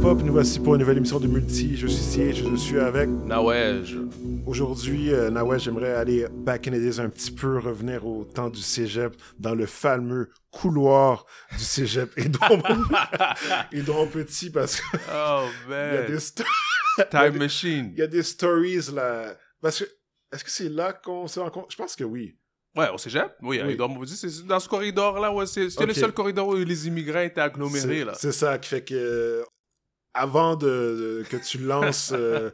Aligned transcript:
Pop, 0.00 0.22
nous 0.22 0.32
voici 0.32 0.60
pour 0.60 0.74
une 0.74 0.80
nouvelle 0.80 0.98
émission 0.98 1.18
de 1.18 1.26
Multi. 1.26 1.76
Je 1.76 1.86
suis 1.86 2.02
Siege, 2.02 2.44
je 2.48 2.56
suis 2.56 2.78
avec. 2.78 3.08
Nawej. 3.08 3.96
Aujourd'hui, 4.46 5.12
euh, 5.12 5.28
Nawej, 5.30 5.58
j'aimerais 5.60 5.92
aller 5.92 6.26
back 6.30 6.68
in 6.68 6.70
the 6.72 6.74
days 6.74 7.00
un 7.00 7.08
petit 7.08 7.30
peu, 7.32 7.58
revenir 7.58 8.06
au 8.06 8.24
temps 8.24 8.48
du 8.48 8.60
cégep, 8.60 9.14
dans 9.38 9.54
le 9.54 9.66
fameux 9.66 10.30
couloir 10.50 11.26
du 11.52 11.64
cégep 11.64 12.10
Édouard 12.16 12.50
Édouard 13.72 14.06
Petit, 14.08 14.50
parce 14.50 14.80
que. 14.80 14.96
Oh, 15.12 15.44
il 15.66 15.72
y 15.72 15.74
a 15.74 16.02
man. 16.02 16.06
des 16.06 17.04
Time 17.10 17.38
Machine. 17.38 17.90
il 17.94 17.98
y 17.98 18.02
a 18.02 18.06
des 18.06 18.22
stories 18.22 18.90
là. 18.94 19.34
Parce 19.60 19.80
que. 19.80 19.84
Est-ce 20.32 20.44
que 20.44 20.50
c'est 20.50 20.68
là 20.68 20.92
qu'on 20.92 21.26
se 21.26 21.40
rencontre? 21.40 21.68
Je 21.70 21.76
pense 21.76 21.96
que 21.96 22.04
oui. 22.04 22.36
Ouais, 22.76 22.88
au 22.90 22.98
cégep? 22.98 23.32
Oui, 23.42 23.60
Oui. 23.66 24.06
c'est 24.06 24.46
dans 24.46 24.60
ce 24.60 24.68
corridor-là. 24.68 25.32
Ouais, 25.32 25.46
c'est- 25.46 25.70
C'était 25.70 25.86
le 25.86 25.94
seul 25.94 26.12
corridor 26.12 26.46
où 26.48 26.54
les 26.54 26.86
immigrants 26.86 27.20
étaient 27.22 27.40
agglomérés, 27.40 27.98
C'est- 28.00 28.04
là. 28.04 28.12
C'est 28.14 28.32
ça 28.32 28.58
qui 28.58 28.68
fait 28.68 28.84
que 28.84 29.42
avant 30.18 30.56
de, 30.56 31.24
que 31.30 31.36
tu 31.36 31.58
lances 31.58 32.12
euh, 32.12 32.50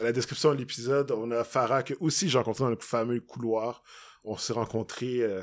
la 0.00 0.12
description 0.12 0.52
de 0.52 0.58
l'épisode, 0.58 1.10
on 1.10 1.30
a 1.30 1.44
Farah 1.44 1.82
que 1.82 1.94
aussi 2.00 2.28
j'ai 2.28 2.36
rencontré 2.36 2.64
dans 2.64 2.70
le 2.70 2.76
fameux 2.78 3.20
couloir. 3.20 3.82
On 4.24 4.36
s'est 4.36 4.52
rencontrés 4.52 5.22
euh, 5.22 5.40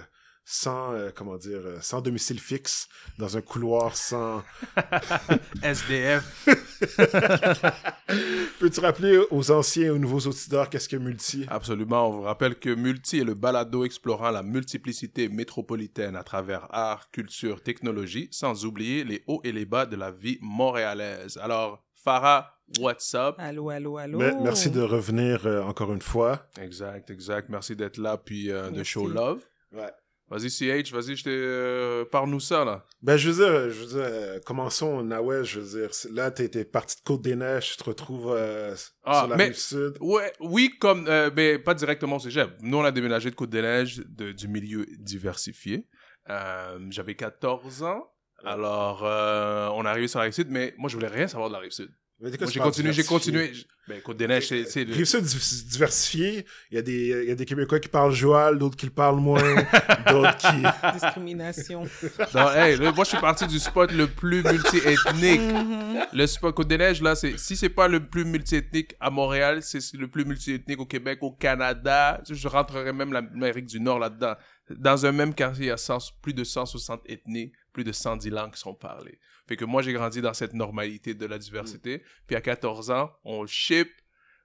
sans 0.52 0.94
euh, 0.94 1.12
comment 1.14 1.38
dire 1.38 1.60
euh, 1.64 1.78
sans 1.80 2.02
domicile 2.02 2.40
fixe 2.40 2.88
dans 3.20 3.38
un 3.38 3.42
couloir 3.42 3.96
sans. 3.96 4.44
SDF. 5.64 6.48
Peux-tu 8.60 8.80
rappeler 8.80 9.20
aux 9.30 9.52
anciens 9.52 9.84
et 9.86 9.90
aux 9.92 9.98
nouveaux 10.00 10.20
auditeurs 10.28 10.70
qu'est-ce 10.70 10.90
que 10.90 10.96
multi? 10.98 11.46
Absolument. 11.50 12.08
On 12.10 12.12
vous 12.12 12.22
rappelle 12.24 12.56
que 12.56 12.74
Multi 12.74 13.20
est 13.20 13.24
le 13.24 13.36
balado 13.36 13.84
explorant 13.86 14.32
la 14.32 14.42
multiplicité 14.44 15.30
métropolitaine 15.30 16.16
à 16.16 16.24
travers 16.24 16.68
art, 16.74 17.12
culture, 17.12 17.62
technologie, 17.62 18.28
sans 18.32 18.66
oublier 18.66 19.04
les 19.04 19.24
hauts 19.28 19.42
et 19.44 19.52
les 19.52 19.66
bas 19.66 19.86
de 19.86 19.96
la 19.96 20.12
vie 20.12 20.40
montréalaise. 20.42 21.38
Alors, 21.42 21.84
Farah, 21.94 22.56
what's 22.80 23.14
up? 23.14 23.36
Allô, 23.38 23.70
allô, 23.70 23.98
allô? 23.98 24.18
Me- 24.18 24.34
Merci 24.42 24.72
de 24.72 24.82
revenir 24.82 25.46
euh, 25.46 25.62
encore 25.62 25.94
une 25.94 26.02
fois. 26.02 26.48
Exact, 26.60 27.10
exact. 27.12 27.50
Merci 27.50 27.76
d'être 27.76 27.98
là, 27.98 28.18
puis 28.18 28.52
euh, 28.52 28.72
de 28.72 28.84
show 28.84 29.08
love. 29.08 29.42
Ouais. 29.72 29.92
Vas-y, 30.30 30.50
CH, 30.52 30.92
vas-y, 30.92 31.16
je 31.16 31.24
euh, 31.28 32.06
parle-nous 32.06 32.40
ça, 32.40 32.64
là. 32.64 32.86
Ben, 33.02 33.18
je 33.18 33.30
veux 33.32 33.44
dire, 33.46 33.70
je 33.72 33.80
veux 33.80 33.86
dire, 33.88 33.98
euh, 34.04 34.40
commençons, 34.46 35.02
je 35.44 35.60
veux 35.60 35.80
dire, 35.80 35.90
là, 36.12 36.30
t'es 36.32 36.66
parti 36.66 36.98
de 36.98 37.02
Côte-des-Neiges, 37.04 37.72
tu 37.72 37.78
te 37.78 37.84
retrouves 37.86 38.32
euh, 38.36 38.76
Ah, 39.04 39.20
sur 39.22 39.28
la 39.30 39.36
mais- 39.38 39.46
rive 39.46 39.56
sud. 39.58 39.98
Ouais, 40.02 40.32
oui, 40.40 40.70
comme, 40.80 41.08
euh, 41.08 41.32
mais 41.36 41.58
pas 41.58 41.74
directement 41.74 42.18
au 42.18 42.20
cégep. 42.20 42.52
Nous, 42.62 42.78
on 42.78 42.84
a 42.84 42.92
déménagé 42.92 43.32
de 43.32 43.36
Côte-des-Neiges, 43.36 44.04
de- 44.08 44.32
du 44.32 44.48
milieu 44.48 44.86
diversifié. 45.00 45.88
Euh, 46.30 46.78
J'avais 46.92 47.16
14 47.16 47.82
ans. 47.84 48.12
Alors, 48.46 49.04
euh, 49.06 49.68
on 49.74 49.84
est 49.84 49.88
arrivé 49.90 50.08
sur 50.08 50.20
la 50.20 50.26
Rive-Sud, 50.26 50.48
mais 50.50 50.74
moi, 50.78 50.90
je 50.90 50.96
voulais 50.96 51.08
rien 51.10 51.28
savoir 51.28 51.50
de 51.50 51.54
la 51.56 51.60
Rive-Sud. 51.60 51.90
Mais 51.90 51.96
j'ai 52.22 52.60
continué, 52.60 52.94
j'ai 52.94 53.04
continué. 53.04 53.52
Ben, 53.88 54.02
Côte-des-Neiges, 54.02 54.48
c'est... 54.48 54.66
c'est 54.66 54.84
le- 54.84 54.94
Rive 54.94 55.06
sud 55.06 55.24
div- 55.24 55.66
diversifié, 55.68 56.46
il 56.70 56.76
y, 56.76 56.78
a 56.78 56.82
des, 56.84 57.22
il 57.24 57.30
y 57.30 57.32
a 57.32 57.36
des 57.36 57.46
Québécois 57.46 57.80
qui 57.80 57.88
parlent 57.90 58.12
joual, 58.14 58.60
d'autres 58.60 58.76
qui 58.76 58.86
le 58.86 58.92
parlent 58.92 59.20
moins, 59.20 59.42
d'autres 60.10 60.38
qui... 60.38 60.94
Discrimination. 60.94 61.84
Non, 62.36 62.52
hey, 62.52 62.78
là, 62.78 62.92
moi, 62.92 63.04
je 63.04 63.10
suis 63.10 63.18
parti 63.20 63.48
du 63.48 63.58
spot 63.58 63.92
le 63.92 64.06
plus 64.08 64.44
multi-ethnique. 64.44 65.42
Mhm. 65.42 66.06
Le 66.14 66.28
spot 66.28 66.54
Côte-des-Neiges, 66.54 67.02
là, 67.02 67.16
c'est, 67.16 67.38
si 67.40 67.56
c'est 67.58 67.70
pas 67.70 67.88
le 67.88 68.06
plus 68.06 68.26
multiethnique 68.26 68.96
à 69.00 69.10
Montréal, 69.10 69.64
c'est 69.64 69.80
le 69.94 70.08
plus 70.08 70.26
multiethnique 70.26 70.80
au 70.80 70.86
Québec, 70.86 71.20
au 71.22 71.32
Canada. 71.32 72.22
Je 72.30 72.48
rentrerais 72.48 72.94
même 72.94 73.12
l'Amérique 73.12 73.66
du 73.66 73.80
Nord 73.80 73.98
là-dedans. 74.00 74.36
Dans 74.70 75.06
un 75.08 75.12
même 75.12 75.34
quartier, 75.34 75.66
il 75.66 75.70
y 75.70 75.72
a 75.72 75.78
100 75.78 75.98
plus 76.22 76.34
de 76.34 76.44
160 76.44 77.02
ethnies, 77.08 77.52
plus 77.72 77.84
de 77.84 77.92
110 77.92 78.30
langues 78.30 78.56
sont 78.56 78.74
parlées. 78.74 79.20
Fait 79.48 79.56
que 79.56 79.66
moi, 79.66 79.82
j'ai 79.82 79.94
grandi 79.94 80.22
dans 80.22 80.34
cette 80.34 80.54
normalité 80.54 81.14
de 81.14 81.26
la 81.26 81.38
diversité. 81.38 82.04
Puis 82.28 82.36
à 82.36 82.42
14 82.42 82.92
ans, 82.92 83.12
on 83.24 83.46
ship. 83.46 83.90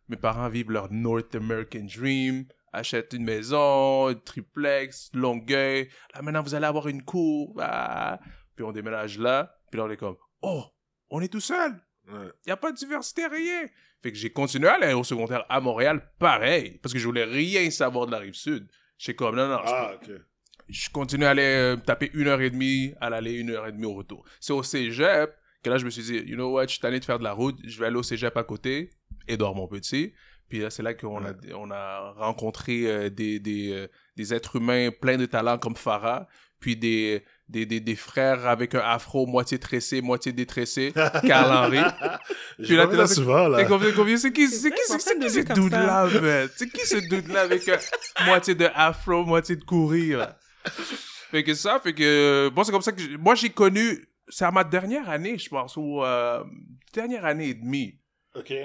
Mes 0.09 0.17
parents 0.17 0.49
vivent 0.49 0.71
leur 0.71 0.91
North 0.93 1.35
American 1.35 1.87
Dream, 1.95 2.47
achètent 2.73 3.13
une 3.15 3.25
maison, 3.25 4.09
un 4.09 4.15
triplex, 4.15 5.11
Longueuil. 5.15 5.89
Là, 6.15 6.23
maintenant, 6.23 6.43
vous 6.43 6.55
allez 6.55 6.67
avoir 6.67 6.89
une 6.89 7.03
cour. 7.03 7.55
Ah. 7.61 8.21
Puis 8.55 8.65
on 8.65 8.73
déménage 8.73 9.19
là. 9.19 9.57
Puis 9.71 9.79
là, 9.79 9.85
on 9.87 9.91
est 9.91 9.97
comme, 9.97 10.17
oh, 10.43 10.65
on 11.11 11.21
est 11.21 11.29
tout 11.33 11.41
seul. 11.41 11.73
Ouais. 12.07 12.27
Il 12.45 12.49
n'y 12.49 12.53
a 12.53 12.57
pas 12.57 12.71
de 12.71 12.77
diversité, 12.77 13.27
rien. 13.27 13.67
Fait 14.03 14.13
que 14.13 14.19
j'ai 14.19 14.31
continué 14.31 14.69
à 14.69 14.75
aller 14.75 14.93
au 14.93 15.05
secondaire 15.05 15.47
à 15.49 15.61
Montréal, 15.61 16.07
pareil, 16.19 16.79
parce 16.83 16.93
que 16.93 16.99
je 16.99 17.07
voulais 17.07 17.25
rien 17.25 17.71
savoir 17.71 18.05
de 18.07 18.13
la 18.13 18.19
rive 18.19 18.35
sud. 18.35 18.69
J'étais 18.99 19.17
comme, 19.17 19.35
non, 19.37 19.49
non, 19.49 19.59
je- 19.65 19.73
Ah, 19.73 19.93
ok. 19.95 20.11
Je 20.69 20.89
continue 20.91 21.25
à 21.25 21.31
aller 21.31 21.43
euh, 21.43 21.77
taper 21.77 22.11
une 22.15 22.29
heure 22.29 22.41
et 22.41 22.51
demie 22.51 22.95
à 23.01 23.11
l'aller, 23.11 23.33
une 23.33 23.51
heure 23.51 23.67
et 23.67 23.73
demie 23.73 23.87
au 23.87 23.95
retour. 23.95 24.25
C'est 24.41 24.53
au 24.53 24.63
cégep 24.63 25.31
que 25.63 25.71
là, 25.71 25.79
je 25.79 25.85
me 25.85 25.91
suis 25.91 26.03
dit, 26.03 26.19
you 26.27 26.37
know 26.37 26.53
what, 26.53 26.65
je 26.65 26.73
suis 26.73 26.81
tanné 26.81 27.01
de 27.01 27.05
faire 27.05 27.19
de 27.19 27.25
la 27.25 27.33
route, 27.33 27.57
je 27.65 27.79
vais 27.79 27.87
aller 27.87 27.97
au 27.97 28.03
cégep 28.03 28.37
à 28.37 28.45
côté, 28.45 28.91
Edouard 29.27 29.55
mon 29.55 29.67
petit. 29.67 30.13
Puis 30.49 30.59
là, 30.59 30.71
c'est 30.71 30.83
là 30.83 30.93
qu'on 30.95 31.25
a, 31.25 31.33
on 31.55 31.71
a 31.71 32.13
rencontré 32.13 32.83
euh, 32.87 33.09
des, 33.11 33.39
des, 33.41 33.73
euh, 33.73 33.89
des 34.17 34.35
êtres 34.35 34.57
humains 34.57 34.91
pleins 34.91 35.17
de 35.17 35.27
talents 35.27 35.59
comme 35.59 35.75
Farah, 35.75 36.29
puis 36.61 36.77
des, 36.77 37.25
des, 37.49 37.67
des, 37.67 37.81
des 37.81 37.97
frères 37.97 38.47
avec 38.47 38.75
un 38.75 38.81
afro 38.81 39.27
moitié 39.27 39.59
tressé, 39.59 40.01
moitié 40.03 40.33
détressé, 40.33 40.93
Carl-Henri. 41.27 41.79
Je 42.59 42.67
Puis 42.67 42.77
là, 42.77 42.85
vois 42.85 42.93
t'es 42.93 42.99
là, 42.99 43.07
souvent, 43.07 43.49
là. 43.49 43.65
T'es 43.65 44.17
c'est 44.19 44.33
qui, 44.33 44.49
c'est 44.49 44.71
qui, 44.71 44.81
c'est, 44.87 45.01
c'est 45.01 45.19
qui 45.19 45.31
ce 45.31 45.41
dude-là, 45.55 46.09
man? 46.21 46.49
C'est 46.57 46.69
qui 46.71 46.87
ce 46.87 46.97
dude-là 46.97 47.41
avec 47.41 47.69
moitié 48.27 48.55
de 48.55 48.69
afro, 48.75 49.25
moitié 49.25 49.57
de 49.57 49.65
courir, 49.65 50.19
là? 50.19 50.39
Fait 51.31 51.43
que 51.43 51.55
ça, 51.55 51.81
fait 51.81 51.95
que, 51.95 52.49
bon, 52.51 52.63
c'est 52.63 52.71
comme 52.71 52.83
ça 52.83 52.93
que, 52.93 53.17
moi, 53.17 53.35
j'ai 53.35 53.51
connu, 53.51 54.07
c'est 54.29 54.45
à 54.45 54.53
ma 54.53 54.63
dernière 54.63 55.09
année, 55.09 55.37
je 55.37 55.49
pense, 55.49 55.77
ou, 55.77 56.01
euh, 56.05 56.45
dernière 56.93 57.25
année 57.25 57.49
et 57.49 57.55
demie, 57.55 57.99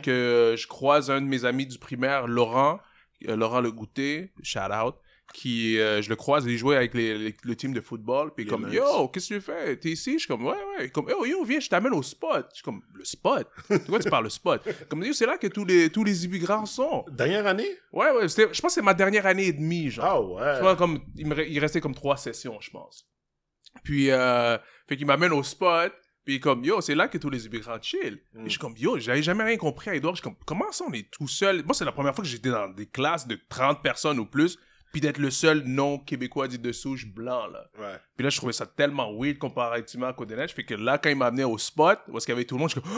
que 0.04 0.12
euh, 0.12 0.56
je 0.56 0.68
croise 0.68 1.10
un 1.10 1.20
de 1.20 1.26
mes 1.26 1.46
amis 1.46 1.66
du 1.66 1.80
primaire, 1.80 2.28
Laurent, 2.28 2.80
euh, 3.28 3.36
Laurent 3.36 3.62
Le 3.62 3.72
Goûter, 3.72 4.32
shout 4.44 4.60
out, 4.72 4.96
qui, 5.34 5.80
euh, 5.80 6.02
je 6.02 6.10
le 6.10 6.16
croise, 6.16 6.46
il 6.46 6.58
jouait 6.58 6.76
avec 6.76 6.94
les, 6.94 7.18
les- 7.18 7.36
le 7.44 7.56
team 7.56 7.72
de 7.74 7.82
football, 7.82 8.34
puis 8.36 8.46
comme, 8.46 8.68
yo, 8.74 9.08
qu'est-ce 9.10 9.30
que 9.30 9.36
tu 9.36 9.42
fais? 9.42 9.78
T'es 9.78 9.90
ici? 9.90 10.14
Je 10.14 10.18
suis 10.20 10.28
comme, 10.28 10.46
ouais, 10.46 10.58
ouais. 10.78 10.90
Comme, 10.90 11.08
yo, 11.10 11.24
yo, 11.26 11.44
viens, 11.44 11.60
je 11.60 11.70
t'amène 11.70 11.94
au 11.94 12.02
spot. 12.04 12.48
Je 12.52 12.56
suis 12.56 12.64
comme, 12.64 12.82
le 12.94 13.06
spot? 13.06 13.48
De 13.70 13.78
quoi 13.78 14.00
tu 14.00 14.10
parles, 14.10 14.24
le 14.24 14.30
spot? 14.30 14.62
Comme, 14.90 15.04
yo, 15.04 15.14
c'est 15.14 15.26
là 15.28 15.38
que 15.38 15.48
tous 15.48 15.66
les, 15.66 15.90
tous 15.92 16.04
les 16.04 16.26
immigrants 16.26 16.66
sont. 16.66 17.06
Dernière 17.12 17.46
année? 17.48 17.70
Ouais, 17.94 18.12
ouais, 18.12 18.28
je 18.28 18.46
pense 18.46 18.62
que 18.62 18.70
c'est 18.70 18.82
ma 18.82 18.94
dernière 18.96 19.26
année 19.26 19.46
et 19.48 19.54
demie, 19.54 19.90
genre. 19.92 20.06
Ah 20.06 20.22
ouais. 20.22 20.62
Vois, 20.62 20.76
comme, 20.76 21.00
il, 21.16 21.28
me 21.28 21.36
re- 21.36 21.48
il 21.48 21.60
restait 21.60 21.82
comme 21.82 21.96
trois 21.96 22.18
sessions, 22.18 22.58
je 22.60 22.72
pense. 22.72 23.06
Puis, 23.84 24.10
euh, 24.12 24.58
fait 24.88 24.98
qu'il 24.98 25.06
m'amène 25.06 25.32
au 25.32 25.44
spot, 25.44 25.94
puis 26.26 26.40
comme, 26.40 26.64
yo, 26.64 26.82
c'est 26.82 26.96
là 26.96 27.08
que 27.08 27.18
tous 27.18 27.30
les 27.30 27.46
immigrants 27.46 27.78
chill. 27.82 28.20
Mm. 28.34 28.40
Et 28.42 28.44
je 28.46 28.50
suis 28.50 28.60
comme, 28.60 28.76
yo, 28.78 28.98
j'avais 29.00 29.22
jamais 29.24 29.44
rien 29.44 29.58
compris 29.58 29.90
à 29.92 29.96
Edouard. 29.96 30.16
Je 30.16 30.22
suis 30.22 30.24
comme, 30.24 30.38
comment 30.46 30.72
ça, 30.72 30.86
on 30.88 30.94
est 30.94 31.10
tout 31.12 31.28
seul? 31.28 31.64
Moi, 31.64 31.74
c'est 31.74 31.86
la 31.86 31.92
première 31.92 32.14
fois 32.16 32.24
que 32.24 32.30
j'étais 32.30 32.50
dans 32.50 32.68
des 32.68 32.88
classes 32.88 33.28
de 33.28 33.40
30 33.50 33.82
personnes 33.84 34.20
ou 34.20 34.26
plus, 34.26 34.58
puis 34.92 35.02
d'être 35.02 35.18
le 35.20 35.30
seul 35.32 35.64
non-québécois 35.66 36.48
dit 36.48 36.60
de 36.60 36.72
souche 36.72 37.06
blanc, 37.08 37.48
là. 37.48 37.66
Ouais. 37.80 37.98
Puis 38.18 38.24
là, 38.24 38.30
je 38.30 38.38
trouvais 38.38 38.54
ça 38.54 38.66
tellement 38.66 39.12
weird 39.18 39.38
comparativement 39.38 40.08
à 40.08 40.14
Côte-des-Neiges. 40.14 40.54
Fait 40.54 40.64
que 40.66 40.74
là, 40.74 40.98
quand 40.98 41.10
il 41.10 41.16
m'a 41.16 41.28
amené 41.28 41.44
au 41.44 41.58
spot, 41.58 42.00
où 42.08 42.18
est-ce 42.18 42.26
qu'il 42.26 42.34
y 42.34 42.38
avait 42.38 42.46
tout 42.46 42.56
le 42.56 42.60
monde, 42.60 42.70
je 42.70 42.80
suis 42.80 42.82
comme, 42.82 42.92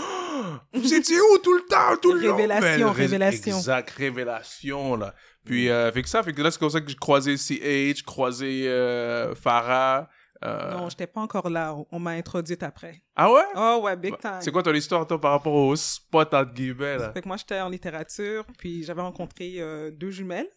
Oh, 0.74 0.78
vous 0.80 0.94
étiez 0.94 1.18
où 1.20 1.38
tout 1.38 1.54
le 1.54 1.66
temps, 1.68 1.96
tout 2.02 2.14
le? 2.14 2.32
Révélation, 2.32 2.88
Ben, 2.88 2.94
ré- 2.94 3.02
révélation. 3.04 3.58
Exact, 3.58 3.90
révélation, 3.92 4.96
là. 4.96 5.14
Puis, 5.46 5.70
euh, 5.70 5.92
fait 5.92 6.02
que 6.04 6.10
ça, 6.10 6.24
fait 6.24 6.34
que 6.34 6.42
là, 6.42 6.52
c'est 6.52 6.60
comme 6.60 6.70
ça 6.70 6.82
que 6.82 6.90
j'ai 6.90 6.96
croisé 6.96 7.36
CH, 7.38 8.04
croisé 8.04 8.68
euh, 8.68 9.34
Farah. 9.36 10.08
euh, 10.44 10.72
Non, 10.72 10.90
j'étais 10.90 11.08
pas 11.08 11.22
encore 11.22 11.50
là. 11.50 11.76
On 11.92 12.00
m'a 12.00 12.12
introduite 12.12 12.64
après. 12.64 13.02
Ah 13.16 13.32
ouais? 13.32 13.44
Oh 13.56 13.82
ouais, 13.84 13.96
big 13.96 14.18
time. 14.20 14.38
C'est 14.40 14.52
quoi 14.52 14.64
ton 14.64 14.74
histoire, 14.74 15.06
toi, 15.06 15.20
par 15.20 15.32
rapport 15.32 15.54
au 15.54 15.76
spot, 15.76 16.34
entre 16.34 16.54
guillemets, 16.54 16.98
là? 16.98 17.12
Fait 17.12 17.22
que 17.22 17.28
moi, 17.28 17.38
j'étais 17.38 17.60
en 17.60 17.70
littérature, 17.70 18.46
puis 18.58 18.84
j'avais 18.84 19.02
rencontré 19.02 19.56
euh, 19.58 19.92
deux 19.92 20.12
jumelles. 20.12 20.50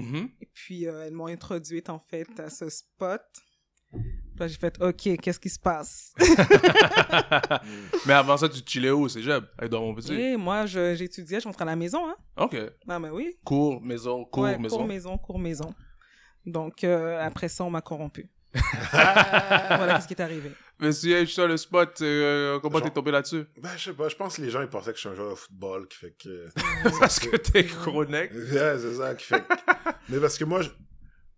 Mhm. 0.00 0.30
Et 0.40 0.48
puis, 0.52 0.86
euh, 0.86 1.06
elles 1.06 1.12
m'ont 1.12 1.26
introduite, 1.26 1.88
en 1.90 1.98
fait, 1.98 2.28
à 2.40 2.50
ce 2.50 2.68
spot. 2.68 3.20
Puis 3.90 4.00
Là, 4.38 4.46
j'ai 4.48 4.56
fait, 4.58 4.80
OK, 4.82 5.16
qu'est-ce 5.20 5.40
qui 5.40 5.48
se 5.48 5.58
passe? 5.58 6.12
Mais 8.06 8.12
avant 8.12 8.36
ça, 8.36 8.48
tu 8.48 8.60
chillais 8.64 8.90
où, 8.90 9.08
c'est 9.08 9.22
Jeb? 9.22 9.44
Avec 9.58 9.70
dans 9.70 9.80
mon 9.80 9.94
petit? 9.94 10.14
Et 10.14 10.36
moi, 10.36 10.66
je- 10.66 10.94
j'étudiais, 10.94 11.40
je 11.40 11.46
rentrais 11.46 11.62
à 11.62 11.66
la 11.66 11.76
maison, 11.76 12.08
hein. 12.08 12.16
Ok. 12.36 12.56
Ah, 12.88 12.98
ben 13.00 13.10
oui. 13.10 13.36
Cours, 13.44 13.82
maison, 13.82 14.24
cours, 14.24 14.44
ouais, 14.44 14.58
maison. 14.58 14.76
cours 14.76 14.86
maison, 14.86 15.18
cours 15.18 15.38
maison. 15.38 15.74
Donc, 16.46 16.84
euh, 16.84 17.18
après 17.20 17.48
ça, 17.48 17.64
on 17.64 17.70
m'a 17.70 17.80
corrompu. 17.80 18.30
voilà 18.92 20.00
ce 20.00 20.06
qui 20.06 20.14
est 20.14 20.22
arrivé. 20.22 20.52
Mais 20.80 20.92
CH, 20.92 21.34
toi, 21.34 21.46
le 21.48 21.56
spot, 21.56 22.00
euh, 22.02 22.60
comment 22.60 22.80
t'es 22.80 22.90
tombé 22.90 23.10
là-dessus? 23.10 23.44
Ben, 23.60 23.70
je 23.76 23.84
sais 23.84 23.92
pas, 23.92 24.08
je 24.08 24.14
pense 24.16 24.36
que 24.36 24.42
les 24.42 24.50
gens, 24.50 24.62
ils 24.62 24.68
pensaient 24.68 24.92
que 24.92 24.96
je 24.96 25.00
suis 25.00 25.08
un 25.08 25.14
joueur 25.14 25.30
de 25.30 25.34
football, 25.34 25.88
qui 25.88 25.98
fait 25.98 26.14
que... 26.16 26.46
Parce 27.00 27.18
que 27.18 27.36
t'es 27.36 27.62
neck. 28.08 28.32
Ouais, 28.32 28.78
c'est 28.78 28.94
ça 28.94 29.14
qui 29.16 29.24
fait 29.24 29.40
que... 29.42 29.54
Mais 30.08 30.20
parce 30.20 30.38
que 30.38 30.44
moi, 30.44 30.62
je- 30.62 30.70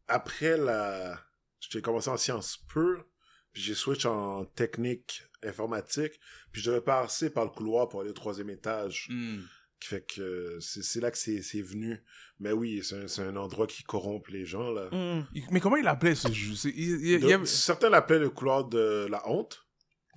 après 0.09 0.57
la... 0.57 1.19
J'ai 1.61 1.83
commencé 1.83 2.09
en 2.11 2.17
sciences 2.17 2.57
pures, 2.73 3.05
puis 3.53 3.63
j'ai 3.63 3.75
switch 3.75 4.07
en 4.07 4.45
technique 4.45 5.23
informatique, 5.43 6.19
puis 6.53 6.63
je 6.63 6.71
devais 6.71 6.81
passer 6.81 7.31
par 7.31 7.45
le 7.45 7.51
couloir 7.51 7.89
pour 7.89 8.01
aller 8.01 8.11
au 8.11 8.15
troisième 8.15 8.51
étage, 8.51 9.07
Hmm. 9.11 9.41
qui 9.79 9.89
fait 9.89 10.05
que 10.07 10.59
c'est 10.61 11.01
là 11.01 11.11
que 11.11 11.19
c'est 11.19 11.43
c'est 11.43 11.63
venu. 11.63 12.03
Mais 12.39 12.53
oui, 12.53 12.83
c'est 12.83 12.97
un, 13.05 13.09
c'est 13.09 13.23
un 13.23 13.37
endroit 13.37 13.67
qui 13.67 13.83
corrompt 13.83 14.29
les 14.31 14.47
gens, 14.47 14.71
là. 14.71 14.89
Mm. 14.91 15.27
Il- 15.35 15.45
Mais 15.51 15.61
comment 15.61 15.77
il 15.77 15.87
appelait 15.87 16.15
ce 16.15 16.33
jeu? 16.33 16.55
C'est- 16.55 16.71
il- 16.71 16.91
il- 16.91 17.01
il 17.03 17.11
y 17.13 17.19
Donc, 17.21 17.31
avait- 17.33 17.47
Certains 17.47 17.91
l'appelaient 17.91 18.19
le 18.19 18.31
couloir 18.31 18.65
de 18.67 19.07
la 19.11 19.27
honte. 19.29 19.67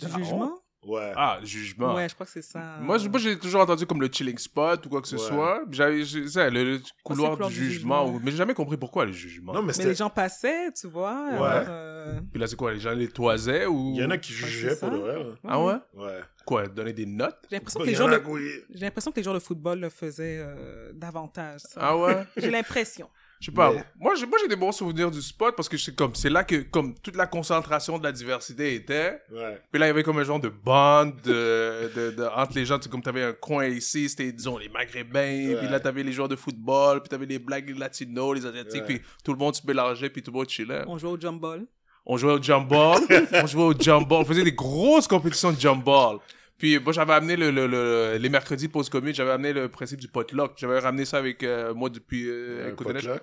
Du 0.00 0.06
De 0.06 0.10
la 0.12 0.18
jugement? 0.18 0.63
Ouais. 0.86 1.12
Ah, 1.16 1.38
le 1.40 1.46
jugement. 1.46 1.94
Ouais, 1.94 2.08
je 2.08 2.14
crois 2.14 2.26
que 2.26 2.32
c'est 2.32 2.42
ça. 2.42 2.76
Moi, 2.80 2.98
je- 2.98 3.08
moi, 3.08 3.18
j'ai 3.18 3.38
toujours 3.38 3.60
entendu 3.62 3.86
comme 3.86 4.00
le 4.00 4.08
chilling 4.12 4.36
spot 4.38 4.84
ou 4.86 4.88
quoi 4.88 5.00
que 5.02 5.08
ce 5.08 5.16
Ouais. 5.16 5.22
soit. 5.22 5.62
J'avais, 5.70 6.04
je- 6.04 6.26
ça, 6.26 6.50
le, 6.50 6.64
le 6.64 6.80
couloir 7.02 7.36
du 7.36 7.44
du 7.44 7.50
jugement. 7.54 7.70
jugement. 7.70 8.06
ou- 8.08 8.20
Mais 8.22 8.30
j'ai 8.30 8.36
jamais 8.36 8.54
compris 8.54 8.76
pourquoi 8.76 9.04
le 9.06 9.12
jugement. 9.12 9.52
Non, 9.54 9.60
mais 9.62 9.68
Mais 9.68 9.72
c'était. 9.72 9.88
les 9.88 9.94
gens 9.94 10.10
passaient, 10.10 10.70
tu 10.72 10.86
vois. 10.88 11.14
Ouais. 11.30 11.36
alors, 11.38 11.66
euh, 11.68 12.20
Puis 12.32 12.40
là, 12.40 12.46
c'est 12.46 12.56
quoi 12.56 12.72
Les 12.72 12.80
gens 12.80 12.90
les 12.92 13.08
toisaient 13.08 13.66
ou? 13.66 13.92
Il 13.94 14.02
y 14.02 14.04
en 14.04 14.10
a 14.10 14.18
qui 14.18 14.32
Ouais, 14.32 14.38
jugeaient 14.38 14.70
c'est 14.74 14.80
pour 14.80 14.88
ça. 14.90 14.94
de 14.94 15.00
vrai. 15.00 15.14
là. 15.18 15.30
Ah 15.48 15.62
ouais? 15.64 15.74
Ouais. 15.94 16.20
Quoi 16.44 16.66
Donner 16.66 16.92
des 16.92 17.06
notes? 17.06 17.38
J'ai 17.50 17.56
l'impression 17.56 17.80
Bah, 17.80 17.84
que 17.86 17.90
les 17.90 17.96
gens 17.96 18.08
de... 18.08 18.16
qui- 18.18 18.64
J'ai 18.74 18.80
l'impression 18.84 19.10
que 19.10 19.16
les 19.16 19.22
joueurs 19.22 19.34
de 19.36 19.40
football 19.42 19.80
le 19.80 19.88
faisaient 19.88 20.38
euh, 20.40 20.92
davantage. 20.92 21.60
ça. 21.62 21.80
Ah 21.82 21.96
ouais? 21.96 22.24
J'ai 22.36 22.50
l'impression. 22.50 23.08
Je 23.44 23.50
sais 23.50 23.54
pas. 23.54 23.72
Mais- 23.72 23.84
Moi, 24.00 24.14
j'ai, 24.18 24.24
moi, 24.24 24.38
j'ai 24.40 24.48
des 24.48 24.56
bons 24.56 24.72
souvenirs 24.72 25.10
du 25.10 25.20
spot 25.20 25.54
parce 25.54 25.68
que 25.68 25.76
c'est 25.76 25.94
comme, 25.94 26.14
c'est 26.14 26.30
là 26.30 26.44
que 26.44 26.56
comme 26.62 26.94
toute 26.94 27.14
la 27.14 27.26
concentration 27.26 27.98
de 27.98 28.04
la 28.04 28.10
diversité 28.12 28.74
était. 28.74 29.20
Ouais. 29.30 29.60
Puis 29.70 29.78
là, 29.78 29.84
il 29.86 29.88
y 29.88 29.90
avait 29.90 30.02
comme 30.02 30.18
un 30.18 30.24
genre 30.24 30.40
de 30.40 30.48
bande 30.48 31.20
de, 31.22 31.90
de, 31.94 32.10
de- 32.12 32.24
entre 32.34 32.54
les 32.54 32.64
gens. 32.64 32.78
Tu 32.78 32.84
sais, 32.84 32.88
comme 32.88 33.02
t'avais 33.02 33.22
un 33.22 33.34
coin 33.34 33.66
ici, 33.66 34.08
c'était, 34.08 34.32
disons, 34.32 34.56
les 34.56 34.70
Maghrébins. 34.70 35.20
Ouais. 35.50 35.56
Puis 35.58 35.68
là, 35.68 35.78
t'avais 35.78 36.02
les 36.02 36.12
joueurs 36.12 36.28
de 36.28 36.36
football. 36.36 37.00
Puis 37.02 37.10
t'avais 37.10 37.26
les 37.26 37.38
Blacks, 37.38 37.66
les 37.66 37.74
Latinos, 37.74 38.34
les 38.34 38.46
Asiatiques. 38.46 38.80
Ouais. 38.80 38.86
Puis 38.86 39.02
tout 39.22 39.32
le 39.34 39.38
monde 39.38 39.54
se 39.54 39.66
mélangeait. 39.66 40.08
Puis 40.08 40.22
tout 40.22 40.30
le 40.30 40.38
monde 40.38 40.48
chillait. 40.48 40.82
On 40.86 40.96
jouait 40.96 41.10
au 41.10 41.20
jump 41.20 41.38
ball. 41.38 41.66
On 42.06 42.16
jouait 42.16 42.32
au 42.32 42.42
jump 42.42 42.66
ball. 42.66 42.98
on 43.32 43.46
jouait 43.46 43.62
au 43.64 43.74
jump 43.78 44.08
ball. 44.08 44.22
On 44.22 44.24
faisait 44.24 44.44
des 44.44 44.52
grosses 44.52 45.06
compétitions 45.06 45.52
de 45.52 45.60
jump 45.60 45.84
ball. 45.84 46.16
Puis 46.58 46.78
moi, 46.78 46.92
j'avais 46.92 47.12
amené 47.14 47.36
le, 47.36 47.50
le- 47.50 47.66
le- 47.66 48.16
les 48.16 48.28
mercredis 48.28 48.68
de 48.68 48.72
pause 48.72 48.88
commune, 48.88 49.12
j'avais 49.14 49.32
amené 49.32 49.52
le 49.52 49.68
principe 49.68 49.98
du 50.00 50.06
potluck. 50.08 50.52
J'avais 50.56 50.78
ramené 50.78 51.04
ça 51.04 51.18
avec 51.18 51.42
euh, 51.42 51.74
moi 51.74 51.90
depuis 51.90 52.26
euh, 52.28 52.70
Un? 52.70 52.74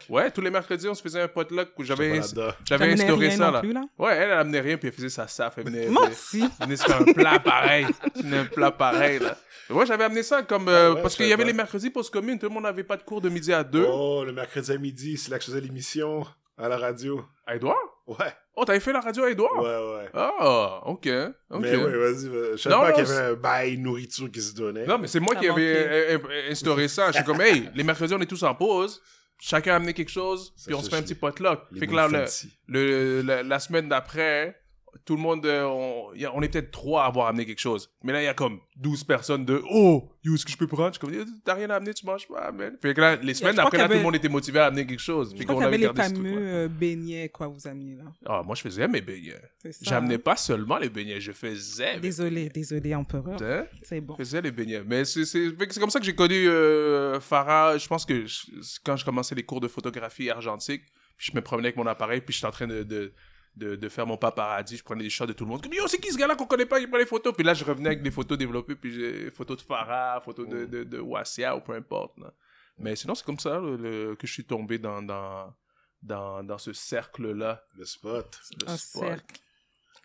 Ouais, 0.09 0.29
tous 0.31 0.41
les 0.41 0.49
mercredis, 0.51 0.87
on 0.89 0.93
se 0.93 1.01
faisait 1.01 1.21
un 1.21 1.27
potluck 1.29 1.69
où 1.77 1.83
j'avais 1.83 2.19
j'avais 2.65 2.91
instauré 2.93 3.27
rien 3.29 3.37
ça 3.37 3.45
non 3.47 3.51
là. 3.53 3.59
plus, 3.61 3.73
là? 3.73 3.83
Ouais, 3.97 4.13
elle, 4.15 4.23
elle 4.31 4.37
amenait 4.37 4.59
rien 4.59 4.77
puis 4.77 4.89
elle 4.89 4.93
faisait 4.93 5.09
sa 5.09 5.27
saf. 5.27 5.53
Elle 5.57 5.65
venait, 5.65 5.87
Moi 5.87 6.03
elle 6.07 6.11
aussi. 6.11 6.43
venait 6.59 6.75
se 6.75 6.83
faire 6.83 7.01
un 7.01 7.13
plat 7.13 7.39
pareil. 7.39 7.87
Elle 8.15 8.21
venait 8.23 8.37
un 8.39 8.45
plat 8.45 8.71
pareil 8.71 9.19
là. 9.19 9.37
Moi, 9.69 9.85
j'avais 9.85 10.03
amené 10.03 10.23
ça 10.23 10.43
comme 10.43 10.67
euh, 10.67 10.89
Ah 10.91 10.93
ouais, 10.95 11.01
parce 11.01 11.15
qu'il 11.15 11.27
y 11.27 11.33
avait 11.33 11.45
les 11.45 11.53
mercredis 11.53 11.89
pause 11.89 12.09
commune, 12.09 12.37
tout 12.37 12.47
le 12.47 12.53
monde 12.53 12.63
n'avait 12.63 12.83
pas 12.83 12.97
de 12.97 13.03
cours 13.03 13.21
de 13.21 13.29
midi 13.29 13.53
à 13.53 13.63
deux. 13.63 13.85
Oh, 13.87 14.23
le 14.25 14.33
mercredi 14.33 14.69
à 14.73 14.77
midi, 14.77 15.17
c'est 15.17 15.31
là 15.31 15.37
que 15.37 15.45
je 15.45 15.49
faisais 15.51 15.61
l'émission 15.61 16.25
à 16.57 16.67
la 16.67 16.77
radio. 16.77 17.23
À 17.47 17.55
Edouard 17.55 17.77
Ouais. 18.07 18.33
Oh, 18.55 18.65
t'avais 18.65 18.79
fait 18.81 18.91
la 18.91 18.99
radio 18.99 19.23
à 19.23 19.31
Edouard 19.31 19.57
Ouais, 19.61 19.95
ouais. 20.03 20.09
Ah, 20.13 20.81
ok, 20.85 21.07
ok. 21.49 21.61
Mais 21.61 21.75
oui, 21.75 21.91
vas-y. 21.93 22.27
vas- 22.27 22.51
Je 22.51 22.57
savais 22.57 22.75
pas 22.75 22.91
qu'il 22.91 23.05
y 23.07 23.11
avait 23.11 23.31
un 23.31 23.33
bail 23.35 23.77
nourriture 23.77 24.29
qui 24.29 24.41
se 24.41 24.53
donnait. 24.53 24.85
Non, 24.85 24.97
mais 24.97 25.07
c'est 25.07 25.19
moi 25.21 25.35
qui 25.35 25.47
avais 25.47 26.19
instauré 26.49 26.87
ça. 26.87 27.07
Je 27.11 27.17
suis 27.17 27.23
comme, 27.23 27.41
hey, 27.41 27.69
les 27.73 27.83
mercredis, 27.83 28.13
on 28.13 28.19
est 28.21 28.25
tous 28.25 28.43
en 28.43 28.53
pause. 28.53 29.01
Chacun 29.43 29.73
a 29.73 29.75
amené 29.77 29.93
quelque 29.95 30.11
chose, 30.11 30.53
Ça, 30.55 30.65
puis 30.67 30.75
on 30.75 30.83
se 30.83 30.89
fait 30.89 30.97
un 30.97 31.01
petit 31.01 31.15
potluck. 31.15 31.61
Fait 31.79 31.87
que 31.87 31.95
là, 31.95 32.07
le, 32.07 32.19
fancy. 32.19 32.53
le- 32.67 33.21
la, 33.23 33.41
la 33.41 33.59
semaine 33.59 33.89
d'après, 33.89 34.60
tout 35.05 35.15
le 35.15 35.21
monde, 35.21 35.45
euh, 35.45 35.63
on, 35.65 36.13
y 36.13 36.25
a- 36.25 36.35
on 36.35 36.41
est 36.41 36.49
peut-être 36.49 36.71
trois 36.71 37.03
à 37.03 37.07
avoir 37.07 37.27
amené 37.27 37.45
quelque 37.45 37.59
chose. 37.59 37.89
Mais 38.03 38.13
là, 38.13 38.21
il 38.21 38.25
y 38.25 38.27
a 38.27 38.33
comme 38.33 38.59
12 38.75 39.03
personnes 39.03 39.45
de 39.45 39.61
Oh, 39.69 40.09
yo, 40.23 40.35
est-ce 40.35 40.45
que 40.45 40.51
je 40.51 40.57
peux 40.57 40.67
prendre? 40.67 40.93
Je 40.93 40.99
suis 40.99 41.17
comme, 41.25 41.41
t'as 41.43 41.53
rien 41.55 41.69
à 41.69 41.75
amener, 41.75 41.93
tu 41.93 42.05
manges 42.05 42.27
pas, 42.27 42.51
man. 42.51 42.77
Fait 42.81 42.93
que 42.93 43.01
là, 43.01 43.15
les 43.15 43.33
semaines 43.33 43.55
d'après, 43.55 43.77
là, 43.77 43.83
y 43.85 43.87
tout 43.87 43.91
le 43.91 43.95
avait- 43.95 44.03
monde 44.03 44.15
était 44.15 44.29
motivé 44.29 44.59
à 44.59 44.65
amener 44.65 44.85
quelque 44.85 44.99
chose. 44.99 45.31
Je 45.31 45.35
Puis 45.37 45.45
crois 45.45 45.55
qu'on 45.55 45.61
avait 45.67 45.75
avait 45.85 45.87
les 45.87 45.93
fameux 46.13 46.37
euh, 46.37 46.67
beignets, 46.67 47.29
quoi, 47.29 47.47
vous 47.47 47.67
amiez, 47.67 47.95
là. 47.95 48.03
Ah, 48.25 48.41
moi, 48.45 48.55
je 48.55 48.61
faisais 48.61 48.87
mes 48.87 49.01
beignets. 49.01 49.41
J'amenais 49.81 50.15
hein. 50.15 50.19
pas 50.23 50.35
seulement 50.35 50.77
les 50.77 50.89
beignets, 50.89 51.19
je 51.19 51.31
faisais. 51.31 51.99
Désolé, 51.99 52.49
désolé, 52.49 52.93
empereur. 52.95 53.37
beignets. 53.37 53.69
C'est 53.83 54.01
bon. 54.01 54.15
Je 54.19 54.23
faisais 54.23 54.41
les 54.41 54.51
beignets. 54.51 54.83
Mais 54.85 55.05
c'est 55.05 55.79
comme 55.79 55.89
ça 55.89 55.99
que 55.99 56.05
j'ai 56.05 56.15
connu 56.15 56.47
euh, 56.47 57.19
Farah. 57.19 57.77
Je 57.77 57.87
pense 57.87 58.05
que 58.05 58.25
je- 58.25 58.45
quand 58.83 58.95
je 58.97 59.05
commençais 59.05 59.35
les 59.35 59.43
cours 59.43 59.61
de 59.61 59.67
photographie 59.67 60.29
argentique, 60.29 60.83
puis 61.17 61.29
je 61.31 61.35
me 61.35 61.41
promenais 61.41 61.67
avec 61.67 61.77
mon 61.77 61.85
appareil, 61.87 62.21
puis 62.21 62.33
j'étais 62.33 62.47
en 62.47 62.51
train 62.51 62.67
de, 62.67 62.83
de, 62.83 63.13
de, 63.55 63.75
de 63.75 63.89
faire 63.89 64.05
mon 64.07 64.17
paparazzi. 64.17 64.77
Je 64.77 64.83
prenais 64.83 65.03
des 65.03 65.09
shots 65.09 65.25
de 65.25 65.33
tout 65.33 65.43
le 65.45 65.49
monde. 65.51 65.61
Comme, 65.61 65.73
yo, 65.73 65.87
c'est 65.87 65.99
qui 65.99 66.11
ce 66.11 66.17
gars-là 66.17 66.35
qu'on 66.35 66.45
connaît 66.45 66.65
pas? 66.65 66.79
Qui 66.79 66.87
prend 66.87 66.97
les 66.97 67.05
photos? 67.05 67.33
Puis 67.35 67.43
là, 67.43 67.53
je 67.53 67.63
revenais 67.65 67.87
avec 67.89 68.01
des 68.01 68.11
photos 68.11 68.37
développées, 68.37 68.75
puis 68.75 68.93
j'ai 68.93 69.31
photos 69.31 69.57
de 69.57 69.61
Farah, 69.63 70.21
photos 70.23 70.47
de, 70.47 70.65
de, 70.65 70.83
de 70.83 70.99
Wassia, 70.99 71.55
ou 71.55 71.61
peu 71.61 71.73
importe. 71.73 72.17
là. 72.19 72.31
Mais 72.77 72.95
sinon, 72.95 73.13
c'est 73.15 73.25
comme 73.25 73.39
ça 73.39 73.59
le- 73.59 73.75
le- 73.77 74.15
que 74.15 74.25
je 74.25 74.33
suis 74.33 74.45
tombé 74.45 74.77
dans, 74.79 75.01
dans, 75.01 75.53
dans, 76.01 76.43
dans 76.43 76.57
ce 76.57 76.73
cercle-là. 76.73 77.63
Le 77.77 77.85
spot. 77.85 78.39
de 78.59 78.65
Un 78.71 78.77
sport. 78.77 79.03
cercle. 79.03 79.35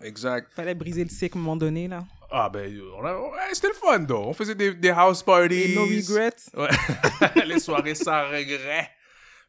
Exact. 0.02 0.52
Fallait 0.52 0.74
briser 0.74 1.04
le 1.04 1.08
cycle 1.10 1.38
à 1.38 1.40
un 1.40 1.42
moment 1.44 1.56
donné, 1.56 1.88
là. 1.88 2.04
Ah, 2.30 2.50
ben, 2.50 2.70
ouais, 2.78 3.38
c'était 3.52 3.68
le 3.68 3.74
fun, 3.74 4.00
donc. 4.00 4.26
On 4.26 4.32
faisait 4.34 4.54
des, 4.54 4.74
des 4.74 4.90
house 4.90 5.22
parties. 5.22 5.74
No 5.74 5.84
regrets. 5.84 6.34
Ouais. 6.54 7.44
les 7.46 7.60
soirées 7.60 7.94
sans 7.94 8.24
regret. 8.28 8.90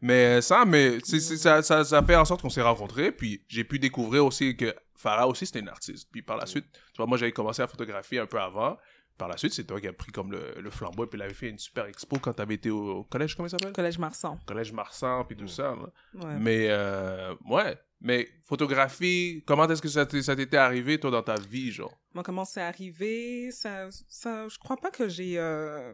Mais 0.01 0.41
ça, 0.41 0.63
mais 0.65 0.99
c'est- 1.03 1.19
c'est- 1.19 1.37
ça, 1.37 1.61
ça, 1.63 1.83
ça 1.83 2.03
fait 2.03 2.15
en 2.15 2.25
sorte 2.25 2.41
qu'on 2.41 2.49
s'est 2.49 2.61
rencontrés. 2.61 3.11
Puis 3.11 3.43
j'ai 3.47 3.63
pu 3.63 3.79
découvrir 3.79 4.25
aussi 4.25 4.55
que 4.55 4.73
Farah 4.95 5.27
aussi, 5.27 5.45
c'était 5.45 5.59
une 5.59 5.69
artiste. 5.69 6.07
Puis 6.11 6.21
par 6.21 6.37
la 6.37 6.45
suite, 6.45 6.65
tu 6.71 6.97
vois, 6.97 7.05
moi, 7.07 7.17
j'avais 7.17 7.31
commencé 7.31 7.61
à 7.61 7.67
photographier 7.67 8.19
un 8.19 8.25
peu 8.27 8.39
avant. 8.39 8.77
Par 9.17 9.27
la 9.27 9.37
suite, 9.37 9.53
c'est 9.53 9.63
toi 9.63 9.81
qui 9.81 9.87
as 9.87 9.93
pris 9.93 10.11
comme 10.11 10.31
le, 10.31 10.53
le 10.61 10.69
flambeau. 10.69 11.05
Et 11.05 11.07
puis 11.07 11.17
il 11.17 11.21
avait 11.23 11.33
fait 11.33 11.49
une 11.49 11.57
super 11.57 11.85
expo 11.87 12.19
quand 12.19 12.33
tu 12.33 12.41
avais 12.43 12.53
été 12.53 12.69
au, 12.69 12.97
au 12.99 13.03
collège, 13.03 13.35
comment 13.35 13.47
il 13.47 13.49
s'appelle? 13.49 13.73
Collège 13.73 13.97
Marsan. 13.97 14.39
Collège 14.45 14.71
Marsan, 14.71 15.23
puis 15.25 15.35
tout 15.35 15.47
ça. 15.47 15.73
Ouais. 16.13 16.35
Mais, 16.39 16.67
euh, 16.69 17.33
ouais. 17.49 17.75
Mais 17.99 18.29
photographie, 18.43 19.43
comment 19.47 19.67
est-ce 19.67 19.81
que 19.81 19.87
ça 19.87 20.05
t'est 20.05 20.21
ça 20.21 20.35
t'était 20.35 20.57
arrivé, 20.57 20.99
toi, 20.99 21.09
dans 21.09 21.23
ta 21.23 21.33
vie, 21.33 21.71
genre? 21.71 21.97
Moi, 22.13 22.23
comment 22.23 22.45
c'est 22.45 22.61
arrivé, 22.61 23.49
ça, 23.49 23.87
ça, 24.07 24.47
je 24.47 24.59
crois 24.59 24.77
pas 24.77 24.91
que 24.91 25.09
j'ai, 25.09 25.39
euh, 25.39 25.93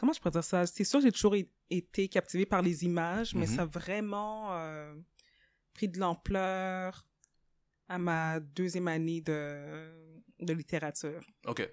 comment 0.00 0.12
je 0.14 0.18
pourrais 0.18 0.30
dire 0.32 0.42
ça? 0.44 0.66
C'est 0.66 0.84
sûr, 0.84 1.00
j'ai 1.00 1.12
toujours 1.12 1.36
été 1.68 2.08
captivée 2.08 2.46
par 2.46 2.62
les 2.62 2.84
images, 2.84 3.34
mais 3.34 3.46
Mhm. 3.46 3.54
ça 3.56 3.62
a 3.62 3.66
vraiment 3.66 4.54
euh, 4.54 4.94
pris 5.74 5.88
de 5.88 5.98
l'ampleur 5.98 7.06
à 7.88 7.98
ma 7.98 8.40
deuxième 8.40 8.88
année 8.88 9.20
de, 9.20 10.22
de 10.40 10.52
littérature. 10.54 11.20
Ok. 11.46 11.68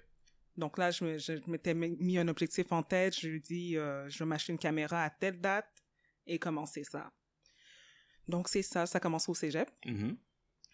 Donc 0.56 0.76
là, 0.76 0.90
je, 0.90 1.04
me- 1.04 1.18
je 1.18 1.32
m'étais 1.46 1.72
mis 1.74 2.18
un 2.18 2.28
objectif 2.28 2.70
en 2.72 2.82
tête. 2.82 3.18
Je 3.18 3.28
lui 3.28 3.40
dis, 3.40 3.76
euh, 3.78 4.08
je 4.10 4.18
vais 4.18 4.24
m'acheter 4.26 4.52
une 4.52 4.58
caméra 4.58 5.04
à 5.04 5.10
telle 5.10 5.40
date 5.40 5.72
et 6.26 6.38
commencer 6.38 6.84
ça. 6.84 7.10
Donc 8.26 8.48
c'est 8.48 8.62
ça, 8.62 8.84
ça 8.86 9.00
commence 9.00 9.28
au 9.28 9.34
cégep. 9.34 9.70
Mhm. 9.86 10.16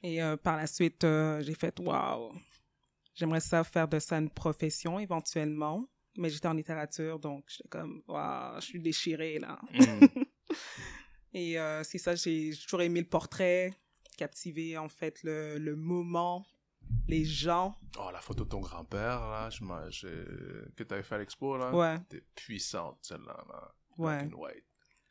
Et 0.02 0.22
euh, 0.22 0.36
par 0.36 0.56
la 0.56 0.66
suite, 0.66 1.04
euh, 1.04 1.40
j'ai 1.42 1.54
fait 1.54 1.78
waouh, 1.78 2.32
j'aimerais 3.14 3.40
ça 3.40 3.62
faire 3.64 3.86
de 3.88 3.98
ça 3.98 4.18
une 4.18 4.30
profession 4.30 4.98
éventuellement. 4.98 5.88
Mais 6.16 6.30
j'étais 6.30 6.46
en 6.48 6.52
littérature, 6.54 7.18
donc 7.18 7.44
j'étais 7.48 7.68
comme 7.68 8.02
waouh, 8.06 8.60
je 8.60 8.66
suis 8.66 8.80
déchirée 8.80 9.38
là. 9.38 9.60
Mhm. 9.72 10.08
Et 11.32 11.58
euh, 11.58 11.82
c'est 11.82 11.98
ça, 11.98 12.14
j'ai 12.14 12.52
toujours 12.62 12.82
aimé 12.82 13.00
le 13.00 13.08
portrait, 13.08 13.74
captiver 14.16 14.78
en 14.78 14.88
fait 14.88 15.22
le, 15.24 15.58
le 15.58 15.74
moment, 15.74 16.46
les 17.08 17.24
gens. 17.24 17.76
Oh, 17.98 18.10
la 18.12 18.20
photo 18.20 18.44
de 18.44 18.48
ton 18.50 18.60
grand-père, 18.60 19.18
là, 19.28 19.50
je 19.50 19.64
je- 19.90 20.68
que 20.76 20.84
tu 20.84 20.94
avais 20.94 21.02
fait 21.02 21.16
à 21.16 21.18
l'expo, 21.18 21.56
là. 21.56 21.74
Ouais, 21.74 21.98
T'es 22.08 22.22
puissante, 22.36 22.98
celle-là. 23.02 23.44
Là. 23.48 23.74
ouais, 23.98 24.18
Black 24.24 24.32
and 24.34 24.38
white. 24.40 24.64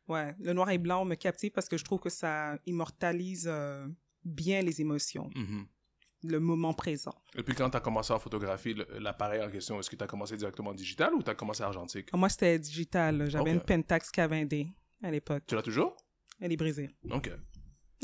ouais. 0.08 0.36
Le 0.40 0.54
noir 0.54 0.70
et 0.70 0.78
blanc 0.78 1.04
me 1.04 1.16
captive 1.16 1.52
parce 1.52 1.68
que 1.68 1.78
je 1.78 1.84
trouve 1.84 2.00
que 2.00 2.10
ça 2.10 2.58
immortalise 2.66 3.48
euh, 3.52 3.86
bien 4.24 4.62
les 4.62 4.80
émotions, 4.80 5.30
Mhm. 5.36 5.68
Le 6.24 6.40
moment 6.40 6.74
présent. 6.74 7.14
Et 7.36 7.44
puis 7.44 7.54
quand 7.56 7.70
tu 7.70 7.78
as 7.78 7.80
commencé 7.82 8.14
à 8.14 8.20
photographier 8.20 8.76
l'appareil 9.00 9.42
en 9.42 9.50
question, 9.50 9.80
est-ce 9.80 9.90
que 9.90 9.96
tu 9.96 10.04
as 10.04 10.08
commencé 10.08 10.36
directement 10.38 10.72
en 10.72 10.74
digital 10.74 11.14
ou 11.14 11.22
tu 11.24 11.30
as 11.30 11.36
commencé 11.36 11.64
argentique? 11.64 12.14
Moi, 12.14 12.30
c'était 12.30 12.58
digital. 12.60 13.30
J'avais 13.30 13.52
une 13.52 13.62
Pentax 13.62 14.10
K20D 14.12 14.72
à 15.04 15.12
l'époque. 15.12 15.44
Tu 15.48 15.56
l'as 15.56 15.62
toujours? 15.62 15.96
Elle 16.40 16.52
est 16.52 16.58
brisée. 16.58 16.90
Ok. 17.12 17.30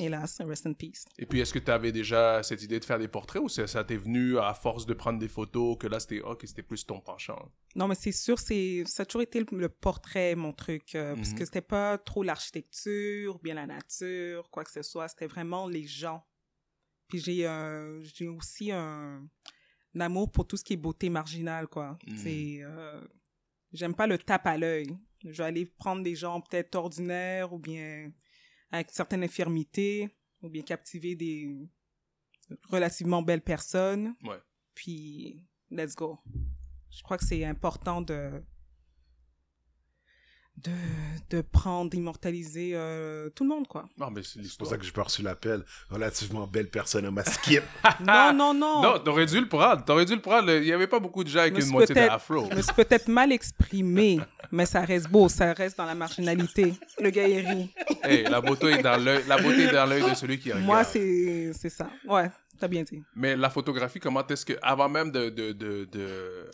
Hélas, 0.01 0.39
rest 0.47 0.65
in 0.65 0.71
peace. 0.71 1.03
Et 1.17 1.25
puis 1.25 1.41
est-ce 1.41 1.51
que 1.53 1.59
tu 1.59 1.69
avais 1.69 1.91
déjà 1.91 2.41
cette 2.41 2.63
idée 2.63 2.79
de 2.79 2.85
faire 2.85 2.99
des 2.99 3.09
portraits 3.09 3.41
ou 3.41 3.49
ça 3.49 3.83
t'est 3.83 3.97
venu 3.97 4.37
à 4.39 4.53
force 4.53 4.85
de 4.85 4.93
prendre 4.93 5.19
des 5.19 5.27
photos 5.27 5.75
que 5.77 5.87
là 5.87 5.99
c'était 5.99 6.21
ok, 6.21 6.41
c'était 6.45 6.63
plus 6.63 6.85
ton 6.85 7.01
penchant? 7.01 7.51
Non, 7.75 7.85
mais 7.89 7.95
c'est 7.95 8.13
sûr, 8.13 8.39
c'est 8.39 8.83
ça 8.85 9.03
a 9.03 9.05
toujours 9.05 9.23
été 9.23 9.41
le, 9.41 9.45
le 9.57 9.67
portrait, 9.67 10.35
mon 10.35 10.53
truc, 10.53 10.95
euh, 10.95 11.15
parce 11.17 11.31
Mhm. 11.31 11.37
que 11.39 11.43
c'était 11.43 11.59
pas 11.59 11.97
trop 11.97 12.23
l'architecture, 12.23 13.39
bien 13.39 13.55
la 13.55 13.65
nature, 13.65 14.49
quoi 14.51 14.63
que 14.63 14.71
ce 14.71 14.83
soit. 14.83 15.09
C'était 15.09 15.27
vraiment 15.27 15.67
les 15.67 15.85
gens. 15.85 16.23
Puis 17.09 17.19
j'ai 17.19 17.47
euh, 17.47 18.01
j'ai 18.03 18.27
aussi 18.27 18.71
un, 18.71 19.27
un 19.95 19.99
amour 19.99 20.31
pour 20.31 20.47
tout 20.47 20.57
ce 20.57 20.63
qui 20.63 20.73
est 20.73 20.77
beauté 20.77 21.09
marginale, 21.09 21.67
quoi. 21.67 21.97
Mhm. 22.07 22.17
C'est 22.17 22.59
euh, 22.61 23.05
j'aime 23.73 23.95
pas 23.95 24.07
le 24.07 24.17
tape 24.17 24.47
à 24.47 24.57
l'œil. 24.57 24.95
Je 25.25 25.37
vais 25.37 25.43
aller 25.43 25.65
prendre 25.65 26.03
des 26.03 26.15
gens 26.15 26.39
peut-être 26.39 26.75
ordinaires 26.75 27.51
ou 27.51 27.59
bien 27.59 28.11
avec 28.71 28.89
certaines 28.91 29.23
infirmités 29.23 30.15
ou 30.41 30.49
bien 30.49 30.61
captiver 30.61 31.15
des 31.15 31.49
relativement 32.69 33.21
belles 33.21 33.43
personnes. 33.43 34.15
Ouais. 34.23 34.39
Puis, 34.73 35.45
let's 35.69 35.95
go. 35.95 36.19
Je 36.89 37.03
crois 37.03 37.17
que 37.17 37.25
c'est 37.25 37.43
important 37.43 38.01
de, 38.01 38.41
de, 40.63 41.37
de 41.37 41.41
prendre, 41.41 41.89
d'immortaliser 41.89 42.71
euh, 42.73 43.29
tout 43.29 43.43
le 43.43 43.49
monde, 43.49 43.67
quoi. 43.67 43.87
Non, 43.97 44.09
mais 44.11 44.21
c'est 44.23 44.57
pour 44.57 44.67
ça 44.67 44.77
que 44.77 44.83
j'ai 44.83 44.91
pas 44.91 45.03
reçu 45.03 45.21
l'appel. 45.21 45.63
Relativement 45.89 46.47
belle 46.47 46.69
personne 46.69 47.05
à 47.05 47.11
ma 47.11 47.23
skip. 47.23 47.63
non, 48.05 48.33
non, 48.33 48.53
non. 48.53 48.81
Non, 48.81 48.99
t'aurais 48.99 49.25
dû 49.25 49.39
le 49.39 49.47
prendre. 49.47 49.83
T'aurais 49.85 50.05
dû 50.05 50.15
le 50.15 50.21
prendre. 50.21 50.51
Il 50.51 50.65
y 50.65 50.73
avait 50.73 50.87
pas 50.87 50.99
beaucoup 50.99 51.23
de 51.23 51.29
gens 51.29 51.39
avec 51.39 51.53
Mais 51.53 51.61
une 51.63 51.71
moitié 51.71 51.95
d'afro. 51.95 52.47
Je 52.51 52.55
me 52.55 52.61
suis 52.61 52.73
peut-être 52.73 53.07
mal 53.07 53.31
exprimée, 53.31 54.19
mais 54.51 54.65
ça 54.65 54.81
reste 54.81 55.09
beau, 55.09 55.29
ça 55.29 55.53
reste 55.53 55.77
dans 55.77 55.85
la 55.85 55.95
marginalité. 55.95 56.73
Le 56.99 57.09
gars, 57.09 57.27
il 57.27 57.47
rit. 57.47 57.69
Hey, 58.03 58.23
la 58.23 58.41
beauté 58.41 58.67
est 58.71 58.81
dans 58.83 58.97
l'œil. 58.97 59.23
La 59.27 59.37
beauté 59.41 59.63
est 59.63 59.71
dans 59.73 59.85
l'œil 59.85 60.09
de 60.09 60.15
celui 60.15 60.39
qui 60.39 60.49
regarde. 60.51 60.65
Moi, 60.65 60.83
c'est 60.83 61.51
c'est 61.53 61.69
ça. 61.69 61.89
Ouais. 62.07 62.29
T'as 62.59 62.67
bien 62.67 62.83
dit. 62.83 63.01
Mais 63.15 63.37
la 63.37 63.49
photographie, 63.49 63.99
comment 64.01 64.25
est-ce 64.27 64.45
que, 64.45 64.53
avant 64.61 64.89
même 64.89 65.11
de, 65.11 65.29
de, 65.29 65.53
de, 65.53 65.85
de- 65.85 66.51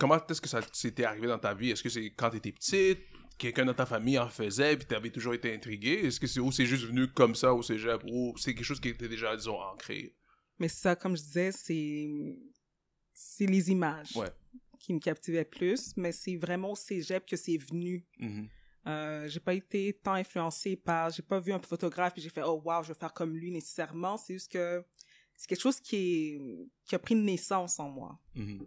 comment 0.00 0.16
est-ce 0.16 0.40
que 0.40 0.48
ça 0.48 0.58
s'était 0.72 1.04
arrivé 1.04 1.28
dans 1.28 1.38
ta 1.38 1.54
vie? 1.54 1.70
Est-ce 1.70 1.82
que 1.82 1.88
c'est 1.88 2.10
quand 2.16 2.30
t'étais 2.30 2.50
petite, 2.50 2.98
quelqu'un 3.38 3.64
dans 3.64 3.74
ta 3.74 3.86
famille 3.86 4.18
en 4.18 4.28
faisait, 4.28 4.76
puis 4.76 4.86
t'avais 4.86 5.10
toujours 5.10 5.34
été 5.34 5.54
intrigué? 5.54 5.92
Est-ce 6.06 6.20
que 6.20 6.26
c'est, 6.26 6.40
ou 6.40 6.50
c'est 6.52 6.66
juste 6.66 6.84
venu 6.84 7.08
comme 7.08 7.34
ça 7.34 7.52
au 7.54 7.62
cégep, 7.62 8.02
ou 8.10 8.34
c'est 8.36 8.54
quelque 8.54 8.64
chose 8.64 8.80
qui 8.80 8.88
était 8.88 9.08
déjà, 9.08 9.36
disons, 9.36 9.60
ancré? 9.60 10.14
Mais 10.58 10.68
ça, 10.68 10.94
comme 10.96 11.16
je 11.16 11.22
disais, 11.22 11.52
c'est 11.52 12.08
c'est 13.12 13.46
les 13.46 13.70
images 13.70 14.16
Ouais. 14.16 14.30
qui 14.80 14.92
me 14.92 14.98
captivaient 14.98 15.44
plus, 15.44 15.96
mais 15.96 16.12
c'est 16.12 16.36
vraiment 16.36 16.72
au 16.72 16.76
cégep 16.76 17.24
que 17.26 17.36
c'est 17.36 17.56
venu. 17.58 18.04
Mhm. 18.18 18.48
Euh, 18.86 19.28
j'ai 19.28 19.40
pas 19.40 19.54
été 19.54 19.92
tant 20.02 20.12
influencée 20.14 20.76
par, 20.76 21.10
j'ai 21.10 21.22
pas 21.22 21.40
vu 21.40 21.52
un 21.52 21.60
photographe 21.60 22.12
et 22.18 22.20
j'ai 22.20 22.28
fait 22.28 22.42
oh 22.42 22.60
wow, 22.64 22.82
je 22.82 22.88
vais 22.92 22.98
faire 22.98 23.12
comme 23.14 23.34
lui 23.36 23.50
nécessairement. 23.50 24.16
C'est 24.18 24.34
juste 24.34 24.52
que 24.52 24.84
c'est 25.36 25.48
quelque 25.48 25.60
chose 25.62 25.80
qui 25.80 25.96
est 25.96 26.40
qui 26.84 26.94
a 26.94 26.98
pris 26.98 27.14
naissance 27.14 27.78
en 27.80 27.88
moi. 27.88 28.18
Mhm. 28.34 28.66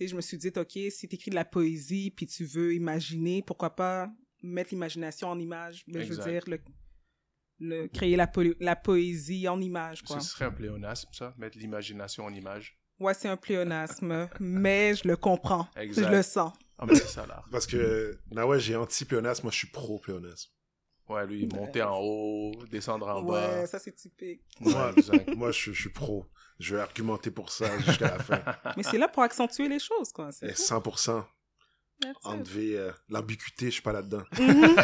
Sais, 0.00 0.08
je 0.08 0.16
me 0.16 0.22
suis 0.22 0.38
dit 0.38 0.50
ok, 0.56 0.78
si 0.90 1.08
t'écris 1.08 1.30
de 1.30 1.34
la 1.34 1.44
poésie 1.44 2.10
puis 2.10 2.26
tu 2.26 2.44
veux 2.46 2.74
imaginer, 2.74 3.42
pourquoi 3.42 3.76
pas 3.76 4.10
mettre 4.42 4.70
l'imagination 4.70 5.28
en 5.28 5.38
image? 5.38 5.84
Mais 5.86 6.04
je 6.06 6.14
veux 6.14 6.22
dire 6.32 6.44
le, 6.46 6.58
le 7.58 7.86
créer 7.88 8.16
la, 8.16 8.26
po- 8.26 8.54
la 8.60 8.76
poésie 8.76 9.46
en 9.46 9.60
image 9.60 10.02
quoi. 10.02 10.18
Ce 10.20 10.30
serait 10.30 10.46
un 10.46 10.52
pléonasme, 10.52 11.10
ça, 11.12 11.34
mettre 11.36 11.58
l'imagination 11.58 12.24
en 12.24 12.32
image. 12.32 12.78
Ouais, 12.98 13.12
c'est 13.14 13.28
un 13.28 13.36
pléonasme, 13.36 14.28
mais 14.40 14.94
je 14.94 15.06
le 15.06 15.16
comprends. 15.16 15.68
Exact. 15.76 16.06
Je 16.10 16.16
le 16.16 16.22
sens. 16.22 16.52
Ah, 16.78 16.86
mais 16.86 16.94
c'est 16.94 17.06
ça, 17.08 17.26
l'art. 17.26 17.46
Parce 17.50 17.66
que, 17.66 18.18
ah 18.36 18.46
ouais, 18.46 18.58
j'ai 18.58 18.76
anti-pléonasme, 18.76 19.42
moi 19.44 19.52
je 19.52 19.58
suis 19.58 19.68
pro-pléonasme. 19.70 20.50
Ouais, 21.10 21.26
lui, 21.26 21.46
monter 21.46 21.82
en 21.82 21.98
haut, 22.00 22.52
descendre 22.70 23.08
en 23.08 23.24
ouais, 23.24 23.32
bas. 23.40 23.66
ça 23.66 23.80
c'est 23.80 23.92
typique. 23.96 24.42
Ouais, 24.60 24.72
Moi, 24.72 24.92
moi 25.36 25.50
je, 25.52 25.72
je 25.72 25.80
suis 25.80 25.90
pro. 25.90 26.26
Je 26.60 26.76
vais 26.76 26.82
argumenter 26.82 27.30
pour 27.32 27.50
ça 27.50 27.76
jusqu'à 27.80 28.12
la 28.16 28.18
fin. 28.20 28.42
Mais 28.76 28.82
c'est 28.84 28.98
là 28.98 29.08
pour 29.08 29.22
accentuer 29.24 29.68
les 29.68 29.80
choses, 29.80 30.12
quoi. 30.12 30.30
C'est 30.30 30.50
Et 30.50 30.54
tout. 30.54 30.62
100%. 30.62 31.24
That's 32.00 32.10
it. 32.12 32.16
Enlever 32.26 32.78
euh, 32.78 32.92
l'ambiguïté, 33.08 33.66
je 33.66 33.70
suis 33.70 33.82
pas 33.82 33.92
là-dedans. 33.92 34.22
Mhm. 34.38 34.76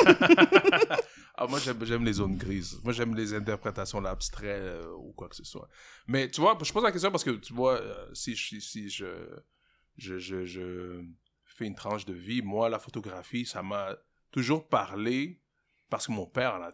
Ah, 1.38 1.47
moi, 1.47 1.59
j'aime, 1.59 1.85
j'aime 1.85 2.02
les 2.04 2.14
zones 2.14 2.37
grises. 2.37 2.80
Moi, 2.83 2.95
j'aime 2.95 3.14
les 3.14 3.35
interprétations 3.35 4.00
l'abstrait 4.00 4.59
euh, 4.59 4.90
ou 4.97 5.12
quoi 5.12 5.28
que 5.28 5.37
ce 5.37 5.45
soit. 5.45 5.68
Mais 6.06 6.30
tu 6.30 6.40
vois, 6.40 6.56
je 6.62 6.73
pose 6.73 6.83
la 6.83 6.90
question 6.90 7.11
parce 7.11 7.25
que 7.25 7.30
tu 7.30 7.52
vois, 7.52 7.78
euh, 7.78 8.09
si, 8.14 8.35
si 8.35 8.88
je, 8.88 9.28
je, 9.99 10.18
je, 10.18 10.47
je 10.47 11.04
fais 11.45 11.66
une 11.66 11.75
tranche 11.75 12.06
de 12.06 12.14
vie, 12.14 12.40
moi, 12.40 12.71
la 12.71 12.78
photographie, 12.78 13.45
ça 13.45 13.62
m'a 13.62 13.95
toujours 14.30 14.66
parlé 14.66 15.42
parce 15.88 16.07
que 16.07 16.12
mon 16.12 16.26
père, 16.26 16.59
là, 16.59 16.71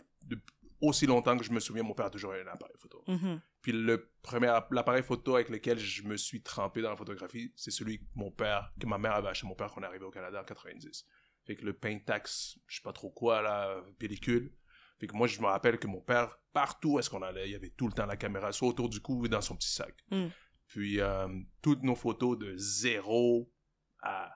aussi 0.80 1.06
longtemps 1.06 1.36
que 1.36 1.44
je 1.44 1.52
me 1.52 1.60
souviens, 1.60 1.82
mon 1.82 1.94
père 1.94 2.06
a 2.06 2.10
toujours 2.10 2.32
eu 2.32 2.42
un 2.42 2.48
appareil 2.48 2.76
photo. 2.78 3.02
Mhm. 3.06 3.40
Puis 3.62 3.72
le 3.72 4.10
premier, 4.22 4.48
l'appareil 4.70 5.02
photo 5.02 5.36
avec 5.36 5.48
lequel 5.48 5.78
je 5.78 6.02
me 6.02 6.16
suis 6.16 6.42
trempé 6.42 6.82
dans 6.82 6.90
la 6.90 6.96
photographie, 6.96 7.52
c'est 7.56 7.70
celui 7.70 8.00
que 8.00 8.04
mon 8.16 8.32
père, 8.32 8.72
que 8.80 8.86
ma 8.86 8.98
mère 8.98 9.12
avait 9.12 9.28
acheté 9.28 9.46
mon 9.46 9.54
père 9.54 9.72
quand 9.72 9.80
on 9.80 9.84
est 9.84 9.86
arrivé 9.86 10.04
au 10.04 10.10
Canada 10.10 10.40
en 10.40 10.44
90. 10.44 11.06
Fait 11.44 11.56
que 11.56 11.64
le 11.64 11.72
Pentax, 11.72 12.58
je 12.66 12.76
sais 12.76 12.82
pas 12.82 12.92
trop 12.92 13.10
quoi, 13.10 13.42
là, 13.42 13.80
pellicule. 13.98 14.52
Fait 14.98 15.06
que 15.06 15.16
moi, 15.16 15.26
je 15.26 15.40
me 15.40 15.46
rappelle 15.46 15.78
que 15.78 15.86
mon 15.86 16.00
père, 16.00 16.38
partout 16.52 16.92
où 16.92 16.98
est-ce 16.98 17.10
qu'on 17.10 17.22
allait, 17.22 17.48
il 17.48 17.52
y 17.52 17.56
avait 17.56 17.70
tout 17.70 17.86
le 17.86 17.92
temps 17.92 18.06
la 18.06 18.16
caméra, 18.16 18.52
soit 18.52 18.68
autour 18.68 18.88
du 18.88 19.00
cou 19.00 19.22
ou 19.22 19.28
dans 19.28 19.40
son 19.40 19.56
petit 19.56 19.70
sac. 19.70 19.94
Mm. 20.10 20.26
Puis 20.66 21.00
euh, 21.00 21.28
toutes 21.60 21.82
nos 21.82 21.96
photos 21.96 22.38
de 22.38 22.56
zéro 22.56 23.52
à... 24.00 24.32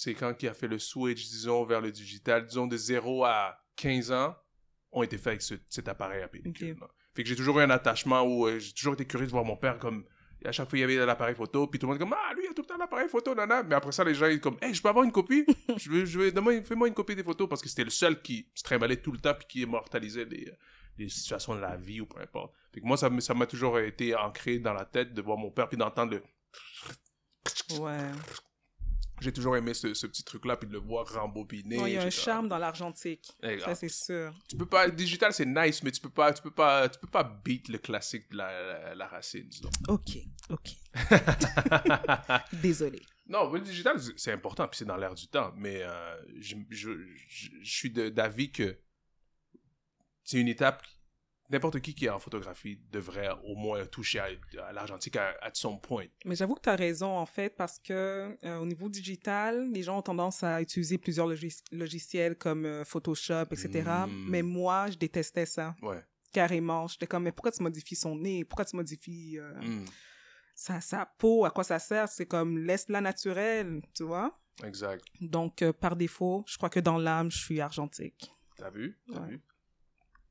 C'est 0.00 0.14
quand 0.14 0.32
qui 0.34 0.46
a 0.46 0.54
fait 0.54 0.68
le 0.68 0.78
switch, 0.78 1.24
disons, 1.28 1.64
vers 1.64 1.80
le 1.80 1.90
digital, 1.90 2.46
disons 2.46 2.68
de 2.68 2.76
0 2.76 3.24
à 3.24 3.58
15 3.74 4.12
ans, 4.12 4.36
ont 4.92 5.02
été 5.02 5.18
faits 5.18 5.26
avec 5.26 5.42
ce- 5.42 5.54
cet 5.68 5.88
appareil 5.88 6.22
à 6.22 6.28
pellicule. 6.28 6.76
Fait 7.16 7.24
que 7.24 7.28
j'ai 7.28 7.34
toujours 7.34 7.58
eu 7.58 7.62
un 7.64 7.70
attachement 7.70 8.22
où 8.22 8.46
euh, 8.46 8.60
j'ai 8.60 8.72
toujours 8.72 8.94
été 8.94 9.04
curieux 9.06 9.26
de 9.26 9.32
voir 9.32 9.44
mon 9.44 9.56
père 9.56 9.76
comme 9.80 10.04
à 10.44 10.52
chaque 10.52 10.70
fois 10.70 10.78
il 10.78 10.82
y 10.82 10.84
avait 10.84 11.04
l'appareil 11.04 11.34
photo 11.34 11.66
puis 11.66 11.80
tout 11.80 11.86
le 11.86 11.90
monde 11.90 11.98
comme 11.98 12.14
ah 12.16 12.32
lui 12.32 12.44
il 12.44 12.50
a 12.50 12.54
tout 12.54 12.62
le 12.62 12.66
temps 12.68 12.76
l'appareil 12.76 13.08
photo 13.08 13.34
nana 13.34 13.64
mais 13.64 13.74
après 13.74 13.90
ça 13.90 14.04
les 14.04 14.14
gens 14.14 14.26
ils 14.28 14.40
comme 14.40 14.56
hey 14.62 14.72
je 14.72 14.80
peux 14.80 14.88
avoir 14.88 15.04
une 15.04 15.10
copie? 15.10 15.44
Je 15.76 15.90
veux 15.90 16.04
je 16.04 16.16
veux 16.16 16.62
fais-moi 16.62 16.86
une 16.86 16.94
copie 16.94 17.16
des 17.16 17.24
photos 17.24 17.48
parce 17.48 17.60
que 17.60 17.68
c'était 17.68 17.82
le 17.82 17.90
seul 17.90 18.22
qui 18.22 18.48
se 18.54 18.62
trimballait 18.62 18.98
tout 19.02 19.10
le 19.10 19.18
temps 19.18 19.34
puis 19.34 19.46
qui 19.48 19.60
immortalisait 19.62 20.26
les, 20.26 20.48
les 20.96 21.08
situations 21.08 21.56
de 21.56 21.60
la 21.60 21.76
vie 21.76 22.00
ou 22.00 22.06
peu 22.06 22.20
importe. 22.20 22.54
Fait 22.72 22.80
que 22.80 22.86
moi 22.86 22.96
ça 22.96 23.10
ça 23.18 23.34
m'a 23.34 23.46
toujours 23.46 23.80
été 23.80 24.14
ancré 24.14 24.60
dans 24.60 24.72
la 24.74 24.84
tête 24.84 25.12
de 25.12 25.20
voir 25.20 25.36
mon 25.38 25.50
père 25.50 25.68
puis 25.68 25.76
d'entendre 25.76 26.12
le 26.12 26.22
Ouais. 27.80 27.98
J'ai 29.20 29.32
toujours 29.32 29.56
aimé 29.56 29.74
ce, 29.74 29.94
ce 29.94 30.06
petit 30.06 30.22
truc 30.24 30.44
là 30.44 30.56
puis 30.56 30.68
de 30.68 30.72
le 30.72 30.78
voir 30.78 31.06
rembobiner 31.12 31.78
Ouais, 31.80 31.90
Il 31.90 31.94
y 31.94 31.96
a 31.98 32.02
un 32.02 32.06
etc. 32.06 32.22
charme 32.24 32.48
dans 32.48 32.58
l'argentique. 32.58 33.30
Eh, 33.42 33.58
Ça, 33.60 33.74
c'est 33.74 33.88
sûr. 33.88 34.32
tu 34.48 34.56
peux 34.56 34.66
pas 34.66 34.88
digital 34.90 35.32
c'est 35.32 35.46
nice 35.46 35.82
mais 35.82 35.90
tu 35.90 36.00
peux 36.00 36.10
pas 36.10 36.32
tu 36.32 36.42
peux 36.42 36.50
pas 36.50 36.88
tu 36.88 36.98
peux 36.98 37.06
pas 37.08 37.24
beat 37.44 37.68
le 37.68 37.78
classique 37.78 38.30
de 38.30 38.36
la, 38.36 38.62
la, 38.62 38.94
la 38.94 39.06
racine 39.08 39.48
disons 39.48 39.70
Ok, 39.88 40.18
ok. 40.50 40.68
Désolé. 42.62 43.00
Non, 43.26 43.52
le 43.52 43.60
digital, 43.60 43.96
c'est- 44.16 44.32
important, 44.32 44.66
puis 44.68 44.78
c'est 44.78 44.84
dans 44.86 44.96
l'air 44.96 45.14
du 45.14 45.28
temps. 45.28 45.52
Mais 45.56 45.82
euh, 45.82 46.16
je, 46.40 46.56
je, 46.70 46.90
je, 47.28 47.48
je 47.62 47.70
suis 47.76 47.90
d'avis 47.90 48.50
que 48.50 48.78
c'est 50.24 50.38
une 50.40 50.48
étape. 50.48 50.82
N'importe 51.50 51.80
qui 51.80 51.94
qui 51.94 52.04
est 52.04 52.10
en 52.10 52.18
photographie 52.18 52.78
devrait 52.92 53.30
au 53.44 53.54
moins 53.54 53.86
toucher 53.86 54.18
à, 54.18 54.26
à 54.66 54.72
l'argentique 54.72 55.16
à, 55.16 55.34
à 55.40 55.50
son 55.54 55.78
point. 55.78 56.04
Mais 56.26 56.34
j'avoue 56.36 56.54
que 56.54 56.60
tu 56.60 56.68
as 56.68 56.76
raison, 56.76 57.16
en 57.16 57.24
fait, 57.24 57.56
parce 57.56 57.78
que 57.78 58.36
euh, 58.44 58.58
au 58.58 58.66
niveau 58.66 58.90
digital, 58.90 59.70
les 59.72 59.82
gens 59.82 59.96
ont 59.98 60.02
tendance 60.02 60.42
à 60.42 60.60
utiliser 60.60 60.98
plusieurs 60.98 61.26
logis- 61.26 61.62
logiciels 61.72 62.36
comme 62.36 62.66
euh, 62.66 62.84
Photoshop, 62.84 63.44
etc. 63.52 63.82
Mm. 64.06 64.26
Mais 64.28 64.42
moi, 64.42 64.90
je 64.90 64.98
détestais 64.98 65.46
ça, 65.46 65.74
Ouais. 65.80 66.04
carrément. 66.32 66.86
J'étais 66.86 67.06
comme, 67.06 67.22
mais 67.22 67.32
pourquoi 67.32 67.50
tu 67.52 67.62
modifies 67.62 67.96
son 67.96 68.14
nez? 68.14 68.44
Pourquoi 68.44 68.66
tu 68.66 68.76
modifies 68.76 69.38
euh, 69.38 69.54
Mm, 69.62 69.84
sa, 70.54 70.82
sa 70.82 71.06
peau? 71.06 71.46
À 71.46 71.50
quoi 71.50 71.64
ça 71.64 71.78
sert? 71.78 72.10
C'est 72.10 72.26
comme, 72.26 72.58
laisse-la 72.58 73.00
naturelle, 73.00 73.80
tu 73.94 74.02
vois? 74.02 74.38
exact. 74.64 75.02
Donc, 75.22 75.64
par 75.80 75.96
défaut, 75.96 76.44
je 76.46 76.58
crois 76.58 76.68
que 76.68 76.80
dans 76.80 76.98
l'âme, 76.98 77.30
je 77.30 77.38
suis 77.38 77.60
argentique. 77.62 78.30
T'as 78.56 78.68
vu? 78.70 78.98
T'as 79.10 79.20
Ouais. 79.22 79.28
vu? 79.30 79.40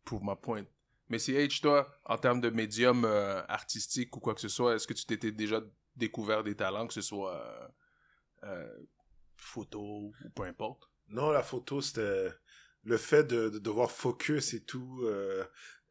Pour 0.06 0.24
ma 0.24 0.36
pointe. 0.36 0.68
Mais 1.10 1.20
si 1.20 1.34
H, 1.34 1.62
toi, 1.62 1.90
en 2.06 2.18
termes 2.18 2.42
de 2.42 2.50
médium 2.50 3.06
euh, 3.06 3.42
artistique 3.48 4.16
ou 4.16 4.20
quoi 4.20 4.36
que 4.36 4.42
ce 4.42 4.50
soit, 4.50 4.76
est-ce 4.76 4.88
que 4.88 4.94
tu 4.94 5.06
t'étais 5.06 5.32
déjà 5.32 5.62
découvert 5.96 6.44
des 6.44 6.56
talents, 6.56 6.88
que 6.88 6.94
ce 6.94 7.02
soit 7.02 7.36
euh, 7.36 7.68
euh, 8.44 8.86
photo 9.38 9.80
ou 9.80 10.14
peu 10.36 10.44
importe? 10.44 10.90
Non, 11.10 11.32
la 11.32 11.44
photo, 11.44 11.82
c'était 11.82 12.30
le 12.84 12.98
fait 12.98 13.24
de, 13.24 13.50
de 13.50 13.60
devoir 13.60 13.92
focus 13.92 14.54
et 14.54 14.64
tout. 14.64 15.08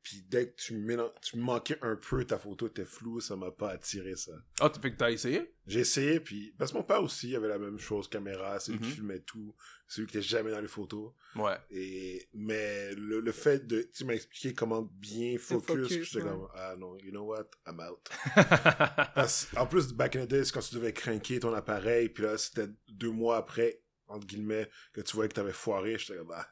Puis 0.06 0.22
dès 0.28 0.50
que 0.50 0.54
tu, 0.54 0.86
tu 1.20 1.36
manquais 1.36 1.78
un 1.82 1.96
peu, 1.96 2.24
ta 2.24 2.38
photo 2.38 2.68
était 2.68 2.84
floue, 2.84 3.18
ça 3.18 3.34
m'a 3.34 3.50
pas 3.50 3.70
attiré 3.70 4.14
ça. 4.14 4.30
Ah, 4.60 4.70
tu 4.70 4.78
fait 4.80 4.92
que 4.92 4.96
t'as 4.98 5.10
essayé? 5.10 5.52
J'ai 5.66 5.80
essayé, 5.80 6.20
puis 6.20 6.54
parce 6.56 6.70
que 6.70 6.76
mon 6.76 6.84
père 6.84 7.02
aussi 7.02 7.34
avait 7.34 7.48
la 7.48 7.58
même 7.58 7.76
chose, 7.80 8.06
caméra, 8.06 8.60
c'est 8.60 8.70
lui 8.70 8.78
qui 8.78 8.86
Mhm. 8.86 8.92
filmait 8.92 9.18
tout, 9.18 9.52
c'est 9.88 10.02
lui 10.02 10.06
qui 10.06 10.16
était 10.18 10.26
jamais 10.28 10.52
dans 10.52 10.60
les 10.60 10.68
photos. 10.68 11.12
Ouais. 11.34 11.56
Et 11.70 12.28
mais 12.34 12.94
le, 12.94 13.18
le 13.18 13.32
fait 13.32 13.66
de 13.66 13.82
tu 13.92 14.04
m'as 14.04 14.14
expliqué 14.14 14.54
comment 14.54 14.82
bien 14.82 15.38
focus, 15.38 15.66
focus, 15.66 15.90
j'étais 16.12 16.24
ouais. 16.24 16.30
comme 16.30 16.48
ah 16.54 16.76
non, 16.78 16.96
you 16.98 17.10
know 17.10 17.24
what, 17.24 17.50
I'm 17.66 17.80
out. 17.80 18.08
Parce- 19.16 19.48
en 19.56 19.66
plus 19.66 19.92
back 19.92 20.14
in 20.14 20.24
the 20.26 20.28
days 20.30 20.52
quand 20.52 20.60
tu 20.60 20.76
devais 20.76 20.92
craquer 20.92 21.40
ton 21.40 21.52
appareil, 21.52 22.10
puis 22.10 22.22
là 22.22 22.38
c'était 22.38 22.68
deux 22.88 23.10
mois 23.10 23.38
après 23.38 23.82
entre 24.08 24.24
guillemets 24.24 24.70
que 24.92 25.00
tu 25.00 25.16
voyais 25.16 25.28
que 25.28 25.34
t'avais 25.34 25.52
foiré, 25.52 25.98
j'étais 25.98 26.16
comme 26.16 26.32
ah 26.32 26.46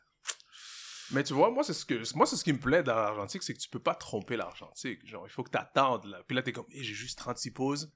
Mais 1.13 1.23
tu 1.25 1.35
vois, 1.35 1.51
moi, 1.51 1.63
c'est 1.65 1.75
ce 1.75 1.85
que 1.85 2.01
moi 2.17 2.27
c'est 2.27 2.37
ce 2.37 2.45
qui 2.45 2.53
me 2.53 2.59
plaît 2.59 2.83
dans 2.83 2.95
l'argentique, 2.95 3.43
c'est 3.43 3.55
que 3.55 3.59
tu 3.59 3.69
peux 3.69 3.79
pas 3.79 3.95
tromper 3.95 4.37
l'argentique. 4.37 5.07
Genre, 5.07 5.25
il 5.27 5.31
faut 5.31 5.43
que 5.43 5.51
t'attendes, 5.51 6.05
là. 6.07 6.23
Puis 6.27 6.35
là, 6.35 6.43
t'es 6.43 6.53
comme, 6.53 6.67
Eh, 6.71 6.83
j'ai 6.83 6.95
juste 6.95 7.19
36 7.19 7.51
poses. 7.51 7.93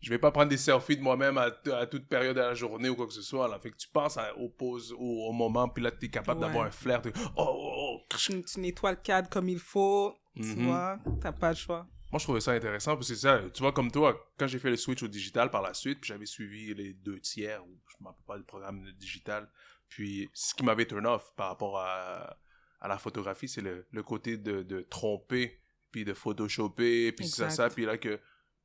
Je 0.00 0.08
vais 0.08 0.18
pas 0.18 0.30
prendre 0.30 0.48
des 0.48 0.56
selfies 0.56 0.96
de 0.96 1.02
moi-même 1.02 1.36
à, 1.36 1.50
à 1.74 1.86
toute 1.86 2.08
période 2.08 2.34
de 2.34 2.40
la 2.40 2.54
journée 2.54 2.88
ou 2.88 2.96
quoi 2.96 3.06
que 3.06 3.12
ce 3.12 3.20
soit, 3.22 3.46
là. 3.48 3.58
Fait 3.60 3.70
que 3.70 3.76
tu 3.76 3.86
penses 3.88 4.16
à- 4.16 4.34
aux 4.38 4.48
poses, 4.48 4.92
au, 4.92 5.26
au 5.28 5.32
moment, 5.32 5.68
puis 5.68 5.84
là, 5.84 5.90
t'es 5.90 6.08
capable 6.08 6.40
Ouais. 6.40 6.46
d'avoir 6.46 6.64
un 6.66 6.70
flair. 6.70 7.02
de, 7.02 7.12
oh, 7.36 7.44
oh, 7.46 7.72
oh. 7.76 8.16
Tu, 8.16 8.42
tu 8.42 8.60
nettoies 8.60 8.92
le 8.92 8.96
cadre 8.96 9.28
comme 9.28 9.48
il 9.50 9.58
faut, 9.58 10.14
tu 10.36 10.42
Mhm. 10.42 10.66
vois? 10.66 10.98
T'as 11.20 11.32
pas 11.32 11.50
le 11.50 11.56
choix. 11.56 11.86
Moi, 12.10 12.18
je 12.18 12.24
trouvais 12.24 12.40
ça 12.40 12.52
intéressant, 12.52 12.96
parce 12.96 13.08
que 13.08 13.14
c'est 13.14 13.20
ça, 13.20 13.40
tu 13.54 13.62
vois, 13.62 13.70
comme 13.72 13.92
toi, 13.92 14.18
quand 14.38 14.46
j'ai 14.48 14.58
fait 14.58 14.70
le 14.70 14.76
switch 14.76 15.02
au 15.02 15.06
digital 15.08 15.48
par 15.50 15.62
la 15.62 15.74
suite, 15.74 16.00
puis 16.00 16.08
j'avais 16.08 16.26
suivi 16.26 16.74
les 16.74 16.92
deux 16.94 17.20
tiers, 17.20 17.62
ou 17.64 17.78
je 17.86 17.96
me 18.02 18.06
rappelle 18.08 18.24
pas 18.26 18.38
du 18.38 18.44
programme 18.44 18.82
digital, 18.98 19.48
puis 19.90 20.30
ce 20.32 20.54
qui 20.54 20.64
m'avait 20.64 20.86
turn 20.86 21.06
off 21.06 21.32
par 21.36 21.48
rapport 21.48 21.78
à, 21.78 22.38
à 22.80 22.88
la 22.88 22.96
photographie, 22.96 23.48
c'est 23.48 23.60
le, 23.60 23.86
le 23.90 24.02
côté 24.02 24.38
de, 24.38 24.62
de 24.62 24.80
tromper, 24.80 25.60
puis 25.90 26.04
de 26.04 26.14
photoshopper, 26.14 27.12
puis 27.12 27.26
ça, 27.28 27.50
ça, 27.50 27.68
puis 27.68 27.84
là 27.84 27.98
que 27.98 28.18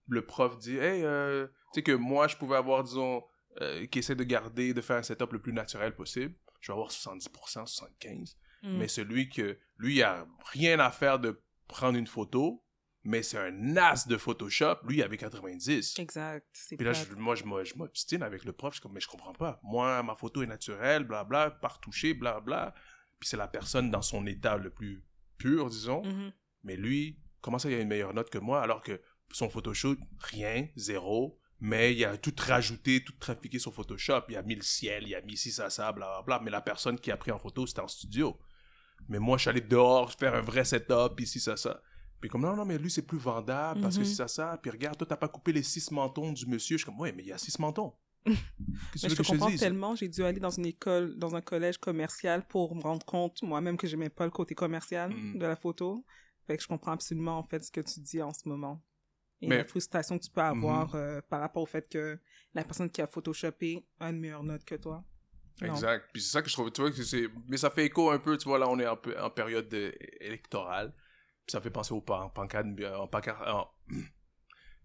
le 0.08 0.26
prof 0.26 0.58
dit, 0.58 0.78
hey, 0.78 1.04
euh, 1.04 1.48
tu 1.74 1.80
sais 1.80 1.84
que 1.84 1.92
moi, 1.92 2.28
je 2.28 2.38
pouvais 2.38 2.56
avoir, 2.56 2.84
disons, 2.84 3.24
euh, 3.62 3.86
qui 3.88 4.00
essaie 4.00 4.16
de 4.16 4.24
garder, 4.24 4.74
de 4.74 4.82
faire 4.82 4.98
un 4.98 5.04
setup 5.04 5.34
le 5.34 5.42
plus 5.42 5.52
naturel 5.52 5.94
possible, 5.96 6.36
je 6.62 6.72
vais 6.72 6.74
avoir 6.74 6.90
70%, 6.92 7.66
75%, 7.66 8.36
Mm. 8.66 8.78
mais 8.78 8.88
celui 8.88 9.30
que, 9.30 9.58
lui, 9.78 9.96
il 9.96 10.04
a 10.04 10.26
rien 10.52 10.80
à 10.80 10.90
faire 10.92 11.20
de 11.20 11.42
prendre 11.68 11.98
une 11.98 12.08
photo, 12.08 12.64
mais 13.06 13.24
c'est 13.24 13.38
un 13.38 13.78
as 13.78 14.08
de 14.08 14.18
Photoshop, 14.18 14.78
lui, 14.84 14.98
il 14.98 15.04
avait 15.04 15.18
90. 15.18 15.98
Exact. 16.00 16.46
Puis 16.76 16.86
là, 16.86 16.92
je- 16.94 17.14
moi, 17.16 17.36
je 17.36 17.76
m'obstine 17.76 18.24
avec 18.24 18.44
le 18.44 18.52
prof, 18.52 18.74
je 18.74 18.76
suis 18.78 18.82
comme, 18.82 18.94
mais 18.94 19.00
je 19.00 19.08
comprends 19.08 19.34
pas. 19.34 19.60
Moi, 19.64 20.04
ma 20.04 20.16
photo 20.16 20.42
est 20.44 20.48
naturelle, 20.48 21.04
blabla, 21.06 21.52
pas 21.52 21.68
retouchée, 21.70 22.14
blabla. 22.14 22.74
Puis 23.20 23.30
c'est 23.30 23.38
la 23.38 23.48
personne 23.48 23.90
dans 23.92 24.02
son 24.02 24.26
état 24.26 24.58
le 24.58 24.70
plus 24.70 25.06
pur, 25.38 25.70
disons. 25.70 26.04
Mhm. 26.04 26.32
Mais 26.64 26.76
lui, 26.76 27.20
comment 27.42 27.60
ça, 27.60 27.70
il 27.70 27.76
a 27.76 27.80
une 27.80 27.88
meilleure 27.88 28.14
note 28.14 28.30
que 28.30 28.40
moi, 28.40 28.62
alors 28.62 28.82
que 28.82 29.00
son 29.32 29.50
photoshoot, 29.50 29.98
rien, 30.20 30.68
zéro, 30.76 31.40
mais 31.60 31.94
il 31.94 32.04
a 32.06 32.18
tout 32.18 32.34
rajouté, 32.40 33.04
tout 33.04 33.14
trafiqué 33.20 33.60
sur 33.60 33.74
Photoshop. 33.74 34.24
Il 34.30 34.36
a 34.36 34.42
mis 34.44 34.56
le 34.56 34.62
ciel, 34.62 35.08
il 35.08 35.16
a 35.16 35.22
mis 35.22 35.38
ci, 35.38 35.52
ça, 35.52 35.70
ça, 35.70 35.92
blablabla. 35.92 36.40
Mais 36.44 36.52
la 36.52 36.62
personne 36.62 37.00
qui 37.00 37.12
a 37.12 37.18
pris 37.18 37.32
en 37.32 37.40
photo, 37.40 37.66
c'était 37.66 37.80
en 37.82 37.88
studio. 37.88 38.38
Mais 39.08 39.20
moi, 39.20 39.38
je 39.38 39.42
suis 39.44 39.50
allé 39.50 39.62
dehors 39.62 40.12
faire 40.12 40.36
un 40.36 40.42
vrai 40.42 40.66
setup, 40.66 41.20
ici, 41.20 41.40
ça, 41.40 41.56
ça. 41.56 41.82
Puis 42.26 42.30
comme, 42.32 42.42
non, 42.42 42.56
non, 42.56 42.66
mais 42.66 42.80
lui, 42.80 42.90
c'est 42.90 43.04
plus 43.04 43.20
vendable 43.20 43.82
parce 43.82 43.96
que 43.98 44.02
Mhm. 44.02 44.06
si 44.08 44.16
ça, 44.16 44.28
ça. 44.28 44.58
Puis 44.60 44.72
regarde, 44.72 44.98
toi, 44.98 45.06
t'as 45.06 45.16
pas 45.16 45.28
coupé 45.28 45.54
les 45.54 45.62
six 45.62 45.92
mentons 45.92 46.32
du 46.32 46.48
monsieur. 46.48 46.76
Je 46.76 46.82
suis 46.84 46.86
comme, 46.92 47.00
ouais, 47.00 47.12
mais 47.12 47.22
il 47.22 47.28
y 47.28 47.32
a 47.32 47.38
six 47.38 47.60
mentons. 47.60 47.94
Je 48.96 49.08
te 49.14 49.22
comprends 49.22 49.56
tellement. 49.56 49.96
J'ai 49.96 50.08
dû 50.08 50.24
aller 50.24 50.40
dans 50.40 50.50
une 50.50 50.66
école, 50.66 51.16
dans 51.20 51.36
un 51.36 51.42
collège 51.42 51.78
commercial 51.78 52.48
pour 52.48 52.74
me 52.76 52.82
rendre 52.82 53.06
compte 53.06 53.44
moi-même 53.44 53.78
que 53.78 53.86
j'aimais 53.86 54.10
pas 54.10 54.26
le 54.26 54.32
côté 54.32 54.56
commercial 54.56 55.12
Mhm. 55.12 55.38
de 55.38 55.46
la 55.46 55.56
photo. 55.56 56.04
Fait 56.48 56.58
que 56.58 56.64
je 56.64 56.68
comprends 56.68 56.94
absolument 56.94 57.38
en 57.38 57.44
fait 57.44 57.64
ce 57.64 57.72
que 57.72 57.82
tu 57.82 58.00
dis 58.00 58.24
en 58.24 58.34
ce 58.34 58.50
moment. 58.50 58.82
Et 59.42 59.48
Mais- 59.48 59.58
la 59.58 59.66
frustration 59.66 60.18
que 60.18 60.24
tu 60.24 60.32
peux 60.32 60.42
avoir 60.42 60.96
euh, 60.96 61.22
par 61.30 61.42
rapport 61.42 61.62
au 61.62 61.68
fait 61.68 61.88
que 61.88 62.18
la 62.56 62.64
personne 62.64 62.90
qui 62.90 63.02
a 63.04 63.08
photoshopé 63.08 63.86
a 64.00 64.10
une 64.10 64.20
meilleure 64.20 64.44
note 64.44 64.64
que 64.66 64.76
toi. 64.76 65.04
Non. 65.62 65.74
Exact. 65.76 66.10
Puis 66.12 66.24
c'est 66.24 66.32
ça 66.32 66.42
que 66.42 66.50
je 66.50 66.54
trouve, 66.54 66.72
tu 66.72 66.82
vois, 66.82 66.92
que 66.92 67.04
c'est... 67.04 67.28
Mais 67.48 67.58
ça 67.58 67.70
fait 67.70 67.86
écho 67.86 68.10
un 68.10 68.18
peu, 68.20 68.38
tu 68.38 68.48
vois, 68.50 68.58
là, 68.58 68.68
on 68.68 68.80
est 68.80 68.88
en, 68.88 68.98
peu- 68.98 69.18
en 69.22 69.30
période 69.30 69.70
de- 69.70 69.94
électorale. 70.20 70.94
Ça 71.48 71.60
me 71.60 71.64
fait 71.64 71.70
penser 71.72 71.94
aux 71.94 72.02
pan- 72.02 72.30
pancartes... 72.30 72.68
euh, 72.80 73.64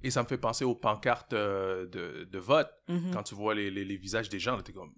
Et 0.03 0.11
ça 0.11 0.23
me 0.23 0.29
fait 0.29 0.39
penser 0.39 0.65
aux 0.65 0.75
pancartes 0.75 1.35
euh, 1.35 1.87
de, 1.87 2.25
de 2.25 2.39
vote. 2.39 2.71
Mhm. 2.89 3.11
Quand 3.13 3.23
tu 3.23 3.35
vois 3.35 3.55
les, 3.55 3.71
les, 3.71 3.85
les 3.85 3.97
visages 3.97 4.29
des 4.29 4.39
gens, 4.39 4.61
t'es 4.63 4.73
comme... 4.73 4.95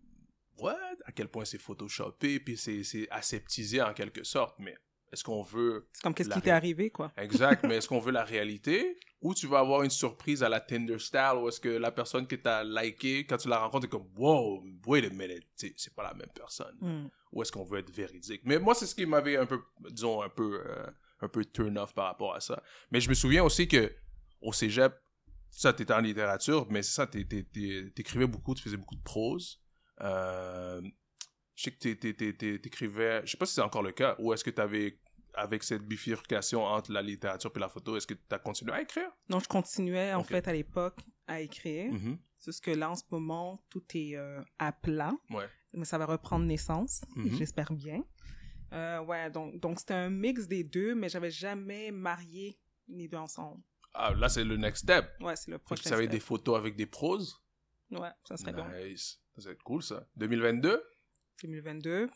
What? 0.58 0.76
À 1.06 1.12
quel 1.12 1.28
point 1.28 1.44
c'est 1.44 1.58
photoshopé, 1.58 2.38
puis 2.38 2.56
c'est, 2.56 3.08
aseptisé 3.10 3.82
en 3.82 3.94
quelque 3.94 4.22
sorte. 4.22 4.56
Mais 4.60 4.76
est-ce 5.12 5.24
qu'on 5.24 5.42
veut... 5.42 5.88
C'est 5.92 6.02
comme 6.02 6.14
qu'est-ce 6.14 6.30
qui 6.30 6.40
t'est 6.40 6.50
arrivé, 6.50 6.90
quoi? 6.90 7.12
Exact, 7.16 7.64
mais 7.68 7.76
est-ce 7.78 7.88
qu'on 7.88 7.98
veut 7.98 8.12
la 8.12 8.22
réalité? 8.24 8.96
Ou 9.20 9.34
tu 9.34 9.46
vas 9.48 9.58
avoir 9.58 9.82
une 9.82 9.90
surprise 9.90 10.42
à 10.42 10.48
la 10.48 10.60
Tinder 10.60 10.98
style 10.98 11.34
où 11.40 11.48
est-ce 11.48 11.60
que 11.60 11.68
la 11.68 11.90
personne 11.90 12.26
que 12.26 12.36
t'as 12.36 12.62
liké, 12.62 13.24
quand 13.26 13.36
tu 13.38 13.48
la 13.48 13.58
rencontres, 13.58 13.86
t'es 13.86 13.90
comme 13.90 14.08
wow, 14.16 14.62
wait 14.86 15.04
a 15.04 15.10
minute, 15.10 15.46
c'est 15.54 15.74
c'est 15.76 15.94
pas 15.94 16.02
la 16.02 16.14
même 16.14 16.30
personne. 16.34 16.76
Mm. 16.80 17.08
Ou 17.32 17.42
est-ce 17.42 17.52
qu'on 17.52 17.64
veut 17.64 17.78
être 17.78 17.90
véridique? 17.90 18.42
Mais 18.44 18.58
moi, 18.58 18.74
c'est 18.74 18.86
ce 18.86 18.94
qui 18.94 19.06
m'avait 19.06 19.36
un 19.36 19.46
peu, 19.46 19.60
disons, 19.90 20.22
un 20.22 20.28
peu, 20.28 20.60
euh, 20.66 20.86
un 21.22 21.28
peu 21.28 21.44
turn 21.44 21.78
off 21.78 21.94
par 21.94 22.06
rapport 22.06 22.34
à 22.34 22.40
ça. 22.40 22.62
Mais 22.90 23.00
je 23.00 23.08
me 23.08 23.14
souviens 23.14 23.42
aussi 23.44 23.66
que 23.68 23.94
au 24.40 24.52
cégep, 24.52 24.92
ça, 25.50 25.72
t'étais 25.72 25.92
en 25.94 26.00
littérature, 26.00 26.66
mais 26.70 26.82
c'est 26.82 26.92
ça, 26.92 27.06
t'é- 27.06 27.26
t'é- 27.26 27.44
t'é- 27.44 27.90
t'écrivais 27.94 28.26
beaucoup, 28.26 28.54
tu 28.54 28.62
faisais 28.62 28.76
beaucoup 28.76 28.96
de 28.96 29.02
prose. 29.02 29.60
Euh, 30.00 30.80
je 31.54 31.62
sais 31.62 31.70
que 31.70 31.78
t'é- 31.78 31.96
t'é- 31.96 32.14
t'é- 32.14 32.34
t'é- 32.36 32.60
t'écrivais, 32.60 33.22
je 33.24 33.30
sais 33.32 33.36
pas 33.36 33.46
si 33.46 33.54
c'est 33.54 33.60
encore 33.60 33.82
le 33.82 33.92
cas, 33.92 34.16
ou 34.18 34.32
est-ce 34.32 34.42
que 34.44 34.50
t'avais, 34.50 34.98
avec 35.34 35.62
cette 35.62 35.82
bifurcation 35.82 36.64
entre 36.64 36.92
la 36.92 37.02
littérature 37.02 37.52
et 37.54 37.58
la 37.58 37.68
photo, 37.68 37.96
est-ce 37.96 38.06
que 38.06 38.14
t'as 38.14 38.38
continué 38.38 38.72
à 38.72 38.82
écrire? 38.82 39.10
Non, 39.28 39.38
je 39.40 39.48
continuais 39.48 40.12
en 40.14 40.24
fait 40.24 40.46
à 40.48 40.52
l'époque 40.52 40.98
à 41.26 41.40
écrire. 41.40 41.92
C'est 42.38 42.52
ce 42.52 42.60
que 42.60 42.72
là, 42.72 42.90
en 42.90 42.96
ce 42.96 43.04
moment, 43.10 43.64
tout 43.70 43.84
est 43.94 44.16
euh, 44.16 44.42
à 44.58 44.72
plat. 44.72 45.12
Ouais. 45.30 45.46
Mais 45.74 45.84
ça 45.84 45.96
va 45.96 46.06
reprendre 46.06 46.44
naissance, 46.44 47.02
Mhm. 47.14 47.36
j'espère 47.36 47.72
bien. 47.72 48.02
Euh, 48.72 49.00
ouais, 49.00 49.30
donc 49.30 49.60
donc 49.60 49.78
c'était 49.78 49.94
un 49.94 50.10
mix 50.10 50.46
des 50.46 50.64
deux, 50.64 50.94
mais 50.94 51.08
j'avais 51.08 51.30
jamais 51.30 51.90
marié 51.90 52.58
les 52.88 53.08
deux 53.08 53.18
ensemble. 53.18 53.62
Ah, 53.94 54.12
là, 54.14 54.28
c'est 54.28 54.44
le 54.44 54.56
next 54.56 54.84
step. 54.84 55.10
Ouais, 55.20 55.36
c'est 55.36 55.50
le 55.50 55.58
prochain 55.58 55.82
tu 55.82 55.88
avais 55.92 56.04
step. 56.04 56.12
des 56.12 56.20
photos 56.20 56.56
avec 56.56 56.76
des 56.76 56.86
proses? 56.86 57.38
Ouais, 57.90 58.08
ça 58.24 58.36
serait 58.38 58.52
bon. 58.54 58.66
Nice. 58.70 59.20
Ça 59.36 59.48
va 59.48 59.52
être 59.52 59.62
cool, 59.62 59.82
ça. 59.82 60.06
2022 60.16 60.82
2022, 61.42 62.08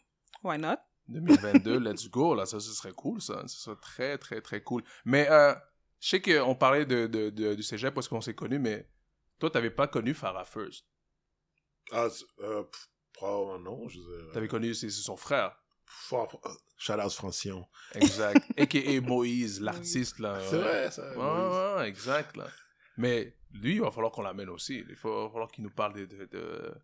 why 0.42 0.58
not? 0.58 0.76
2022, 1.08 1.78
let's 1.80 2.08
go, 2.08 2.34
là, 2.34 2.46
ça, 2.46 2.60
ce 2.60 2.72
serait 2.72 2.92
cool, 2.92 3.20
ça. 3.20 3.46
Ce 3.46 3.58
serait 3.60 3.76
très, 3.80 4.18
très, 4.18 4.40
très 4.40 4.62
cool. 4.62 4.82
Mais, 5.04 5.28
euh, 5.30 5.54
je 6.00 6.08
sais 6.08 6.22
qu'on 6.22 6.54
parlait 6.54 6.86
de, 6.86 7.06
de, 7.06 7.30
de- 7.30 7.54
du 7.54 7.62
cégep 7.62 7.92
parce 7.92 8.08
qu'on 8.08 8.20
s'est 8.20 8.34
connus, 8.34 8.58
mais 8.58 8.88
toi, 9.38 9.50
t'avais 9.50 9.70
pas 9.70 9.88
connu 9.88 10.14
Farah 10.14 10.44
First? 10.44 10.86
Ah, 11.92 12.08
euh, 12.40 12.62
pff, 12.64 12.88
probablement 13.12 13.58
non, 13.58 13.88
je 13.88 13.98
dire. 13.98 14.30
T'avais 14.32 14.48
connu, 14.48 14.74
c'est 14.74 14.90
son 14.90 15.16
frère? 15.16 15.60
Fort- 15.86 16.40
euh, 16.44 16.50
Shout 16.78 16.92
out 16.94 17.12
Francion. 17.12 17.66
Exact. 17.94 18.44
A.K.A. 18.58 19.00
Moïse, 19.00 19.60
l'artiste, 19.60 20.18
là. 20.18 20.38
C'est 20.48 20.58
vrai, 20.58 20.90
ça. 20.90 21.08
Ouais, 21.10 21.16
Moïse. 21.16 21.76
ouais, 21.78 21.88
exact, 21.88 22.36
là. 22.36 22.46
Mais 22.96 23.34
lui, 23.52 23.74
il 23.76 23.80
va 23.80 23.90
falloir 23.90 24.12
qu'on 24.12 24.22
l'amène 24.22 24.48
aussi. 24.50 24.84
Il 24.88 24.94
va 24.94 25.10
va 25.24 25.28
falloir 25.30 25.50
qu'il 25.50 25.64
nous 25.64 25.70
parle 25.70 25.94
de, 25.94 26.04
de- 26.06 26.26
de 26.26 26.74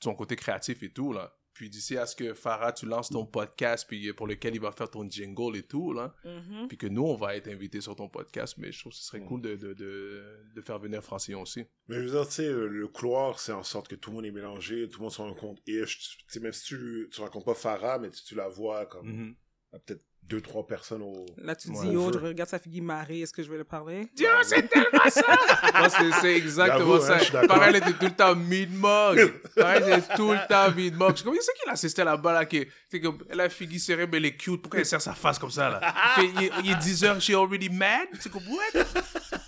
son 0.00 0.14
côté 0.14 0.34
créatif 0.36 0.82
et 0.82 0.90
tout, 0.92 1.12
là. 1.12 1.32
Puis 1.58 1.68
d'ici 1.68 1.96
à 1.98 2.06
ce 2.06 2.14
que 2.14 2.34
Farah, 2.34 2.72
tu 2.72 2.86
lances 2.86 3.08
ton 3.10 3.26
podcast, 3.26 3.84
puis 3.88 4.12
pour 4.12 4.28
lequel 4.28 4.54
il 4.54 4.60
va 4.60 4.70
faire 4.70 4.88
ton 4.88 5.08
jingle 5.10 5.56
et 5.56 5.64
tout, 5.64 5.92
là. 5.92 6.14
Mhm. 6.24 6.68
Puis 6.68 6.78
que 6.78 6.86
nous, 6.86 7.02
on 7.02 7.16
va 7.16 7.34
être 7.34 7.48
invités 7.48 7.80
sur 7.80 7.96
ton 7.96 8.08
podcast, 8.08 8.54
mais 8.58 8.70
je 8.70 8.78
trouve 8.78 8.92
que 8.92 8.98
ce 8.98 9.02
serait 9.04 9.22
cool 9.24 9.42
de, 9.42 9.56
de, 9.56 9.72
de, 9.74 10.22
de 10.54 10.60
faire 10.62 10.78
venir 10.78 11.02
Francillon 11.02 11.42
aussi. 11.42 11.64
Mais 11.88 11.96
je 11.96 12.02
veux 12.02 12.10
dire, 12.12 12.28
tu 12.28 12.34
sais, 12.34 12.46
euh, 12.46 12.68
le 12.68 12.86
couloir, 12.86 13.40
c'est 13.40 13.50
en 13.50 13.64
sorte 13.64 13.88
que 13.88 13.96
tout 13.96 14.10
le 14.10 14.16
monde 14.16 14.26
est 14.26 14.30
mélangé, 14.30 14.88
tout 14.88 15.00
le 15.00 15.02
monde 15.02 15.12
se 15.12 15.20
rencontre. 15.20 15.60
Et 15.66 15.82
tu 15.84 16.08
sais, 16.28 16.38
même 16.38 16.52
si 16.52 16.64
tu, 16.66 17.08
tu 17.10 17.20
rencontres 17.20 17.46
pas 17.46 17.54
Farah, 17.54 17.98
mais 17.98 18.10
tu, 18.10 18.22
tu 18.22 18.36
la 18.36 18.46
vois 18.46 18.86
comme 18.86 19.08
Mhm. 19.08 19.34
à 19.72 19.80
peut-être 19.80 20.04
deux, 20.28 20.40
trois 20.40 20.66
personnes 20.66 21.02
au. 21.02 21.24
Là, 21.38 21.56
tu 21.56 21.70
Ouais. 21.70 21.88
dis, 21.88 21.96
oh, 21.96 22.10
je 22.12 22.18
regarde 22.18 22.48
sa 22.50 22.58
fille 22.58 22.80
marée, 22.80 23.20
est-ce 23.20 23.32
que 23.32 23.42
je 23.42 23.50
vais 23.50 23.56
le 23.58 23.64
parler? 23.64 24.08
Dieu, 24.14 24.28
c'est 24.42 24.68
tellement 24.68 25.08
ça! 25.10 25.22
C'est, 25.98 26.12
c'est 26.20 26.36
exactement 26.36 26.96
hein, 26.96 27.18
ça. 27.20 27.46
Pareil, 27.46 27.70
elle 27.70 27.76
était 27.76 27.92
tout 27.92 28.04
le 28.04 28.10
temps 28.14 28.34
mid-mug. 28.34 29.32
Pareil, 29.56 29.82
elle 29.86 29.98
était 30.00 30.16
tout 30.16 30.32
le 30.32 30.46
temps 30.48 30.70
mid-mug. 30.74 31.10
Je 31.10 31.16
suis 31.16 31.24
comme, 31.24 31.34
c'est 31.40 31.52
qui 31.54 31.66
l'assistait 31.68 32.04
là-bas, 32.04 32.32
là, 32.32 32.44
qui, 32.46 32.66
c'est 32.90 33.00
comme, 33.00 33.18
elle 33.30 33.40
a 33.40 33.48
figure 33.48 33.80
serrée, 33.80 34.06
mais 34.06 34.18
elle 34.18 34.26
est 34.26 34.36
cute. 34.36 34.60
Pourquoi 34.60 34.80
elle 34.80 34.86
serre 34.86 35.00
sa 35.00 35.14
face 35.14 35.38
comme 35.38 35.50
ça, 35.50 35.70
là? 35.70 35.94
Fait, 36.16 36.26
il, 36.26 36.44
est- 36.44 36.50
il 36.64 36.70
est 36.72 36.76
10 36.76 37.04
heures, 37.04 37.20
she 37.20 37.30
already 37.30 37.68
mad? 37.70 38.08
C'est 38.20 38.30
comme, 38.30 38.42
what? 38.48 38.84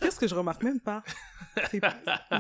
Qu'est-ce 0.01 0.19
que 0.19 0.27
je 0.29 0.35
remarque 0.35 0.63
même 0.63 0.81
pas? 0.81 1.03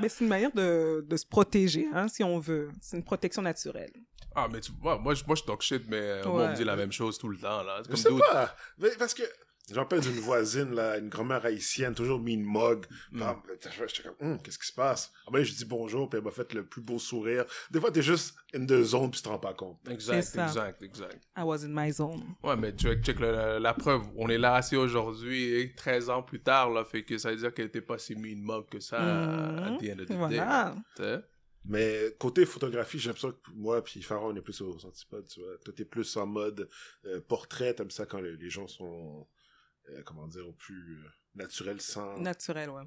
Mais 0.01 0.09
c'est 0.09 0.21
une 0.25 0.29
manière 0.29 0.53
de, 0.53 1.05
de 1.07 1.17
se 1.17 1.27
protéger, 1.27 1.87
hein, 1.93 2.09
si 2.09 2.23
on 2.25 2.39
veut. 2.39 2.71
C'est 2.81 2.97
une 2.97 3.05
protection 3.05 3.43
naturelle. 3.43 3.91
Ah, 4.35 4.49
mais 4.53 4.61
tu 4.61 4.73
vois, 4.81 4.99
moi, 4.99 5.15
je- 5.15 5.25
moi, 5.27 5.35
je 5.37 5.43
talk 5.43 5.61
shit, 5.63 5.83
mais 5.89 6.01
euh, 6.01 6.25
moi, 6.25 6.45
on 6.45 6.49
me 6.51 6.55
dit 6.57 6.65
la 6.65 6.77
même 6.77 6.93
chose 6.93 7.19
tout 7.19 7.29
le 7.29 7.39
temps, 7.39 7.63
là. 7.63 7.83
C'est 7.85 7.97
Je 7.97 8.03
comme, 8.09 8.19
sais 8.19 8.25
pas. 8.33 8.55
Mais 8.79 8.91
parce 8.99 9.13
que 9.15 9.23
j'en 9.73 9.85
parle 9.85 10.03
d'une 10.03 10.21
voisine, 10.21 10.73
là, 10.75 10.99
une 10.99 11.09
grand-mère 11.09 11.45
haïtienne, 11.45 11.95
toujours 11.95 12.21
mis 12.21 12.35
une 12.35 12.45
mug. 12.45 12.87
Mm. 13.13 13.23
J'étais 13.61 14.03
comme, 14.09 14.15
Hum, 14.33 14.43
qu'est-ce 14.43 14.59
qui 14.59 14.67
se 14.69 14.73
passe? 14.73 15.13
Ah 15.27 15.31
ben, 15.33 15.43
je 15.43 15.53
dis 15.53 15.65
bonjour, 15.65 16.09
puis 16.09 16.19
elle 16.19 16.25
m'a 16.25 16.31
fait 16.31 16.53
le 16.55 16.65
plus 16.65 16.81
beau 16.81 16.99
sourire. 16.99 17.45
Des 17.71 17.81
fois, 17.81 17.91
t'es 17.91 18.03
juste 18.03 18.35
in 18.55 18.65
the 18.67 18.83
zone, 18.83 19.11
puis 19.11 19.19
tu 19.21 19.25
te 19.25 19.29
rends 19.29 19.39
pas 19.39 19.53
compte. 19.55 19.79
Exact, 19.89 20.17
exact, 20.37 20.83
exact. 20.83 21.23
I 21.37 21.43
was 21.43 21.65
in 21.65 21.71
my 21.71 21.93
zone. 21.93 22.23
Ouais, 22.43 22.57
mais 22.57 22.73
check, 22.73 23.03
check 23.03 23.19
la, 23.21 23.59
la 23.59 23.75
preuve. 23.75 24.03
On 24.17 24.29
est 24.29 24.39
là 24.39 24.55
assis 24.55 24.77
aujourd'hui, 24.77 25.55
et 25.55 25.75
13 25.75 26.09
ans 26.11 26.23
plus 26.23 26.41
tard, 26.41 26.71
là, 26.71 26.85
fait 26.85 27.03
que 27.03 27.19
ça 27.19 27.31
veut 27.31 27.37
dire 27.37 27.53
qu'elle 27.53 27.67
était 27.67 27.81
pas 27.81 27.99
si 27.99 28.15
mid-mug 28.17 28.67
que 28.71 28.79
ça, 28.81 29.01
Mhm. 29.01 29.59
at 29.59 29.79
the 29.79 29.91
end 29.91 29.99
of 30.03 30.07
the 30.09 30.13
Voilà. 30.13 30.75
day. 30.75 30.81
Tu 30.97 31.03
sais? 31.03 31.25
Mais 31.67 32.15
côté 32.19 32.47
photographie, 32.47 32.99
j'aime 32.99 33.17
ça 33.17 33.29
que 33.29 33.51
moi 33.55 33.85
puis 33.85 34.03
Farah, 34.03 34.27
on 34.27 34.35
est 34.37 34.41
plus 34.41 34.61
aux 34.63 34.85
antipodes, 34.87 35.27
tu 35.27 35.41
vois. 35.41 35.57
Toi, 35.59 35.75
t'es 35.77 35.85
plus 35.85 36.17
en 36.17 36.27
mode 36.27 36.69
euh, 37.05 37.21
portrait, 37.21 37.75
t'aimes 37.75 37.91
ça 37.91 38.07
quand 38.07 38.21
les, 38.21 38.37
les 38.37 38.49
gens 38.51 38.67
sont, 38.67 39.29
euh, 39.91 40.03
comment 40.05 40.27
dire, 40.27 40.49
au 40.49 40.53
plus 40.53 40.99
euh, 41.05 41.09
naturel, 41.35 41.81
sans... 41.81 42.19
Naturel, 42.19 42.71
ouais. 42.71 42.83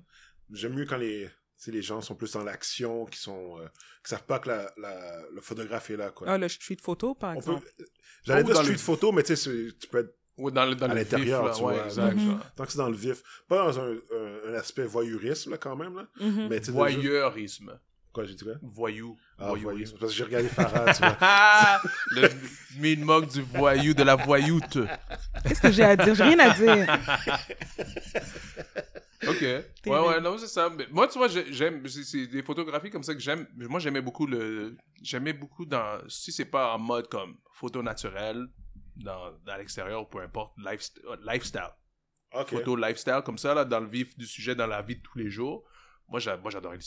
J'aime 0.52 0.74
mieux 0.74 0.86
quand 0.86 0.98
les, 0.98 1.30
les 1.68 1.82
gens 1.84 2.02
sont 2.02 2.16
plus 2.16 2.32
dans 2.34 2.44
l'action, 2.44 3.06
qui 3.06 3.20
sont, 3.20 3.60
euh, 3.60 3.68
qui 4.04 4.10
savent 4.10 4.26
pas 4.26 4.40
que 4.40 4.50
la, 4.50 4.74
la, 4.78 5.22
le 5.32 5.40
photographe 5.42 5.90
est 5.92 5.98
là, 5.98 6.10
quoi. 6.10 6.28
Ah, 6.32 6.38
le 6.40 6.50
street 6.50 6.78
photo, 6.82 7.14
par 7.14 7.32
on 7.32 7.34
peut, 7.36 7.40
exemple. 7.40 7.72
j'allais 8.24 8.42
Ou 8.42 8.46
dire 8.48 8.56
street 8.58 8.72
le- 8.72 8.78
photo, 8.80 9.12
mais 9.12 9.22
tu 9.24 9.36
sais, 9.36 9.36
c'est- 9.36 9.78
tu 9.78 9.88
peux 9.88 10.00
être, 10.00 10.18
Ou 10.38 10.50
dans 10.50 10.66
le, 10.66 10.74
dans 10.74 10.88
À 10.88 10.90
le 10.90 10.96
l'intérieur, 10.96 11.56
tu 11.56 11.62
ouais, 11.64 11.76
vois. 11.76 11.86
exact. 11.86 12.16
Mhm. 12.16 12.40
tant 12.56 12.66
que 12.66 12.72
c'est 12.72 12.78
dans 12.80 12.90
le 12.90 12.96
vif, 12.98 13.22
pas 13.48 13.66
dans 13.72 13.80
un, 13.80 13.92
un, 13.94 14.40
un 14.50 14.54
aspect 14.56 14.86
voyeurisme, 14.86 15.52
là, 15.52 15.58
quand 15.60 15.76
même, 15.76 15.96
là. 15.96 16.08
Mhm. 16.20 16.48
Mais 16.50 16.60
Voyeurisme. 16.72 17.80
Quoi, 18.14 18.26
j'ai 18.26 18.36
dit 18.36 18.44
quoi? 18.44 18.54
Voyou. 18.62 19.18
Ah, 19.40 19.48
Voyouisme. 19.48 19.64
voyeurisme. 19.64 19.98
Parce 20.00 20.12
que 20.12 20.18
j'ai 20.18 20.24
regardé 20.24 20.48
Farah, 20.48 20.94
tu 20.94 21.00
vois. 21.00 21.18
Ah, 21.20 21.82
le 22.12 22.30
mid-mug 22.78 23.28
du 23.28 23.42
voyou, 23.42 23.94
de 23.96 24.04
la 24.04 24.16
voyoute. 24.16 24.78
Qu'est-ce 25.48 25.60
que 25.62 25.72
j'ai 25.72 25.84
à 25.84 25.96
dire? 25.96 26.14
J'ai 26.14 26.24
rien 26.24 26.40
à 26.40 26.50
dire. 26.52 26.88
Ok. 29.26 29.40
Ouais, 29.42 29.64
ouais, 29.86 30.20
non, 30.22 30.38
c'est 30.38 30.48
ça. 30.48 30.70
Mais 30.70 30.86
moi, 30.92 31.08
tu 31.08 31.18
vois, 31.18 31.30
j'ai- 31.30 31.52
j'aime. 31.54 31.88
C'est 31.88 32.04
c'est 32.04 32.28
des 32.28 32.44
photographies 32.44 32.90
comme 32.90 33.04
ça 33.04 33.14
que 33.14 33.22
j'aime. 33.22 33.48
Moi, 33.56 33.80
j'aimais 33.80 34.02
beaucoup 34.02 34.28
le. 34.28 34.76
J'aimais 35.02 35.32
beaucoup 35.32 35.66
dans. 35.66 36.00
Si 36.10 36.32
c'est 36.34 36.44
pas 36.46 36.74
en 36.76 36.80
mode 36.80 37.08
comme 37.08 37.38
photo 37.54 37.82
naturelle, 37.82 38.48
dans, 38.98 39.32
dans 39.46 39.56
l'extérieur 39.56 40.02
ou 40.02 40.06
peu 40.06 40.20
importe, 40.20 40.58
lifest- 40.58 41.00
lifestyle. 41.26 41.70
Photo 42.58 42.76
lifestyle 42.76 43.22
comme 43.26 43.38
ça, 43.38 43.54
là, 43.54 43.64
dans 43.64 43.80
le 43.80 43.88
vif 43.88 44.18
du 44.18 44.26
sujet, 44.26 44.56
dans 44.56 44.68
la 44.68 44.82
vie 44.82 44.98
de 44.98 45.02
tous 45.02 45.18
les 45.18 45.30
jours. 45.30 45.64
Moi, 46.10 46.20
j'a- 46.20 46.36
moi 46.38 46.52
j'adorais 46.52 46.78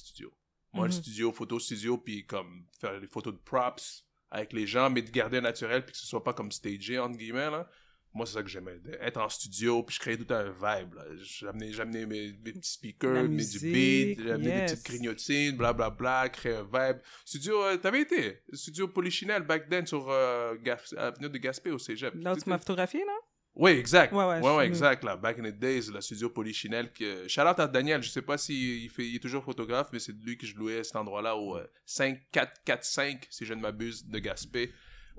Moi, 0.76 0.86
le 0.88 0.92
Mhm. 0.94 1.00
studio, 1.02 1.32
photo 1.32 1.58
studio, 1.58 1.98
puis 1.98 2.24
comme 2.26 2.66
faire 2.80 3.00
des 3.00 3.08
photos 3.08 3.32
de 3.34 3.38
props 3.38 4.04
avec 4.30 4.52
les 4.52 4.66
gens, 4.66 4.90
mais 4.90 5.02
de 5.02 5.10
garder 5.10 5.38
un 5.38 5.42
naturel, 5.42 5.84
puis 5.84 5.92
que 5.92 5.98
ce 5.98 6.06
soit 6.06 6.22
pas 6.22 6.34
comme 6.34 6.52
stagé, 6.52 6.98
entre 6.98 7.16
guillemets, 7.16 7.50
là. 7.50 7.68
Moi, 8.14 8.24
c'est 8.24 8.32
ça 8.34 8.42
que 8.42 8.48
j'aimais. 8.48 8.78
Être 9.02 9.20
en 9.20 9.28
studio, 9.28 9.82
puis 9.82 9.94
je 9.96 10.00
créais 10.00 10.16
tout 10.16 10.32
un 10.32 10.44
vibe. 10.44 10.94
là. 10.94 11.04
J'amenais, 11.20 11.70
j'amenais 11.72 12.06
mes, 12.06 12.32
mes 12.32 12.52
petits 12.54 12.70
speakers, 12.72 13.28
mes 13.28 13.44
du 13.44 13.58
beat, 13.60 14.22
j'amenais 14.22 14.48
yes. 14.60 14.70
des 14.70 14.76
petites 14.76 14.86
grignotines, 14.86 15.56
blablabla, 15.56 16.30
créer 16.30 16.54
un 16.54 16.62
vibe. 16.64 16.98
Studio, 17.26 17.62
euh, 17.62 17.76
t'avais 17.76 18.00
été. 18.00 18.40
Studio 18.54 18.88
Polichinelle, 18.88 19.42
back 19.42 19.68
then, 19.68 19.84
sur 19.86 20.08
euh, 20.08 20.54
Avenue 20.96 21.28
de 21.28 21.36
Gaspé 21.38 21.70
au 21.70 21.78
cégep. 21.78 22.14
Là 22.14 22.32
où 22.32 22.36
tu 22.40 22.48
m'as 22.48 22.56
photographié, 22.58 23.00
là? 23.04 23.12
Oui, 23.58 23.70
exact. 23.70 24.12
Ouais, 24.12 24.24
Ouais, 24.24 24.40
ouais, 24.40 24.56
ouais, 24.56 24.64
je- 24.66 24.68
exact. 24.70 25.02
Là, 25.02 25.16
back 25.16 25.38
in 25.38 25.50
the 25.50 25.58
days, 25.58 25.90
la 25.92 26.00
studio 26.02 26.28
Polichinelle. 26.28 26.92
Que... 26.92 27.26
Shout 27.26 27.40
out 27.40 27.58
à 27.58 27.66
Daniel. 27.66 28.02
Je 28.02 28.10
sais 28.10 28.20
pas 28.22 28.36
s'il 28.36 28.84
il 28.84 28.90
fait, 28.90 29.06
il 29.08 29.16
est 29.16 29.18
toujours 29.18 29.42
photographe, 29.42 29.88
mais 29.92 29.98
c'est 29.98 30.12
de 30.12 30.22
lui 30.24 30.36
que 30.36 30.46
je 30.46 30.54
louais 30.56 30.80
à 30.80 30.84
cet 30.84 30.96
endroit-là 30.96 31.36
au 31.36 31.56
euh, 31.56 31.66
5445, 31.86 33.26
si 33.30 33.44
je 33.44 33.54
ne 33.54 33.60
m'abuse, 33.60 34.06
de 34.06 34.18
Gaspé, 34.18 34.72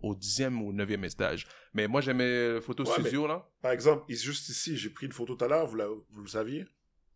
au 0.04 0.14
10e 0.16 0.62
ou 0.62 0.72
9e 0.74 1.04
étage. 1.06 1.48
Mais 1.74 1.88
moi, 1.88 2.02
j'aimais 2.02 2.54
le 2.54 2.62
photo 2.62 2.84
Ouais, 2.84 2.92
studio, 2.92 3.28
là. 3.28 3.48
Par 3.62 3.72
exemple, 3.72 4.04
juste 4.10 4.50
ici, 4.50 4.78
j'ai 4.78 4.90
pris 4.90 5.06
une 5.08 5.12
photo 5.12 5.36
tout 5.36 5.44
à 5.46 5.48
l'heure, 5.48 5.66
vous, 5.68 5.76
la- 5.76 5.88
vous 5.88 6.22
le 6.22 6.28
saviez? 6.28 6.66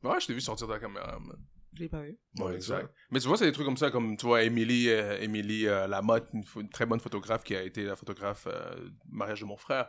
Ouais, 0.04 0.20
je 0.20 0.28
t'ai 0.28 0.34
vu 0.34 0.42
sortir 0.42 0.68
de 0.68 0.74
la 0.74 0.80
caméra, 0.80 1.20
man. 1.20 1.38
Je 1.74 1.80
l'ai 1.84 1.90
pas 1.90 2.02
vu. 2.02 2.18
Ouais, 2.38 2.46
Ouais, 2.46 2.56
exact. 2.56 2.82
ça. 2.88 2.92
Mais 3.12 3.20
tu 3.20 3.28
vois, 3.28 3.38
c'est 3.38 3.46
des 3.46 3.52
trucs 3.52 3.66
comme 3.66 3.78
ça, 3.78 3.92
comme 3.92 4.18
tu 4.18 4.26
vois, 4.26 4.44
Émilie, 4.44 4.90
euh, 4.90 5.20
Émilie 5.22 5.68
euh, 5.68 5.88
Lamotte, 5.88 6.28
une, 6.34 6.44
une 6.58 6.70
très 6.70 6.86
bonne 6.86 7.00
photographe 7.00 7.44
qui 7.44 7.56
a 7.56 7.62
été 7.62 7.84
la 7.84 7.96
photographe 7.96 8.48
euh, 8.48 8.76
du 9.06 9.12
mariage 9.16 9.40
de 9.42 9.46
mon 9.46 9.56
frère. 9.58 9.88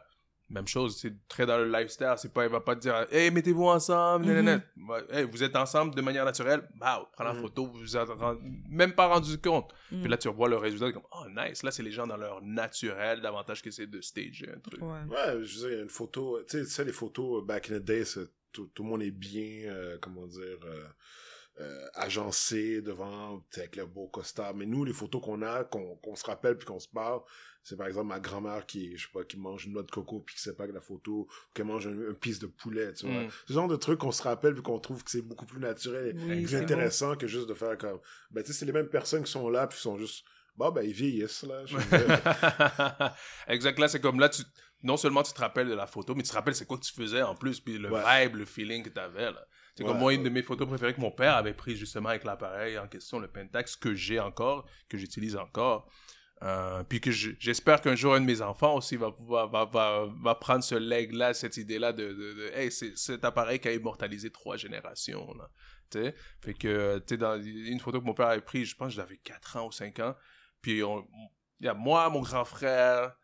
Même 0.52 0.68
chose, 0.68 0.98
c'est 1.00 1.14
très 1.28 1.46
dans 1.46 1.56
le 1.56 1.70
lifestyle. 1.70 2.12
C'est 2.18 2.32
pas, 2.32 2.44
elle 2.44 2.50
va 2.52 2.60
pas 2.60 2.76
te 2.76 2.80
dire, 2.82 3.06
hey, 3.10 3.30
mettez-vous 3.30 3.64
ensemble, 3.66 4.26
Hey, 5.10 5.24
vous 5.24 5.42
êtes 5.42 5.56
ensemble 5.56 5.94
de 5.94 6.02
manière 6.02 6.24
naturelle, 6.26 6.68
bah, 6.76 7.08
prends 7.14 7.24
la 7.24 7.32
Mhm. 7.32 7.40
photo, 7.40 7.66
vous 7.66 7.78
vous 7.80 7.96
êtes 7.96 8.08
même 8.68 8.92
pas 8.92 9.06
rendu 9.06 9.38
compte. 9.38 9.72
Mm. 9.90 10.00
Puis 10.02 10.10
là, 10.10 10.16
tu 10.18 10.28
revois 10.28 10.48
le 10.48 10.56
résultat, 10.56 10.92
comme, 10.92 11.06
oh, 11.10 11.24
nice. 11.34 11.62
Là, 11.62 11.70
c'est 11.70 11.82
les 11.82 11.90
gens 11.90 12.06
dans 12.06 12.18
leur 12.18 12.42
naturel, 12.42 13.20
davantage 13.22 13.62
que 13.62 13.70
c'est 13.70 13.86
de 13.86 14.00
stage, 14.02 14.44
un 14.54 14.60
truc. 14.60 14.82
Ouais. 14.82 14.88
Ouais, 15.08 15.42
je 15.42 15.54
veux 15.54 15.60
dire, 15.60 15.68
il 15.70 15.76
y 15.76 15.78
a 15.78 15.82
une 15.82 15.88
photo, 15.88 16.38
tu 16.42 16.58
sais, 16.58 16.64
tu 16.64 16.70
sais, 16.70 16.84
les 16.84 16.92
photos 16.92 17.42
euh, 17.42 17.46
back 17.46 17.70
in 17.70 17.78
the 17.78 17.82
day, 17.82 18.04
tout 18.52 18.68
le 18.78 18.84
monde 18.84 19.02
est 19.02 19.10
bien, 19.10 19.70
euh, 19.70 19.96
comment 20.02 20.26
dire, 20.26 20.58
euh, 20.64 20.84
euh, 21.60 21.86
agencé 21.94 22.80
devant, 22.82 23.44
avec 23.56 23.76
le 23.76 23.86
beau 23.86 24.08
costard. 24.08 24.54
Mais 24.54 24.66
nous, 24.66 24.84
les 24.84 24.92
photos 24.92 25.20
qu'on 25.22 25.42
a, 25.42 25.64
qu'on 25.64 26.16
se 26.16 26.24
rappelle 26.24 26.56
puis 26.56 26.66
qu'on 26.66 26.78
se 26.80 26.88
parle, 26.88 27.20
c'est 27.62 27.76
par 27.76 27.86
exemple 27.86 28.06
ma 28.08 28.18
grand-mère 28.20 28.64
qui, 28.66 28.96
je 28.96 29.04
sais 29.06 29.12
pas, 29.12 29.22
qui 29.24 29.38
mange 29.38 29.66
une 29.66 29.72
noix 29.74 29.82
de 29.82 29.90
coco 29.90 30.20
puis 30.20 30.34
qui 30.34 30.40
sait 30.40 30.56
pas 30.56 30.66
que 30.66 30.72
la 30.72 30.80
photo, 30.80 31.12
ou 31.12 31.28
qu'elle 31.54 31.66
mange 31.66 31.86
un, 31.86 32.10
un 32.10 32.14
piece 32.14 32.38
de 32.38 32.46
poulet, 32.46 32.92
tu 32.94 33.06
vois. 33.06 33.22
Mm. 33.24 33.30
Ce 33.46 33.52
genre 33.52 33.68
de 33.68 33.76
trucs 33.76 33.98
qu'on 34.00 34.10
se 34.12 34.22
rappelle 34.22 34.54
puis 34.54 34.62
qu'on 34.62 34.80
trouve 34.80 35.04
que 35.04 35.10
c'est 35.10 35.22
beaucoup 35.22 35.46
plus 35.46 35.60
naturel 35.60 36.08
et 36.08 36.12
Oui, 36.14 36.42
plus 36.42 36.56
intéressant 36.56 37.14
que 37.16 37.26
juste 37.26 37.48
de 37.48 37.54
faire 37.54 37.76
comme, 37.78 38.00
ben, 38.30 38.42
tu 38.42 38.52
sais, 38.52 38.58
c'est 38.58 38.66
les 38.66 38.72
mêmes 38.72 38.88
personnes 38.88 39.22
qui 39.22 39.30
sont 39.30 39.48
là 39.48 39.66
puis 39.66 39.78
sont 39.78 39.98
juste, 39.98 40.24
bah, 40.56 40.70
ben, 40.70 40.82
ils 40.82 40.92
vieillissent, 40.94 41.42
là. 41.44 41.64
je 41.66 41.76
exact, 43.52 43.78
là, 43.78 43.88
c'est 43.88 44.00
comme 44.00 44.18
là, 44.20 44.28
tu, 44.28 44.42
non 44.82 44.96
seulement 44.96 45.22
tu 45.22 45.32
te 45.32 45.40
rappelles 45.40 45.68
de 45.68 45.74
la 45.74 45.86
photo, 45.86 46.14
mais 46.14 46.22
tu 46.22 46.30
te 46.30 46.34
rappelles 46.34 46.54
c'est 46.54 46.66
quoi 46.66 46.78
que 46.78 46.84
tu 46.84 46.92
faisais 46.92 47.22
en 47.22 47.34
plus, 47.34 47.60
puis 47.60 47.78
le 47.78 47.90
Ouais. 47.90 48.24
vibe, 48.26 48.36
le 48.36 48.44
feeling 48.44 48.82
que 48.82 48.88
tu 48.90 49.00
avais. 49.00 49.30
Là. 49.30 49.46
C'est 49.74 49.84
comme 49.84 49.98
moi, 49.98 50.12
une 50.12 50.22
de 50.22 50.28
mes 50.28 50.42
photos 50.42 50.68
préférées 50.68 50.94
que 50.94 51.00
mon 51.00 51.10
père 51.10 51.34
avait 51.36 51.54
pris 51.54 51.76
justement 51.76 52.10
avec 52.10 52.24
l'appareil 52.24 52.78
en 52.78 52.86
question, 52.88 53.18
le 53.18 53.28
Pentax, 53.28 53.76
que 53.76 53.94
j'ai 53.94 54.20
encore, 54.20 54.66
que 54.88 54.98
j'utilise 54.98 55.36
encore. 55.36 55.88
Euh, 56.42 56.82
puis 56.82 57.00
que 57.00 57.12
je- 57.12 57.30
j'espère 57.38 57.80
qu'un 57.80 57.94
jour, 57.94 58.14
un 58.14 58.20
de 58.20 58.26
mes 58.26 58.42
enfants 58.42 58.74
aussi 58.74 58.96
va, 58.96 59.14
va, 59.20 59.46
va, 59.46 59.64
va, 59.64 60.06
va 60.22 60.34
prendre 60.34 60.64
ce 60.64 60.74
leg-là, 60.74 61.34
cette 61.34 61.56
idée-là 61.56 61.92
de, 61.92 62.08
de, 62.08 62.32
de 62.34 62.50
hey, 62.54 62.70
c'est 62.72 62.96
cet 62.98 63.24
appareil 63.24 63.60
qui 63.60 63.68
a 63.68 63.72
immortalisé 63.72 64.30
trois 64.30 64.56
générations. 64.56 65.32
Là. 65.34 65.48
Tu 65.90 66.02
sais? 66.02 66.14
Fait 66.40 66.54
que, 66.54 66.98
tu 66.98 67.04
sais, 67.10 67.16
dans 67.16 67.40
une 67.40 67.78
photo 67.78 68.00
que 68.00 68.06
mon 68.06 68.14
père 68.14 68.26
avait 68.26 68.40
prise, 68.42 68.68
je 68.68 68.74
pense 68.74 68.88
que 68.88 68.94
j'avais 68.94 69.18
4 69.18 69.56
ans 69.56 69.68
ou 69.68 69.72
5 69.72 70.00
ans. 70.00 70.16
Puis 70.60 70.80
il 70.80 71.64
y 71.64 71.68
a 71.68 71.74
moi, 71.74 72.10
mon 72.10 72.22
grand 72.22 72.44
frère, 72.44 73.14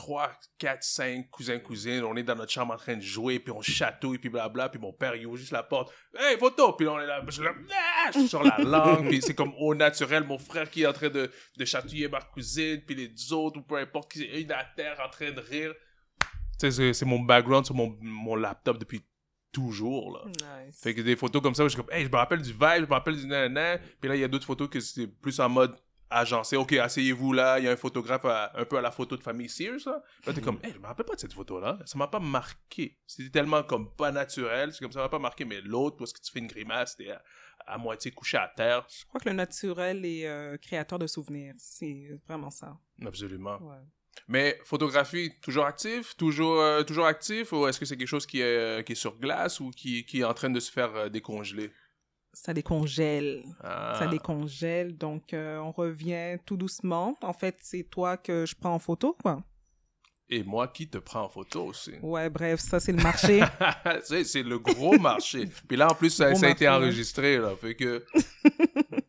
3, 0.00 0.32
4, 0.58 0.82
5 0.82 1.30
cousins, 1.30 1.58
cousines, 1.58 2.02
on 2.04 2.16
est 2.16 2.22
dans 2.22 2.34
notre 2.34 2.50
chambre 2.50 2.72
en 2.72 2.76
train 2.78 2.96
de 2.96 3.02
jouer, 3.02 3.38
puis 3.38 3.52
on 3.52 3.60
chatouille, 3.60 4.16
puis 4.16 4.30
blabla, 4.30 4.70
puis 4.70 4.80
mon 4.80 4.94
père, 4.94 5.14
il 5.14 5.26
ouvre 5.26 5.36
juste 5.36 5.52
la 5.52 5.62
porte. 5.62 5.92
Hey, 6.18 6.38
photo! 6.38 6.72
Puis 6.72 6.86
là, 6.86 6.92
on 6.92 7.00
est 7.00 7.06
là, 7.06 7.22
je 7.26 7.30
suis 7.32 7.42
là, 7.42 7.52
Ah! 8.06 8.10
Je 8.14 8.26
sur 8.26 8.42
la 8.42 8.56
langue, 8.58 9.08
puis 9.08 9.20
c'est 9.20 9.34
comme 9.34 9.52
au 9.58 9.74
naturel, 9.74 10.24
mon 10.24 10.38
frère 10.38 10.70
qui 10.70 10.82
est 10.82 10.86
en 10.86 10.94
train 10.94 11.10
de, 11.10 11.30
de 11.58 11.64
chatouiller 11.66 12.08
ma 12.08 12.20
cousine, 12.22 12.80
puis 12.86 12.94
les 12.94 13.32
autres, 13.34 13.58
ou 13.58 13.62
peu 13.62 13.76
importe, 13.76 14.12
qui 14.12 14.22
est 14.22 14.40
une 14.40 14.52
à 14.52 14.64
terre 14.64 14.98
en 15.04 15.10
train 15.10 15.32
de 15.32 15.40
rire. 15.40 15.74
Tu 16.20 16.26
sais, 16.58 16.70
c'est- 16.70 16.92
c'est 16.94 17.04
mon 17.04 17.20
background 17.20 17.66
sur 17.66 17.74
mon, 17.74 17.94
mon 18.00 18.36
laptop 18.36 18.78
depuis 18.78 19.02
toujours, 19.52 20.12
là. 20.16 20.24
Nice. 20.64 20.80
Fait 20.82 20.94
que 20.94 21.02
des 21.02 21.16
photos 21.16 21.42
comme 21.42 21.54
ça, 21.54 21.64
où 21.64 21.68
je 21.68 21.74
suis 21.74 21.82
comme, 21.82 21.92
hey, 21.94 22.04
je 22.06 22.10
me 22.10 22.16
rappelle 22.16 22.40
du 22.40 22.52
vibe, 22.52 22.60
je 22.76 22.86
me 22.86 22.92
rappelle 22.92 23.16
du 23.16 23.26
nanana. 23.26 23.78
Puis 24.00 24.08
là, 24.08 24.16
il 24.16 24.20
y 24.20 24.24
a 24.24 24.28
d'autres 24.28 24.46
photos 24.46 24.68
que 24.70 24.80
c'est 24.80 25.06
plus 25.08 25.38
en 25.40 25.48
mode 25.50 25.76
agencé. 26.10 26.56
Ok, 26.56 26.72
asseyez-vous 26.72 27.32
là, 27.32 27.58
il 27.58 27.64
y 27.64 27.68
a 27.68 27.72
un 27.72 27.76
photographe 27.76 28.24
à- 28.24 28.52
un 28.54 28.64
peu 28.64 28.76
à 28.76 28.80
la 28.80 28.90
photo 28.90 29.16
de 29.16 29.22
famille 29.22 29.48
Sears, 29.48 29.78
là. 29.86 30.02
Là, 30.26 30.32
t'es 30.32 30.40
comme, 30.40 30.58
hey, 30.62 30.72
je 30.74 30.78
me 30.78 30.86
rappelle 30.86 31.06
pas 31.06 31.14
de 31.14 31.20
cette 31.20 31.32
photo-là. 31.32 31.78
Ça 31.86 31.96
m'a 31.98 32.08
pas 32.08 32.18
marqué. 32.20 32.98
C'était 33.06 33.30
tellement 33.30 33.62
comme 33.62 33.94
pas 33.94 34.10
naturel. 34.12 34.72
C'est 34.72 34.80
comme 34.80 34.92
ça 34.92 35.00
m'a 35.00 35.08
pas 35.08 35.18
marqué. 35.18 35.44
Mais 35.44 35.60
l'autre, 35.60 35.96
parce 35.96 36.12
que 36.12 36.20
tu 36.20 36.30
fais 36.32 36.40
une 36.40 36.46
grimace, 36.48 36.96
t'es 36.96 37.10
à, 37.10 37.22
à 37.66 37.78
moitié 37.78 38.10
couché 38.10 38.36
à 38.36 38.48
terre. 38.54 38.86
Je 38.88 39.04
crois 39.06 39.20
que 39.20 39.28
le 39.28 39.34
naturel 39.34 40.04
est 40.04 40.26
euh, 40.26 40.56
créateur 40.56 40.98
de 40.98 41.06
souvenirs. 41.06 41.54
C'est 41.58 42.08
vraiment 42.26 42.50
ça. 42.50 42.76
Absolument. 43.06 43.58
Ouais. 43.62 43.78
Mais 44.26 44.58
photographie, 44.64 45.32
toujours 45.40 45.66
actif, 45.66 46.16
toujours, 46.16 46.60
euh, 46.60 46.82
toujours 46.82 47.06
actif, 47.06 47.52
ou 47.52 47.66
est-ce 47.68 47.78
que 47.78 47.84
c'est 47.86 47.96
quelque 47.96 48.08
chose 48.08 48.26
qui 48.26 48.40
est, 48.40 48.84
qui 48.84 48.92
est 48.92 48.96
sur 48.96 49.16
glace 49.18 49.60
ou 49.60 49.70
qui, 49.70 50.04
qui 50.04 50.20
est 50.20 50.24
en 50.24 50.34
train 50.34 50.50
de 50.50 50.58
se 50.60 50.70
faire 50.72 50.94
euh, 50.96 51.08
décongeler? 51.08 51.70
Ça 52.32 52.54
décongèle. 52.54 53.44
Ah. 53.62 53.96
Ça 53.98 54.06
décongèle. 54.06 54.96
Donc, 54.96 55.34
euh, 55.34 55.58
on 55.58 55.72
revient 55.72 56.38
tout 56.46 56.56
doucement. 56.56 57.16
En 57.22 57.32
fait, 57.32 57.56
c'est 57.60 57.84
toi 57.84 58.16
que 58.16 58.46
je 58.46 58.54
prends 58.54 58.74
en 58.74 58.78
photo, 58.78 59.16
quoi. 59.20 59.42
Et 60.32 60.44
moi 60.44 60.68
qui 60.68 60.88
te 60.88 60.98
prends 60.98 61.24
en 61.24 61.28
photo 61.28 61.64
aussi. 61.64 61.94
Ouais, 62.02 62.30
bref, 62.30 62.60
ça, 62.60 62.78
c'est 62.78 62.92
le 62.92 63.02
marché. 63.02 63.40
c'est, 64.04 64.44
le 64.44 64.58
gros 64.60 64.96
marché. 64.96 65.48
Puis 65.66 65.76
là, 65.76 65.88
en 65.90 65.94
plus, 65.94 66.10
ça, 66.10 66.28
a 66.28 66.48
été 66.48 66.68
enregistré, 66.68 67.38
là. 67.38 67.56
Fait 67.56 67.74
que 67.74 68.04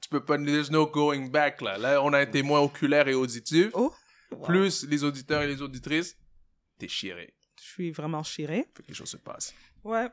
tu 0.01 0.09
peux 0.09 0.23
pas... 0.23 0.37
There's 0.39 0.71
no 0.71 0.87
going 0.87 1.27
back, 1.27 1.61
là. 1.61 1.77
Là, 1.77 2.01
on 2.01 2.11
a 2.13 2.19
un 2.19 2.25
témoin 2.25 2.59
oculaire 2.59 3.07
et 3.07 3.13
auditif. 3.13 3.69
Oh. 3.73 3.93
Wow. 4.31 4.45
Plus 4.45 4.87
les 4.87 5.03
auditeurs 5.03 5.43
et 5.43 5.47
les 5.47 5.61
auditrices. 5.61 6.17
T'es 6.79 6.87
chiré. 6.87 7.35
Je 7.59 7.67
suis 7.67 7.91
vraiment 7.91 8.23
chirée. 8.23 8.65
Fait 8.75 8.81
que 8.81 8.87
les 8.87 8.95
choses 8.95 9.09
se 9.09 9.17
passent. 9.17 9.53
Ouais, 9.83 10.07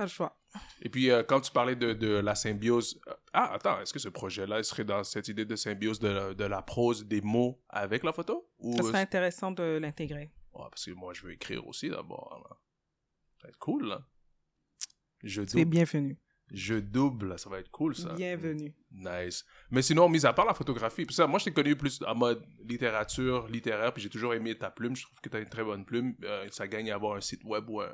pas 0.00 0.04
le 0.06 0.10
choix. 0.10 0.36
Et 0.82 0.88
puis, 0.88 1.10
euh, 1.10 1.22
quand 1.22 1.40
tu 1.42 1.52
parlais 1.52 1.76
de, 1.76 1.92
de 1.92 2.08
la 2.08 2.34
symbiose... 2.34 2.98
euh, 3.06 3.12
Ah, 3.34 3.52
attends, 3.52 3.80
est-ce 3.80 3.92
que 3.92 3.98
ce 3.98 4.08
projet-là 4.08 4.62
serait 4.62 4.84
dans 4.84 5.04
cette 5.04 5.28
idée 5.28 5.44
de 5.44 5.56
symbiose 5.56 5.98
de, 6.00 6.08
la- 6.08 6.34
de 6.34 6.44
la 6.44 6.62
prose, 6.62 7.06
des 7.06 7.20
mots 7.20 7.62
avec 7.68 8.02
la 8.02 8.12
photo? 8.12 8.48
Ou... 8.58 8.74
Ça 8.76 8.82
serait 8.82 9.00
intéressant 9.02 9.50
de 9.52 9.78
l'intégrer. 9.80 10.30
Ouais, 10.54 10.66
parce 10.70 10.86
que 10.86 10.92
moi, 10.92 11.12
je 11.12 11.22
veux 11.26 11.32
écrire 11.32 11.66
aussi, 11.66 11.90
d'abord. 11.90 12.58
Ça 13.36 13.42
va 13.44 13.48
être 13.50 13.58
cool, 13.58 13.86
là. 13.88 14.06
Je 15.22 15.42
Tu 15.42 15.58
es 15.58 15.64
double. 15.64 15.76
Je 16.52 16.74
double, 16.74 17.38
ça 17.38 17.48
va 17.48 17.60
être 17.60 17.70
cool, 17.70 17.94
ça. 17.94 18.12
Bienvenue. 18.14 18.74
Nice. 18.90 19.44
Mais 19.70 19.82
sinon, 19.82 20.08
mis 20.08 20.26
à 20.26 20.32
part 20.32 20.46
la 20.46 20.54
photographie, 20.54 21.06
ça, 21.10 21.26
moi, 21.26 21.38
je 21.38 21.44
t'ai 21.44 21.52
connu 21.52 21.76
plus 21.76 22.02
en 22.06 22.14
mode 22.14 22.44
littérature, 22.64 23.46
littéraire, 23.48 23.92
puis 23.92 24.02
j'ai 24.02 24.08
toujours 24.08 24.34
aimé 24.34 24.56
ta 24.58 24.70
plume. 24.70 24.96
Je 24.96 25.02
trouve 25.02 25.20
que 25.20 25.28
tu 25.28 25.36
as 25.36 25.40
une 25.40 25.48
très 25.48 25.62
bonne 25.62 25.84
plume. 25.84 26.14
Euh, 26.24 26.48
ça 26.50 26.66
gagne 26.66 26.90
à 26.90 26.96
avoir 26.96 27.16
un 27.16 27.20
site 27.20 27.44
web 27.44 27.68
ou 27.68 27.80
un, 27.80 27.92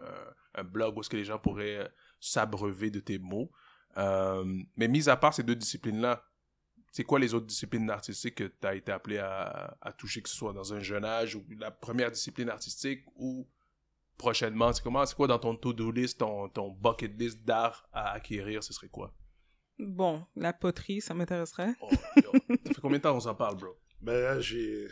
un 0.55 0.64
blog 0.64 0.97
où 0.97 1.01
est-ce 1.01 1.11
que 1.11 1.16
les 1.16 1.25
gens 1.25 1.38
pourraient 1.38 1.79
euh, 1.79 1.88
s'abreuver 2.19 2.90
de 2.90 3.01
tes 3.01 3.19
mots. 3.19 3.51
Euh, 3.99 4.45
mais 4.77 4.88
mis 4.88 5.09
à 5.09 5.16
part 5.16 5.35
ces 5.35 5.42
deux 5.42 5.57
disciplines-là, 5.57 6.25
c'est 6.92 7.05
quoi 7.05 7.19
les 7.19 7.35
autres 7.35 7.47
disciplines 7.47 7.90
artistiques 7.90 8.37
que 8.37 8.45
tu 8.45 8.66
as 8.66 8.75
été 8.75 8.90
appelé 8.90 9.19
à, 9.19 9.77
à 9.83 9.92
toucher, 9.92 10.23
que 10.23 10.31
ce 10.31 10.37
soit 10.37 10.55
dans 10.55 10.73
un 10.73 10.81
jeune 10.81 11.05
âge 11.05 11.35
ou 11.35 11.45
la 11.59 11.71
première 11.71 12.11
discipline 12.11 12.49
artistique 12.49 13.05
ou 13.16 13.47
prochainement? 14.16 14.72
C'est 14.72 14.83
comment, 14.83 15.05
c'est 15.07 15.14
quoi 15.14 15.26
dans 15.26 15.38
ton 15.38 15.57
to-do 15.57 15.90
list, 15.90 16.18
ton, 16.18 16.48
ton 16.48 16.70
bucket 16.70 17.18
list 17.18 17.42
d'art 17.44 17.88
à 17.92 18.12
acquérir, 18.12 18.62
ce 18.64 18.72
serait 18.72 18.88
quoi? 18.88 19.14
Bon, 19.79 20.24
la 20.35 20.52
poterie, 20.52 21.00
ça 21.00 21.12
m'intéresserait. 21.14 21.74
Oh, 21.81 21.90
ça 22.16 22.22
fait 22.74 22.81
combien 22.81 22.98
de 22.98 23.02
temps 23.02 23.12
qu'on 23.12 23.20
s'en 23.20 23.35
parle, 23.35 23.57
bro? 23.57 23.76
Ben 24.00 24.20
là, 24.20 24.40
j'ai 24.40 24.88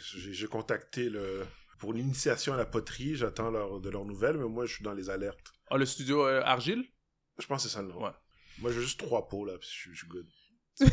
contacté 0.50 1.08
le 1.08 1.46
pour 1.78 1.92
l'initiation 1.92 2.54
à 2.54 2.56
la 2.56 2.64
poterie, 2.66 3.14
j'attends 3.16 3.50
leur, 3.50 3.80
de 3.80 3.90
leurs 3.90 4.04
nouvelles, 4.06 4.38
mais 4.38 4.48
moi 4.48 4.64
je 4.64 4.74
suis 4.74 4.84
dans 4.84 4.94
les 4.94 5.10
alertes. 5.10 5.52
Ah, 5.70 5.76
le 5.76 5.84
studio 5.84 6.24
euh, 6.26 6.40
Argile? 6.44 6.84
Je 7.38 7.46
pense 7.46 7.62
que 7.64 7.68
c'est 7.68 7.74
ça 7.74 7.82
le 7.82 7.88
nom. 7.88 8.02
Ouais. 8.04 8.12
Moi 8.58 8.72
j'ai 8.72 8.80
juste 8.80 8.98
trois 9.00 9.28
pots 9.28 9.44
là, 9.44 9.58
puis 9.58 9.68
je, 9.70 9.74
suis- 9.74 9.90
je 9.92 9.98
suis 9.98 10.08
good. 10.08 10.26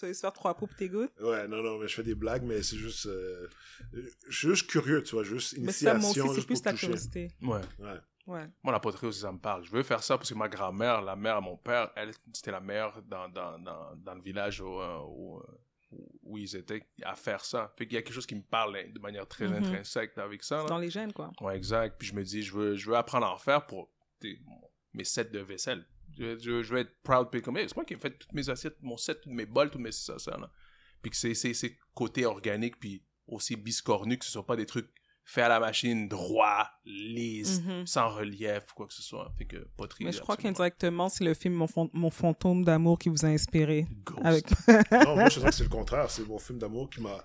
Tu 0.00 0.06
vas 0.06 0.14
se 0.14 0.20
faire 0.20 0.32
trois 0.32 0.54
pots 0.54 0.66
pour 0.66 0.76
tes 0.76 0.88
gouttes? 0.88 1.12
Ouais, 1.20 1.46
non, 1.46 1.62
non, 1.62 1.78
mais 1.78 1.86
je 1.88 1.94
fais 1.94 2.02
des 2.02 2.14
blagues, 2.14 2.42
mais 2.42 2.62
c'est 2.62 2.76
juste. 2.78 3.06
euh, 3.06 3.48
je 3.92 4.36
suis 4.38 4.48
juste 4.48 4.66
curieux, 4.70 5.02
tu 5.02 5.14
vois, 5.14 5.24
juste 5.24 5.56
Mais 5.58 5.72
ça, 5.72 5.92
initiation. 5.92 6.24
moi 6.24 6.30
aussi, 6.32 6.40
c'est 6.40 6.46
plus 6.46 6.64
la 6.64 6.70
toucher. 6.72 6.86
curiosité. 6.86 7.28
Ouais. 7.42 7.60
Ouais. 7.78 7.98
Ouais. 8.26 8.46
Moi, 8.62 8.72
la 8.72 8.80
poterie 8.80 9.06
aussi, 9.08 9.20
ça 9.20 9.32
me 9.32 9.38
parle. 9.38 9.64
Je 9.64 9.70
veux 9.72 9.82
faire 9.82 10.02
ça 10.02 10.16
parce 10.16 10.28
que 10.30 10.34
ma 10.34 10.48
grand-mère, 10.48 11.02
la 11.02 11.16
mère 11.16 11.36
à 11.36 11.40
mon 11.40 11.56
père, 11.56 11.90
elle, 11.96 12.12
c'était 12.32 12.52
la 12.52 12.60
meilleure 12.60 13.02
dans, 13.02 13.28
dans, 13.28 13.58
dans, 13.58 13.94
dans 13.96 14.14
le 14.14 14.22
village 14.22 14.60
où, 14.60 14.80
euh, 14.80 14.98
où, 15.08 15.38
euh, 15.38 15.96
où 16.22 16.38
ils 16.38 16.54
étaient 16.54 16.86
à 17.02 17.16
faire 17.16 17.44
ça. 17.44 17.72
Fait 17.76 17.86
qu'il 17.86 17.94
y 17.94 17.98
a 17.98 18.02
quelque 18.02 18.14
chose 18.14 18.26
qui 18.26 18.36
me 18.36 18.42
parle 18.42 18.76
hein, 18.76 18.84
de 18.94 19.00
manière 19.00 19.26
très 19.26 19.48
Mhm. 19.48 19.54
intrinsèque 19.54 20.16
avec 20.16 20.44
ça. 20.44 20.58
là. 20.58 20.64
Dans 20.66 20.78
les 20.78 20.90
gènes, 20.90 21.12
quoi. 21.12 21.30
Ouais, 21.40 21.56
exact. 21.56 21.96
Puis 21.98 22.08
je 22.08 22.14
me 22.14 22.22
dis, 22.22 22.42
je 22.42 22.52
veux, 22.54 22.76
je 22.76 22.88
veux 22.88 22.96
apprendre 22.96 23.26
à 23.26 23.34
en 23.34 23.38
faire 23.38 23.66
pour 23.66 23.90
mes 24.94 25.04
sets 25.04 25.24
de 25.24 25.40
vaisselle. 25.40 25.84
Je, 26.20 26.38
je, 26.38 26.62
je 26.62 26.74
veux 26.74 26.80
être 26.80 27.00
proud, 27.02 27.28
puis 27.32 27.40
comme, 27.42 27.56
Hey, 27.56 27.66
c'est 27.68 27.74
moi 27.76 27.84
qui 27.84 27.94
ai 27.94 27.98
fait 27.98 28.10
toutes 28.10 28.32
mes 28.34 28.48
assiettes, 28.50 28.76
mon 28.82 28.96
set, 28.96 29.20
toutes 29.22 29.32
mes 29.32 29.46
bols, 29.46 29.70
tous 29.70 29.78
mes 29.78 29.90
ça, 29.92 30.18
ça, 30.18 30.36
là. 30.36 30.50
Puis 31.02 31.10
que 31.10 31.16
c'est, 31.16 31.32
c'est, 31.34 31.54
c'est 31.54 31.76
côté 31.94 32.26
organique, 32.26 32.78
puis 32.78 33.02
aussi 33.26 33.56
biscornu, 33.56 34.18
que 34.18 34.24
ce 34.26 34.30
soit 34.32 34.44
pas 34.46 34.56
des 34.56 34.66
trucs 34.66 34.90
faits 35.24 35.44
à 35.44 35.48
la 35.48 35.60
machine, 35.60 36.08
droit, 36.08 36.68
lisse, 36.84 37.62
Mhm. 37.62 37.86
sans 37.86 38.08
relief, 38.10 38.64
quoi 38.74 38.86
que 38.86 38.92
ce 38.94 39.02
soit. 39.02 39.32
Fait 39.38 39.44
que 39.46 39.56
poterie. 39.76 40.04
Mais 40.04 40.12
je 40.12 40.20
crois 40.20 40.34
absolument. 40.34 40.54
qu'indirectement, 40.54 41.08
c'est 41.08 41.24
le 41.24 41.34
film 41.34 41.54
Mon, 41.54 41.66
Fon- 41.68 41.90
Mon 41.94 42.10
fantôme 42.10 42.64
d'amour 42.64 42.98
qui 42.98 43.08
vous 43.08 43.24
a 43.24 43.28
inspiré. 43.28 43.86
Ghost. 44.04 44.20
Avec... 44.24 44.46
Non, 44.90 45.14
moi 45.16 45.28
je 45.28 45.40
pense 45.40 45.50
que 45.50 45.54
c'est 45.56 45.62
le 45.62 45.68
contraire. 45.70 46.10
C'est 46.10 46.26
mon 46.26 46.38
film 46.38 46.58
d'amour 46.58 46.90
qui 46.90 47.00
m'a 47.00 47.24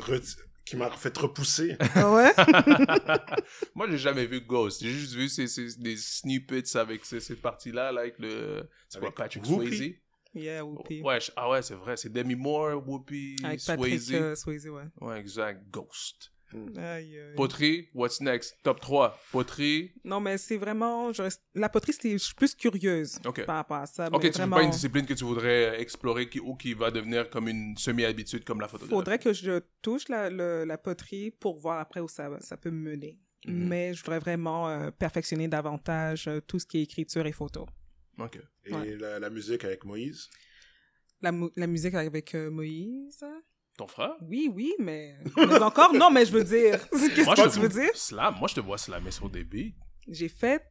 reti- 0.00 0.36
qui 0.70 0.76
m'a 0.76 0.90
fait 0.90 1.16
repousser. 1.16 1.76
Ah 1.94 2.12
ouais? 2.12 2.32
Moi, 3.74 3.88
j'ai 3.90 3.98
jamais 3.98 4.26
vu 4.26 4.40
Ghost. 4.40 4.82
J'ai 4.82 4.90
juste 4.90 5.14
vu 5.14 5.28
ces, 5.28 5.46
ces- 5.46 5.76
des 5.78 5.96
snippets 5.96 6.76
avec 6.76 7.04
ces- 7.04 7.20
cette 7.20 7.40
partie-là, 7.42 7.92
là, 7.92 8.00
avec 8.00 8.18
le. 8.18 8.68
C'est 8.88 8.98
quoi, 8.98 9.08
Avec 9.08 9.16
Patrick 9.18 9.44
Whoopi? 9.46 9.76
Swayze? 9.76 9.94
Yeah, 10.34 10.64
Whoopi. 10.64 11.02
Ouais, 11.02 11.20
je- 11.20 11.32
ah 11.36 11.48
ouais, 11.50 11.62
c'est 11.62 11.74
vrai. 11.74 11.96
C'est 11.96 12.12
Demi 12.12 12.34
Moore, 12.34 12.86
Whoopi, 12.86 13.36
Avec 13.44 13.64
Patrick 13.64 14.00
Swayze. 14.00 14.12
euh, 14.14 14.34
Swayze, 14.34 14.68
ouais. 14.68 14.84
Ouais, 15.00 15.18
exact. 15.18 15.62
Ghost. 15.70 16.32
Aïe, 16.54 17.18
aïe. 17.18 17.34
Poterie, 17.36 17.88
what's 17.94 18.20
next? 18.20 18.56
Top 18.62 18.80
3. 18.80 19.18
Poterie. 19.32 19.92
Non, 20.04 20.20
mais 20.20 20.38
c'est 20.38 20.56
vraiment... 20.56 21.12
je 21.12 21.22
reste- 21.22 21.42
La 21.54 21.68
poterie, 21.68 21.92
c'était- 21.92 22.12
je 22.12 22.18
suis 22.24 22.34
plus 22.34 22.54
curieuse 22.54 23.18
Ok. 23.26 23.44
par 23.44 23.56
rapport 23.56 23.76
à 23.78 23.86
ça. 23.86 24.06
Ok, 24.12 24.22
mais 24.24 24.30
tu 24.30 24.38
vraiment, 24.38 24.56
pas 24.56 24.62
une 24.62 24.70
discipline 24.70 25.04
que 25.06 25.14
tu 25.14 25.24
voudrais 25.24 25.80
explorer 25.80 26.28
qui, 26.28 26.40
ou 26.40 26.54
qui 26.56 26.72
va 26.74 26.90
devenir 26.90 27.28
comme 27.30 27.48
une 27.48 27.76
semi-habitude 27.76 28.44
comme 28.44 28.60
la 28.60 28.68
photographie? 28.68 28.94
faudrait 28.94 29.18
que 29.18 29.32
je 29.32 29.60
touche 29.82 30.08
la, 30.08 30.30
le- 30.30 30.64
la 30.64 30.78
poterie 30.78 31.30
pour 31.30 31.58
voir 31.58 31.78
après 31.80 32.00
où 32.00 32.08
ça, 32.08 32.30
ça 32.40 32.56
peut 32.56 32.70
me 32.70 32.90
mener. 32.90 33.18
Mhm. 33.46 33.68
Mais 33.68 33.94
je 33.94 34.02
voudrais 34.02 34.18
vraiment 34.18 34.68
euh, 34.68 34.90
perfectionner 34.90 35.48
davantage 35.48 36.26
euh, 36.28 36.40
tout 36.40 36.58
ce 36.58 36.66
qui 36.66 36.78
est 36.78 36.82
écriture 36.82 37.26
et 37.26 37.32
photo. 37.32 37.66
Ok. 38.18 38.38
Et 38.64 38.74
Ouais. 38.74 38.96
la, 38.96 39.18
la 39.20 39.30
musique 39.30 39.64
avec 39.64 39.84
Moïse? 39.84 40.28
La, 41.20 41.30
mu- 41.32 41.50
la 41.56 41.66
musique 41.66 41.94
avec 41.94 42.34
euh, 42.34 42.50
Moïse. 42.50 43.24
Ton 43.78 43.86
frère? 43.86 44.16
Oui, 44.22 44.50
oui, 44.52 44.74
mais... 44.80 45.16
mais 45.36 45.62
encore, 45.62 45.94
non, 45.94 46.10
mais 46.10 46.26
je 46.26 46.32
veux 46.32 46.42
dire... 46.42 46.80
Qu'est-ce 46.90 47.48
que 47.48 47.54
tu 47.54 47.60
veux 47.60 47.68
dire? 47.68 47.94
Slam. 47.94 48.34
Moi, 48.36 48.48
je 48.48 48.56
te 48.56 48.60
vois 48.60 48.76
slammer 48.76 49.12
sur 49.12 49.30
des 49.30 49.44
beats. 49.44 49.72
J'ai 50.08 50.28
fait... 50.28 50.64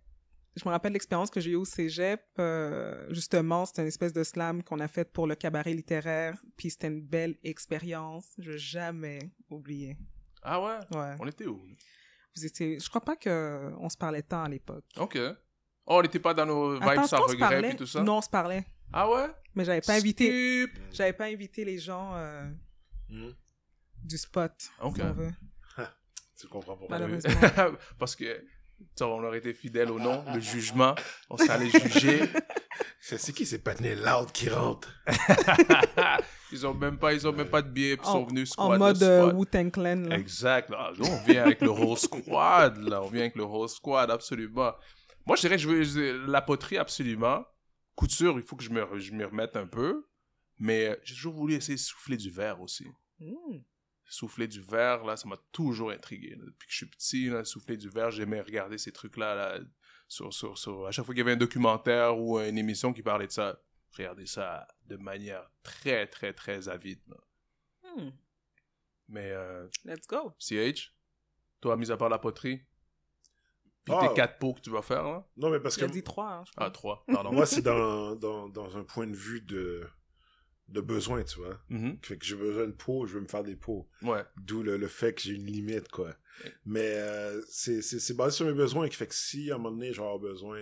Je 0.58 0.66
me 0.66 0.72
rappelle 0.72 0.92
l'expérience 0.92 1.30
que 1.30 1.40
j'ai 1.40 1.52
eue 1.52 1.56
au 1.56 1.64
cégep. 1.64 2.22
euh, 2.40 3.06
justement, 3.10 3.66
c'était 3.66 3.84
une 3.84 3.88
espèce 3.88 4.12
de 4.12 4.24
slam 4.26 4.62
qu'on 4.62 4.80
a 4.82 4.90
faite 4.90 5.14
pour 5.14 5.26
le 5.26 5.36
cabaret 5.36 5.74
littéraire. 5.74 6.36
Puis 6.58 6.72
c'était 6.72 6.88
une 6.88 7.02
belle 7.02 7.38
expérience. 7.44 8.26
Je 8.40 8.52
vais 8.52 8.58
jamais 8.58 9.20
oublier. 9.50 9.96
Ah 10.44 10.62
ouais? 10.62 10.78
Ouais. 10.94 11.16
On 11.22 11.28
était 11.28 11.46
où? 11.46 11.62
Vous 12.36 12.46
étiez... 12.46 12.78
Je 12.78 12.90
crois 12.90 13.02
pas 13.02 13.16
que 13.16 13.72
on 13.80 13.88
se 13.88 13.96
parlait 13.96 14.24
tant 14.24 14.44
à 14.44 14.50
l'époque. 14.50 14.84
Ok. 14.98 15.18
Oh, 15.86 16.00
on 16.00 16.02
n'était 16.02 16.20
pas 16.20 16.34
dans 16.34 16.46
nos 16.46 16.74
vibes 16.74 16.84
Attends, 16.84 17.08
sans 17.08 17.18
qu'on 17.20 17.28
regret 17.28 17.40
parlait? 17.40 17.72
et 17.72 17.76
tout 17.78 17.86
ça? 17.88 18.04
Non, 18.04 18.18
on 18.18 18.22
se 18.22 18.30
parlait. 18.30 18.66
Ah 18.92 19.10
ouais? 19.10 19.28
Mais 19.56 19.64
j'avais 19.64 19.80
pas 19.80 19.94
invité... 19.94 20.68
J'avais 20.92 21.14
pas 21.14 21.26
invité 21.26 21.64
les 21.64 21.78
gens 21.78 22.12
euh, 22.16 22.50
Hmm. 23.10 23.32
du 24.04 24.18
spot, 24.18 24.52
Ok. 24.82 24.96
si 24.98 25.02
on 25.02 25.14
veut. 25.14 25.32
Tu 26.40 26.48
comprends 26.48 26.78
pourquoi? 26.78 27.00
Malheureusement. 27.00 27.32
Parce 28.00 28.16
que, 28.16 28.44
on 29.02 29.24
aurait 29.24 29.40
été 29.40 29.54
fidèle 29.56 29.90
au 29.90 30.00
nom, 30.00 30.24
le 30.34 30.40
jugement. 30.40 30.94
On 31.32 31.38
s'est 31.38 31.50
allé 31.50 31.70
juger. 31.70 32.30
C'est 33.00 33.34
qui 33.34 33.46
ces 33.46 33.58
patinets 33.60 33.96
loud 33.96 34.32
qui 34.32 34.50
rentrent? 34.50 34.94
ils 36.52 36.66
ont 36.68 36.74
même 36.74 36.98
pas, 36.98 37.14
ils 37.14 37.28
ont 37.28 37.32
même 37.34 37.50
pas 37.50 37.62
de 37.62 37.70
billets, 37.70 37.98
puis 37.98 38.06
ils 38.06 38.10
En- 38.10 38.14
sont 38.14 38.26
venus 38.26 38.52
En 38.58 38.66
squat 38.66 38.80
mode 38.80 39.00
le 39.02 39.08
euh. 39.08 39.34
Wu-Tang 39.34 39.72
Clan, 39.72 39.96
là. 40.08 40.18
Exact. 40.18 40.70
Là, 40.70 40.92
nous, 40.98 41.06
on 41.06 41.24
vient 41.24 41.44
avec 41.44 41.62
le 41.62 41.70
whole 41.70 41.98
squad, 41.98 42.78
là. 42.78 43.02
On 43.02 43.08
vient 43.08 43.22
avec 43.22 43.36
le 43.36 43.44
whole 43.44 43.70
squad, 43.70 44.12
absolument. 44.12 44.74
Moi, 45.26 45.36
je 45.38 45.42
dirais 45.42 45.56
que 45.56 45.62
je 45.62 45.70
veux, 45.70 45.84
je- 45.84 46.26
la 46.30 46.42
poterie, 46.42 46.78
absolument. 46.78 47.46
Couture, 47.96 48.38
il 48.38 48.44
faut 48.46 48.56
que 48.56 48.64
je 48.64 48.70
me, 48.70 48.86
je 49.00 49.12
m'y 49.14 49.24
remette 49.24 49.56
un 49.56 49.66
peu. 49.68 50.07
Mais 50.60 50.88
euh, 50.90 50.96
j'ai 51.04 51.14
toujours 51.16 51.34
voulu 51.34 51.54
essayer 51.54 51.76
de 51.76 51.82
souffler 51.82 52.18
du 52.18 52.30
verre 52.30 52.62
aussi. 52.62 52.88
Mm. 53.20 53.60
Souffler 54.10 54.48
du 54.48 54.62
verre, 54.62 55.04
là, 55.04 55.18
ça 55.18 55.28
m'a 55.28 55.38
toujours 55.52 55.92
intrigué. 55.92 56.30
là. 56.36 56.46
Depuis 56.46 56.68
que 56.68 56.72
je 56.72 56.78
suis 56.78 56.86
petit, 56.86 57.30
là, 57.30 57.44
souffler 57.44 57.76
du 57.78 57.90
verre, 57.90 58.10
j'aimais 58.12 58.42
regarder 58.42 58.78
ces 58.78 58.92
trucs-là, 58.92 59.36
là, 59.36 59.60
sur, 60.08 60.34
sur, 60.34 60.58
sur- 60.58 60.88
à 60.88 60.92
chaque 60.92 61.06
fois 61.06 61.14
qu'il 61.14 61.20
y 61.20 61.22
avait 61.22 61.34
un 61.34 61.38
documentaire 61.38 62.18
ou 62.18 62.40
une 62.40 62.58
émission 62.58 62.94
qui 62.94 63.04
parlait 63.04 63.28
de 63.28 63.32
ça, 63.34 63.60
regarder 63.92 64.26
ça 64.26 64.66
de 64.86 64.96
manière 64.96 65.50
très, 65.62 66.08
très, 66.08 66.32
très 66.34 66.70
avide. 66.70 67.02
là. 67.08 67.18
Hmm. 67.98 68.12
Mais, 69.10 69.32
euh, 69.32 69.68
Let's 69.86 70.08
go. 70.08 70.34
CH, 70.40 70.94
toi, 71.60 71.76
mis 71.76 71.92
à 71.92 71.98
part 71.98 72.10
la 72.10 72.20
poterie, 72.20 72.62
puis 73.84 73.94
Ah. 73.98 74.08
tes 74.08 74.14
quatre 74.16 74.38
pots 74.38 74.54
que 74.54 74.62
tu 74.62 74.70
vas 74.70 74.82
faire, 74.82 75.04
là? 75.04 75.28
Non, 75.38 75.50
mais 75.50 75.60
parce 75.60 75.76
Il 75.78 75.80
que 75.82 75.86
a 75.86 75.90
dit 75.90 76.04
trois, 76.04 76.32
hein, 76.32 76.44
je 76.46 76.52
crois. 76.52 76.66
Ah, 76.66 76.72
trois, 76.72 77.06
pardon. 77.12 77.32
moi, 77.34 77.46
c'est 77.46 77.62
dans, 77.62 78.16
dans, 78.16 78.48
dans 78.50 78.78
un 78.78 78.84
point 78.84 79.08
de 79.08 79.16
vue 79.16 79.42
de, 79.42 79.88
de 80.68 80.82
besoin, 80.82 81.24
tu 81.24 81.40
vois. 81.40 81.60
Mhm. 81.70 81.98
Fait 82.02 82.18
que 82.18 82.26
j'ai 82.26 82.36
besoin 82.36 82.68
de 82.68 82.72
peau, 82.74 83.06
je 83.06 83.14
veux 83.16 83.22
me 83.22 83.28
faire 83.28 83.44
des 83.44 83.56
peaux. 83.56 83.88
Ouais. 84.02 84.24
D'où 84.38 84.64
le, 84.64 84.78
le 84.78 84.88
fait 84.88 85.14
que 85.14 85.22
j'ai 85.22 85.34
une 85.34 85.46
limite, 85.46 85.88
quoi. 85.90 86.08
Ouais. 86.44 86.52
Mais 86.66 86.92
euh, 86.96 87.42
c'est 87.50 88.16
basé 88.16 88.36
sur 88.36 88.46
mes 88.46 88.54
besoins, 88.54 88.88
qui 88.90 88.96
fait 88.96 89.08
que 89.08 89.16
si, 89.16 89.50
à 89.52 89.56
un 89.56 89.58
moment 89.58 89.72
donné, 89.76 89.94
je 89.94 89.98
vais 90.02 90.04
avoir 90.06 90.20
besoin 90.20 90.60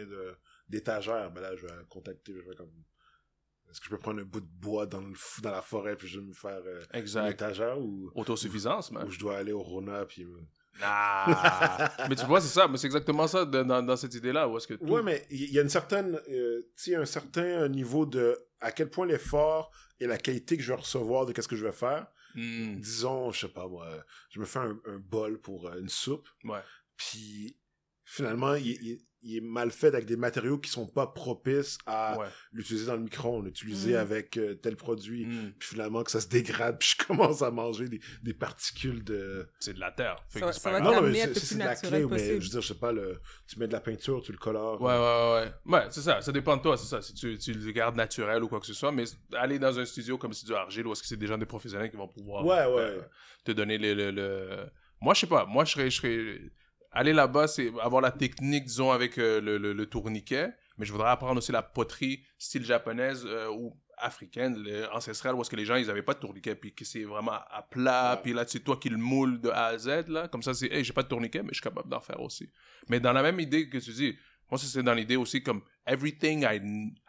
d'étagères, 0.70 1.32
ben 1.32 1.42
là, 1.42 1.56
je 1.56 1.66
vais 1.66 1.74
contacter, 1.90 2.34
je 2.36 2.48
vais 2.50 2.56
comme... 2.56 2.72
Est-ce 3.70 3.80
que 3.82 3.86
je 3.88 3.90
peux 3.90 3.98
prendre 3.98 4.22
un 4.22 4.26
bout 4.26 4.42
de 4.42 4.46
bois 4.46 4.86
dans, 4.86 5.02
le, 5.02 5.14
dans 5.42 5.52
la 5.52 5.62
forêt, 5.62 5.96
puis 5.98 6.08
je 6.08 6.20
vais 6.20 6.26
me 6.28 6.34
faire 6.34 6.62
euh, 6.66 6.84
une 6.94 7.00
Exact. 7.00 7.30
étagère, 7.32 7.80
ou, 7.80 8.12
Autosuffisance, 8.16 8.92
man. 8.92 9.06
ou 9.08 9.10
je 9.12 9.20
dois 9.20 9.38
aller 9.38 9.52
au 9.52 9.62
Rona, 9.64 10.06
puis... 10.06 10.26
Ah. 10.82 11.90
mais 12.10 12.16
tu 12.16 12.26
vois, 12.26 12.42
c'est 12.42 12.48
ça. 12.50 12.68
Mais 12.68 12.78
c'est 12.78 12.88
exactement 12.88 13.28
ça 13.28 13.46
de- 13.46 13.64
dans, 13.64 13.82
dans 13.82 13.96
cette 13.96 14.14
idée-là. 14.14 14.48
Où 14.50 14.58
est-ce 14.58 14.68
que 14.68 14.74
tout... 14.74 14.86
Ouais, 14.86 15.02
mais 15.02 15.26
il 15.30 15.52
y 15.52 15.58
a 15.58 15.62
une 15.62 15.70
certaine, 15.70 16.20
euh, 16.30 16.62
tu 16.78 16.92
sais, 16.92 16.96
un 16.96 17.06
certain 17.06 17.68
niveau 17.70 18.06
de 18.06 18.38
à 18.66 18.72
quel 18.72 18.90
point 18.90 19.06
l'effort 19.06 19.72
et 20.00 20.08
la 20.08 20.18
qualité 20.18 20.58
que 20.58 20.64
je 20.64 20.70
vais 20.74 20.80
recevoir 20.80 21.26
de 21.26 21.32
qu'est-ce 21.32 21.48
que 21.48 21.56
je 21.56 21.66
vais 21.66 21.72
faire. 21.72 22.08
Hmm. 22.34 22.80
Disons, 22.80 23.32
je 23.32 23.42
sais 23.42 23.54
pas 23.54 23.68
moi, 23.68 23.88
je 24.30 24.40
me 24.40 24.46
fais 24.46 24.60
un, 24.60 24.78
un 24.86 24.98
bol 25.00 25.40
pour 25.40 25.68
euh, 25.68 25.80
une 25.80 25.88
soupe, 25.90 26.28
Ouais. 26.44 26.60
puis 26.98 27.58
finalement, 28.04 28.56
il, 28.56 28.68
il- 28.68 29.06
il 29.26 29.38
est 29.38 29.42
mal 29.42 29.72
fait 29.72 29.88
avec 29.88 30.06
des 30.06 30.16
matériaux 30.18 30.58
qui 30.60 30.70
sont 30.70 30.86
pas 30.86 31.08
propices 31.08 31.78
à 31.88 32.18
Ouais. 32.20 32.28
l'utiliser 32.54 32.86
dans 32.86 32.96
le 32.96 33.02
micro-ondes, 33.02 33.46
l'utiliser 33.46 33.94
Mm. 33.94 33.98
avec 33.98 34.38
euh, 34.38 34.54
tel 34.56 34.76
produit. 34.76 35.26
Hmm. 35.26 35.52
Puis 35.58 35.70
finalement, 35.70 36.04
que 36.04 36.12
ça 36.12 36.22
se 36.22 36.28
dégrade, 36.28 36.78
puis 36.80 36.96
je 36.98 37.06
commence 37.06 37.42
à 37.42 37.50
manger 37.52 37.90
des, 37.90 38.00
des 38.24 38.34
particules 38.34 39.04
de... 39.04 39.48
C'est 39.60 39.74
de 39.74 39.80
la 39.80 39.92
terre. 39.92 40.16
Fait 40.28 40.40
Ça 40.40 40.40
que 40.42 40.46
va- 40.46 40.54
c'est 40.54 40.60
ça 40.60 40.72
va. 40.72 40.80
Non, 40.80 41.02
mais 41.02 41.26
de 41.26 41.58
la 41.60 41.76
clé, 41.76 42.06
mais 42.06 42.20
je 42.20 42.34
veux 42.34 42.40
dire, 42.40 42.62
je 42.62 42.68
sais 42.68 42.80
pas, 42.80 42.92
le, 42.92 43.20
tu 43.48 43.58
mets 43.60 43.68
de 43.68 43.74
la 43.74 43.82
peinture, 43.82 44.22
tu 44.22 44.32
le 44.32 44.38
colores. 44.38 44.80
Ouais, 44.82 44.94
ouais, 44.94 45.00
ouais, 45.00 45.52
ouais. 45.74 45.80
Ouais, 45.80 45.88
c'est 45.90 46.02
ça. 46.02 46.22
Ça 46.22 46.32
dépend 46.32 46.56
de 46.58 46.62
toi, 46.62 46.78
c'est 46.78 46.86
ça. 46.88 47.02
Si 47.02 47.14
tu, 47.14 47.38
tu 47.38 47.54
le 47.54 47.72
gardes 47.72 47.96
naturel 47.96 48.44
ou 48.44 48.48
quoi 48.48 48.60
que 48.60 48.66
ce 48.68 48.74
soit. 48.74 48.92
Mais 48.92 49.06
aller 49.34 49.58
dans 49.60 49.80
un 49.80 49.86
studio 49.86 50.18
comme 50.18 50.34
c'est 50.34 50.46
du 50.46 50.54
Argile, 50.54 50.86
ou 50.86 50.92
est-ce 50.92 51.02
que 51.02 51.08
c'est 51.08 51.18
des 51.18 51.28
gens 51.28 51.38
des 51.38 51.46
professionnels 51.48 51.90
qui 51.90 51.98
vont 51.98 52.08
pouvoir 52.08 52.46
Ouais, 52.46 52.66
ouais. 52.66 52.82
euh, 52.82 53.02
te 53.44 53.52
donner 53.52 53.78
le, 53.80 53.94
le, 53.96 54.12
le- 54.12 54.66
Moi, 55.02 55.14
je 55.16 55.22
sais 55.22 55.28
pas. 55.28 55.46
Moi, 55.46 55.66
je 55.66 55.72
serais, 55.72 55.90
je 55.90 55.98
serais... 55.98 56.40
Aller 56.96 57.14
là-bas, 57.14 57.48
c'est 57.48 57.72
avoir 57.82 58.02
la 58.02 58.12
technique, 58.12 58.66
disons, 58.66 58.92
avec 58.92 59.18
euh, 59.18 59.42
le, 59.42 59.58
le, 59.58 59.74
le 59.74 59.86
tourniquet. 59.86 60.54
Mais 60.78 60.86
je 60.86 60.92
voudrais 60.92 61.10
apprendre 61.10 61.38
aussi 61.38 61.52
la 61.52 61.62
poterie 61.62 62.24
style 62.38 62.64
japonaise 62.66 63.24
euh, 63.26 63.50
ou 63.50 63.78
africaine, 63.98 64.58
le- 64.64 64.92
ancestrale, 64.94 65.36
où 65.36 65.42
est-ce 65.42 65.50
que 65.50 65.56
les 65.56 65.66
gens, 65.66 65.76
ils 65.76 65.90
avaient 65.90 66.02
pas 66.02 66.14
de 66.14 66.20
tourniquet, 66.20 66.56
puis 66.56 66.74
que 66.74 66.84
c'est 66.84 67.04
vraiment 67.04 67.32
à 67.50 67.62
plat, 67.70 68.16
Ouais. 68.16 68.22
puis 68.24 68.34
là, 68.34 68.44
c'est 68.48 68.60
toi 68.60 68.76
qui 68.78 68.90
le 68.90 68.98
moule 68.98 69.40
de 69.40 69.50
A 69.50 69.68
à 69.68 69.78
Z, 69.78 70.08
là. 70.10 70.28
Comme 70.28 70.42
ça, 70.44 70.54
c'est, 70.54 70.68
hey, 70.72 70.84
j'ai 70.84 70.92
pas 70.94 71.04
de 71.04 71.08
tourniquet, 71.08 71.42
mais 71.44 71.50
je 71.52 71.56
suis 71.56 71.64
capable 71.64 71.90
d'en 71.90 72.02
faire 72.02 72.20
aussi. 72.22 72.50
Mais 72.90 73.00
dans 73.00 73.14
la 73.14 73.22
même 73.24 73.40
idée 73.40 73.70
que 73.70 73.78
tu 73.78 73.92
dis, 73.92 74.18
moi, 74.52 74.58
c'est 74.60 74.84
dans 74.84 74.94
l'idée 74.94 75.16
aussi 75.16 75.42
comme 75.42 75.62
everything 75.88 76.44
I, 76.44 76.60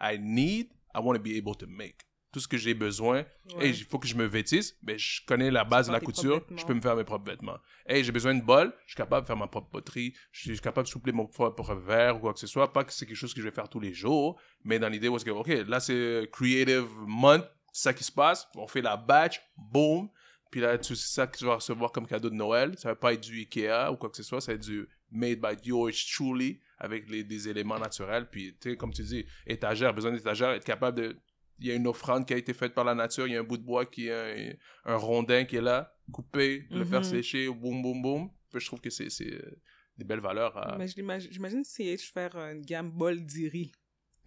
I 0.00 0.18
need, 0.18 0.68
I 0.94 0.98
want 1.00 1.14
to 1.14 1.20
be 1.22 1.36
able 1.36 1.56
to 1.58 1.66
make. 1.66 1.96
Tout 2.36 2.40
ce 2.40 2.48
que 2.48 2.58
j'ai 2.58 2.74
besoin, 2.74 3.24
Ouais. 3.54 3.68
Hey, 3.68 3.70
il 3.70 3.84
faut 3.84 3.98
que 3.98 4.06
je 4.06 4.14
me 4.14 4.26
vêtisse, 4.26 4.76
mais 4.82 4.98
je 4.98 5.24
connais 5.24 5.50
la 5.50 5.64
base 5.64 5.86
de 5.86 5.92
la 5.92 6.00
couture, 6.00 6.44
je 6.54 6.66
peux 6.66 6.74
me 6.74 6.82
faire 6.82 6.94
mes 6.94 7.02
propres 7.04 7.24
vêtements. 7.24 7.56
Hey, 7.86 8.04
j'ai 8.04 8.12
besoin 8.12 8.34
de 8.34 8.42
bol, 8.42 8.74
je 8.84 8.90
suis 8.90 8.96
capable 8.98 9.22
de 9.22 9.26
faire 9.26 9.38
ma 9.38 9.46
propre 9.46 9.70
poterie, 9.70 10.12
je 10.32 10.52
suis 10.52 10.60
capable 10.60 10.86
de 10.86 10.90
soupler 10.90 11.12
mon 11.12 11.24
propre 11.24 11.74
verre 11.74 12.16
ou 12.16 12.20
quoi 12.20 12.34
que 12.34 12.38
ce 12.38 12.46
soit. 12.46 12.70
Pas 12.74 12.84
que 12.84 12.92
c'est 12.92 13.06
quelque 13.06 13.16
chose 13.16 13.32
que 13.32 13.40
je 13.40 13.48
vais 13.48 13.54
faire 13.54 13.70
tous 13.70 13.80
les 13.80 13.94
jours, 13.94 14.38
mais 14.64 14.78
dans 14.78 14.90
l'idée 14.90 15.08
où 15.08 15.16
est-ce 15.16 15.24
que, 15.24 15.30
OK, 15.30 15.48
là 15.48 15.80
c'est 15.80 16.28
Creative 16.30 16.90
Month, 17.06 17.46
c'est 17.72 17.84
ça 17.84 17.94
qui 17.94 18.04
se 18.04 18.12
passe, 18.12 18.46
on 18.54 18.66
fait 18.66 18.82
la 18.82 18.98
batch, 18.98 19.40
boom, 19.56 20.10
puis 20.50 20.60
là, 20.60 20.76
c'est 20.80 20.94
ça 20.94 21.26
que 21.26 21.36
tu 21.36 21.44
vas 21.44 21.56
recevoir 21.56 21.92
comme 21.92 22.06
cadeau 22.06 22.30
de 22.30 22.34
Noël. 22.34 22.74
Ça 22.78 22.88
va 22.88 22.94
pas 22.94 23.12
être 23.12 23.20
du 23.20 23.40
Ikea 23.40 23.90
ou 23.90 23.96
quoi 23.96 24.08
que 24.08 24.16
ce 24.16 24.22
soit, 24.22 24.40
ça 24.40 24.52
va 24.52 24.56
être 24.56 24.62
du 24.62 24.88
made 25.10 25.40
by 25.40 25.56
yours 25.64 26.06
truly, 26.14 26.60
avec 26.78 27.08
les, 27.10 27.24
des 27.24 27.48
éléments 27.48 27.78
naturels. 27.78 28.28
Puis, 28.30 28.56
tu 28.60 28.70
sais, 28.70 28.76
comme 28.76 28.92
tu 28.92 29.02
dis, 29.02 29.26
étagère, 29.46 29.92
besoin 29.92 30.12
d'étagère, 30.12 30.50
être 30.50 30.64
capable 30.64 30.98
de 30.98 31.20
il 31.58 31.66
y 31.68 31.70
a 31.70 31.74
une 31.74 31.86
offrande 31.86 32.26
qui 32.26 32.34
a 32.34 32.36
été 32.36 32.52
faite 32.54 32.74
par 32.74 32.84
la 32.84 32.94
nature, 32.94 33.26
il 33.26 33.32
y 33.34 33.36
a 33.36 33.40
un 33.40 33.44
bout 33.44 33.56
de 33.56 33.64
bois 33.64 33.86
qui 33.86 34.08
est 34.08 34.56
un, 34.86 34.92
un 34.92 34.96
rondin 34.96 35.44
qui 35.44 35.56
est 35.56 35.60
là, 35.62 35.94
coupé, 36.12 36.66
le 36.70 36.80
Mhm. 36.80 36.86
faire 36.86 37.04
sécher, 37.04 37.48
boum, 37.48 37.82
boum, 37.82 38.02
boum. 38.02 38.30
Je 38.54 38.64
trouve 38.66 38.80
que 38.80 38.90
c'est 38.90 39.10
c'est, 39.10 39.32
euh, 39.32 39.60
des 39.98 40.04
belles 40.04 40.20
valeurs. 40.20 40.56
à- 40.56 40.76
Mais 40.78 40.88
j'imagine 40.88 41.64
CH 41.64 42.10
faire 42.12 42.36
une 42.36 42.62
gamme 42.62 42.90
bol 42.90 43.20
d'iri. 43.24 43.72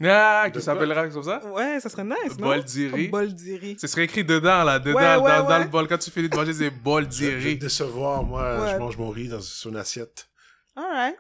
Ah, 0.02 0.50
De 0.50 0.58
qui 0.58 0.64
s'appellera 0.64 1.08
comme 1.10 1.24
ça? 1.24 1.44
Ouais, 1.52 1.80
ça 1.82 1.90
serait 1.90 2.06
nice, 2.06 2.38
non? 2.40 2.48
Bol 2.48 2.64
d'iri. 2.64 3.08
Bol 3.10 3.34
d'iri. 3.34 3.78
Ce 3.80 3.86
serait 3.88 4.06
écrit 4.06 4.24
dedans, 4.24 4.64
là, 4.64 4.80
dedans, 4.80 4.98
Ouais, 4.98 5.18
ouais, 5.18 5.44
dans, 5.48 5.60
le 5.60 5.68
bol. 5.68 5.88
Quand 5.90 5.98
tu 5.98 6.10
finis 6.10 6.30
de 6.30 6.36
manger, 6.38 6.54
c'est 6.54 6.70
bol 6.70 7.04
Je 7.12 7.26
vais 7.26 7.32
te 7.34 7.38
d'iri. 7.40 7.58
décevoir, 7.58 8.24
moi, 8.24 8.62
Ouais. 8.64 8.72
je 8.72 8.78
mange 8.78 8.98
mon 8.98 9.10
riz 9.10 9.28
dans, 9.28 9.42
sur 9.42 9.70
une 9.72 9.76
assiette. 9.76 10.30
Alright. 10.76 11.18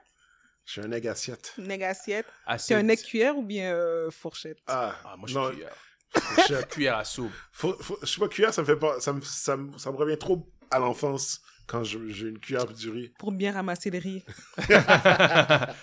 Je 0.65 0.71
suis 0.73 0.81
un 0.81 0.91
egg 0.93 1.07
assiette. 1.07 1.53
Une 1.57 1.69
egg 1.71 1.83
assiette. 1.83 2.27
C'est 2.45 2.53
Assiette. 2.53 2.85
un 2.85 2.87
egg 2.89 3.01
cuillère 3.01 3.37
ou 3.37 3.43
bien 3.43 3.73
euh, 3.73 4.09
fourchette? 4.11 4.59
Ah, 4.67 4.95
Ah, 5.03 5.15
moi, 5.17 5.27
je 5.27 5.37
suis 5.37 5.49
cuillère. 5.51 5.75
Cuillère 6.69 6.97
à 6.97 7.03
soupe. 7.05 7.31
Faut, 7.51 7.73
faut, 7.81 7.97
je 8.01 8.07
sais 8.07 8.19
pas, 8.19 8.27
cuillère, 8.27 8.53
ça 8.53 8.61
me 8.61 8.65
fait 8.67 8.75
pas, 8.75 8.99
ça 8.99 9.13
me, 9.13 9.21
ça 9.21 9.55
me, 9.57 9.77
ça 9.77 9.91
me 9.91 9.97
revient 9.97 10.17
trop 10.17 10.47
à 10.71 10.79
l'enfance 10.79 11.41
quand 11.67 11.83
je- 11.83 12.07
j'ai 12.09 12.27
une 12.29 12.39
cuillère 12.39 12.65
du 12.65 12.89
riz. 12.89 13.11
Pour 13.19 13.31
bien 13.31 13.51
ramasser 13.53 13.91
le 13.91 13.99
riz. 13.99 14.23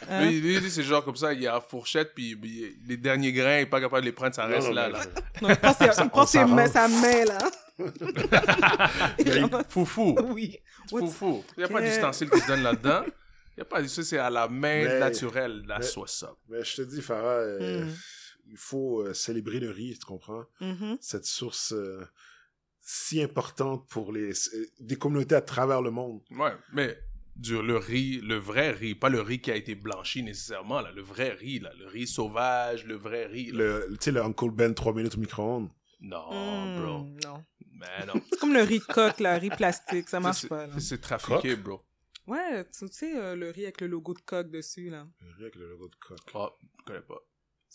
Hein? 0.08 0.24
Lui, 0.26 0.40
lui, 0.40 0.58
lui, 0.60 0.70
c'est 0.70 0.82
genre 0.82 1.04
comme 1.04 1.16
ça, 1.16 1.32
il 1.32 1.42
y 1.42 1.46
a 1.46 1.52
la 1.54 1.60
fourchette, 1.60 2.12
puis 2.14 2.34
puis 2.36 2.76
les 2.86 2.96
derniers 2.96 3.32
grains, 3.32 3.58
il 3.58 3.62
est 3.62 3.66
pas 3.66 3.80
capable 3.80 4.02
de 4.02 4.06
les 4.06 4.12
prendre, 4.12 4.34
ça 4.34 4.46
Non, 4.46 4.54
reste 4.54 4.68
non, 4.68 4.74
là. 4.74 4.88
mais 4.88 4.92
là. 4.98 5.04
je- 5.04 5.40
Non, 5.42 5.48
il 5.50 5.56
prend, 5.56 5.74
ses- 5.74 6.02
il 6.02 6.08
prend 6.10 6.26
ses 6.26 6.44
mains, 6.44 6.66
sa 6.66 6.88
main, 6.88 7.24
là. 7.24 7.38
Foufou. 9.68 10.16
Oui. 10.32 10.58
Foufou. 10.88 11.44
Il 11.56 11.60
n'y 11.60 11.64
a 11.64 11.68
pas 11.68 11.80
d'ustensile 11.82 12.30
qui 12.30 12.40
se 12.40 12.46
donne 12.46 12.62
là-dedans. 12.62 13.02
Il 13.04 13.60
n'y 13.60 13.62
a 13.62 13.64
pas 13.64 13.86
ça, 13.88 14.02
c'est 14.02 14.18
à 14.18 14.28
la 14.30 14.48
main 14.48 14.84
Mais- 14.84 14.98
naturelle, 15.00 15.62
la 15.66 15.78
mais- 15.78 15.84
ça. 15.84 16.32
Mais 16.48 16.62
je 16.64 16.76
te 16.76 16.82
dis, 16.82 17.00
Farah, 17.02 17.26
euh, 17.26 17.84
Mm. 17.84 17.94
Il 18.48 18.56
faut 18.56 19.00
euh, 19.02 19.14
célébrer 19.14 19.60
le 19.60 19.70
riz, 19.70 19.98
tu 19.98 20.06
comprends? 20.06 20.44
Mhm. 20.60 20.98
Cette 21.00 21.24
source 21.26 21.72
euh, 21.72 22.04
si 22.80 23.20
importante 23.22 23.88
pour 23.88 24.12
les, 24.12 24.30
euh, 24.54 24.66
des 24.80 24.96
communautés 24.96 25.34
à 25.34 25.40
travers 25.42 25.82
le 25.82 25.90
monde. 25.90 26.22
Ouais, 26.30 26.52
mais 26.72 26.96
du, 27.34 27.60
le 27.60 27.76
riz, 27.76 28.20
le 28.20 28.36
vrai 28.36 28.70
riz, 28.70 28.94
pas 28.94 29.08
le 29.08 29.20
riz 29.20 29.40
qui 29.40 29.50
a 29.50 29.56
été 29.56 29.74
blanchi 29.74 30.22
nécessairement, 30.22 30.80
là, 30.80 30.90
le 30.92 31.02
vrai 31.02 31.30
riz, 31.32 31.58
là, 31.58 31.70
le 31.78 31.86
riz 31.86 32.06
sauvage, 32.06 32.84
le 32.86 32.94
vrai 32.94 33.26
riz. 33.26 33.50
là. 33.50 33.80
Le, 33.86 33.96
tu 33.98 34.04
sais, 34.04 34.12
le 34.12 34.22
Uncle 34.22 34.50
Ben 34.50 34.74
3 34.74 34.94
minutes 34.94 35.16
au 35.16 35.20
micro-ondes. 35.20 35.68
Non, 36.00 36.30
Mm, 36.30 36.80
bro. 36.80 37.04
Non. 37.24 37.44
Mais 37.72 38.06
non. 38.06 38.14
C'est 38.30 38.38
comme 38.40 38.54
le 38.54 38.62
riz 38.62 38.80
coq, 38.80 39.18
là, 39.20 39.36
riz 39.38 39.50
plastique, 39.50 40.08
ça 40.08 40.20
marche 40.20 40.48
pas. 40.48 40.66
c'est- 40.78 40.98
trafiqué, 40.98 41.56
bro. 41.56 41.82
Ouais, 42.26 42.64
tu 42.64 42.86
tu 42.88 42.92
sais, 42.92 43.16
euh, 43.18 43.36
le 43.36 43.50
riz 43.50 43.64
avec 43.64 43.80
le 43.82 43.86
logo 43.86 44.12
de 44.14 44.20
coq 44.20 44.50
dessus, 44.50 44.90
là. 44.90 45.06
Le 45.20 45.28
riz 45.36 45.42
avec 45.42 45.54
le 45.56 45.68
logo 45.70 45.88
de 45.88 45.94
coq. 45.96 46.18
Oh, 46.34 46.50
je 46.78 46.84
connais 46.84 47.00
pas. 47.02 47.18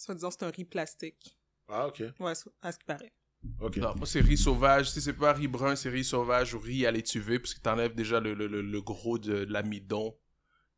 Soit 0.01 0.15
disant 0.15 0.31
c'est 0.31 0.43
un 0.43 0.49
riz 0.49 0.65
plastique. 0.65 1.37
Ah, 1.67 1.87
ok. 1.87 2.03
Ouais, 2.19 2.33
so- 2.35 2.51
à 2.61 2.71
ce 2.71 2.79
qui 2.79 2.85
paraît. 2.85 3.13
Ok. 3.59 3.77
Non, 3.77 3.93
moi, 3.95 4.05
c'est 4.07 4.21
riz 4.21 4.37
sauvage. 4.37 4.89
Si 4.91 4.99
c'est 5.01 5.13
pas 5.13 5.33
riz 5.33 5.47
brun, 5.47 5.75
c'est 5.75 5.89
riz 5.89 6.03
sauvage 6.03 6.53
ou 6.55 6.59
riz 6.59 6.85
à 6.85 6.91
l'étuvée, 6.91 7.37
parce 7.39 7.53
que 7.53 7.59
t'enlèves 7.61 7.93
déjà 7.95 8.19
le, 8.19 8.33
le, 8.33 8.47
le, 8.47 8.61
le 8.61 8.81
gros 8.81 9.17
de, 9.19 9.45
de 9.45 9.53
l'amidon. 9.53 10.17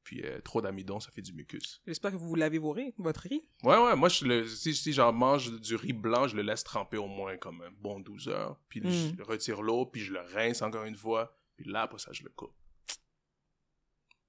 Puis 0.03 0.21
euh, 0.25 0.41
trop 0.41 0.61
d'amidon, 0.61 0.99
ça 0.99 1.09
fait 1.11 1.21
du 1.21 1.31
mucus. 1.31 1.81
J'espère 1.87 2.11
que 2.11 2.17
vous 2.17 2.35
lavez 2.35 2.57
vos 2.57 2.71
riz, 2.73 2.93
votre 2.97 3.21
riz. 3.21 3.47
Ouais, 3.63 3.77
ouais, 3.77 3.95
moi, 3.95 4.09
je 4.09 4.25
le, 4.25 4.45
si, 4.45 4.75
si 4.75 4.91
j'en 4.91 5.13
mange 5.13 5.57
du 5.61 5.75
riz 5.77 5.93
blanc, 5.93 6.27
je 6.27 6.35
le 6.35 6.41
laisse 6.41 6.65
tremper 6.65 6.97
au 6.97 7.07
moins 7.07 7.37
comme 7.37 7.61
un 7.61 7.71
bon 7.71 8.01
12 8.01 8.27
heures. 8.27 8.59
Puis 8.67 8.81
Mm. 8.81 9.15
je 9.17 9.23
retire 9.23 9.61
l'eau, 9.61 9.85
puis 9.85 10.01
je 10.01 10.11
le 10.11 10.19
rince 10.19 10.61
encore 10.61 10.83
une 10.83 10.97
fois. 10.97 11.37
Puis 11.55 11.65
là, 11.69 11.83
après 11.83 11.99
ça, 11.99 12.11
je 12.11 12.23
le 12.23 12.29
coupe. 12.31 12.53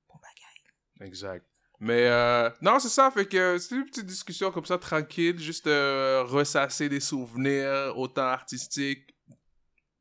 Bon 0.09 0.14
bagaille. 0.20 1.09
Exact. 1.09 1.44
Mais 1.80 2.06
euh, 2.06 2.48
non, 2.62 2.78
c'est 2.78 2.88
ça, 2.88 3.10
fait 3.10 3.26
que 3.26 3.58
c'est 3.58 3.74
une 3.74 3.84
petite 3.84 4.06
discussion 4.06 4.50
comme 4.50 4.64
ça, 4.64 4.78
tranquille, 4.78 5.38
juste 5.38 5.66
euh, 5.66 6.22
ressasser 6.24 6.88
des 6.88 7.00
souvenirs, 7.00 7.92
autant 7.96 8.22
artistiques, 8.22 9.14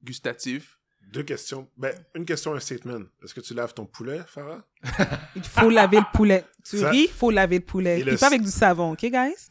gustatifs. 0.03 0.77
Deux 1.11 1.23
questions. 1.23 1.69
Ben, 1.77 1.93
une 2.15 2.25
question, 2.25 2.53
un 2.55 2.59
statement. 2.59 3.01
Est-ce 3.23 3.33
que 3.33 3.41
tu 3.41 3.53
laves 3.53 3.73
ton 3.73 3.85
poulet, 3.85 4.21
Farah? 4.27 4.63
Il 5.35 5.43
faut 5.43 5.69
laver 5.69 5.97
le 5.97 6.05
poulet. 6.13 6.43
Tu 6.67 6.79
Ça- 6.79 6.89
ris, 6.89 7.03
il 7.03 7.09
faut 7.11 7.29
laver 7.29 7.59
le 7.59 7.65
poulet. 7.65 7.99
Et 7.99 8.03
le- 8.03 8.17
pas 8.17 8.27
avec 8.27 8.41
du 8.41 8.49
savon, 8.49 8.93
OK, 8.93 9.01
guys? 9.05 9.49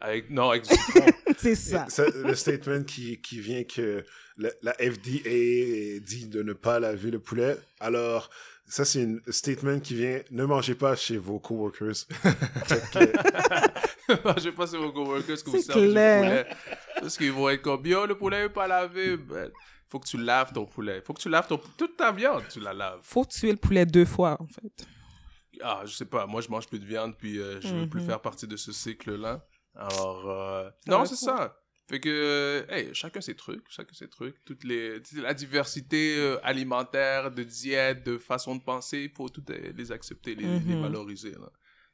Avec, 0.00 0.30
non, 0.30 0.50
avec 0.50 0.64
du 0.64 0.74
citron. 0.74 1.06
C'est 1.38 1.54
ça. 1.54 1.86
Ça, 1.88 2.04
le 2.08 2.34
statement 2.34 2.82
qui, 2.82 3.20
qui 3.20 3.40
vient 3.40 3.62
que 3.64 4.04
la, 4.36 4.50
la 4.62 4.72
FDA 4.74 6.00
dit 6.00 6.26
de 6.28 6.42
ne 6.42 6.52
pas 6.52 6.80
laver 6.80 7.10
le 7.10 7.18
poulet. 7.20 7.56
Alors, 7.80 8.30
ça, 8.66 8.84
c'est 8.84 9.02
un 9.04 9.18
statement 9.28 9.78
qui 9.80 9.94
vient 9.94 10.20
ne 10.30 10.44
mangez 10.44 10.74
pas 10.74 10.96
chez 10.96 11.16
vos 11.18 11.38
coworkers. 11.38 12.06
Que, 14.06 14.40
je 14.40 14.44
vais 14.44 14.52
passer 14.52 14.76
vos 14.76 14.92
coworkers 14.92 15.42
que 15.42 15.50
vous 15.50 15.60
servez 15.62 15.86
poulet. 15.88 16.46
Parce 17.00 17.16
qu'ils 17.16 17.32
vont 17.32 17.48
être 17.48 17.62
comme, 17.62 17.84
yo, 17.86 18.04
le 18.06 18.16
poulet 18.18 18.42
n'est 18.42 18.48
pas 18.50 18.66
lavé. 18.66 19.16
Ben, 19.16 19.50
faut 19.88 19.98
que 19.98 20.06
tu 20.06 20.18
laves 20.18 20.52
ton 20.52 20.66
poulet. 20.66 21.00
Faut 21.06 21.14
que 21.14 21.22
tu 21.22 21.28
laves 21.30 21.46
ton... 21.46 21.58
Toute 21.78 21.96
ta 21.96 22.12
viande, 22.12 22.42
tu 22.50 22.60
la 22.60 22.74
laves. 22.74 23.00
Faut 23.02 23.24
tuer 23.24 23.50
le 23.52 23.56
poulet 23.56 23.86
deux 23.86 24.04
fois, 24.04 24.36
en 24.40 24.46
fait. 24.46 24.86
Ah, 25.62 25.82
je 25.86 25.94
sais 25.94 26.04
pas. 26.04 26.26
Moi, 26.26 26.40
je 26.42 26.48
mange 26.48 26.66
plus 26.68 26.78
de 26.78 26.84
viande, 26.84 27.16
puis 27.16 27.38
euh, 27.38 27.60
je 27.62 27.68
veux 27.68 27.88
plus 27.88 28.00
Mhm. 28.00 28.06
faire 28.08 28.20
partie 28.20 28.46
de 28.46 28.56
ce 28.56 28.72
cycle-là. 28.72 29.42
Alors, 29.74 30.28
euh, 30.30 30.68
non, 30.86 31.04
c'est 31.06 31.16
ça. 31.16 31.56
Fait 31.88 32.00
que, 32.00 32.08
euh, 32.08 32.64
hey, 32.70 32.94
chacun 32.94 33.20
ses 33.20 33.34
trucs, 33.34 33.64
chacun 33.68 33.92
ses 33.92 34.08
trucs. 34.08 34.42
Toutes 34.46 34.64
les, 34.64 35.00
la 35.16 35.34
diversité 35.34 36.16
euh, 36.18 36.38
alimentaire, 36.42 37.30
de 37.30 37.42
diète, 37.42 38.04
de 38.06 38.16
façon 38.16 38.56
de 38.56 38.62
penser, 38.62 39.02
il 39.04 39.10
faut 39.10 39.28
toutes 39.28 39.50
euh, 39.50 39.72
les 39.76 39.92
accepter, 39.92 40.34
les, 40.34 40.44
les 40.44 40.74
Mhm. 40.76 40.80
valoriser. 40.80 41.32
Là. 41.32 41.50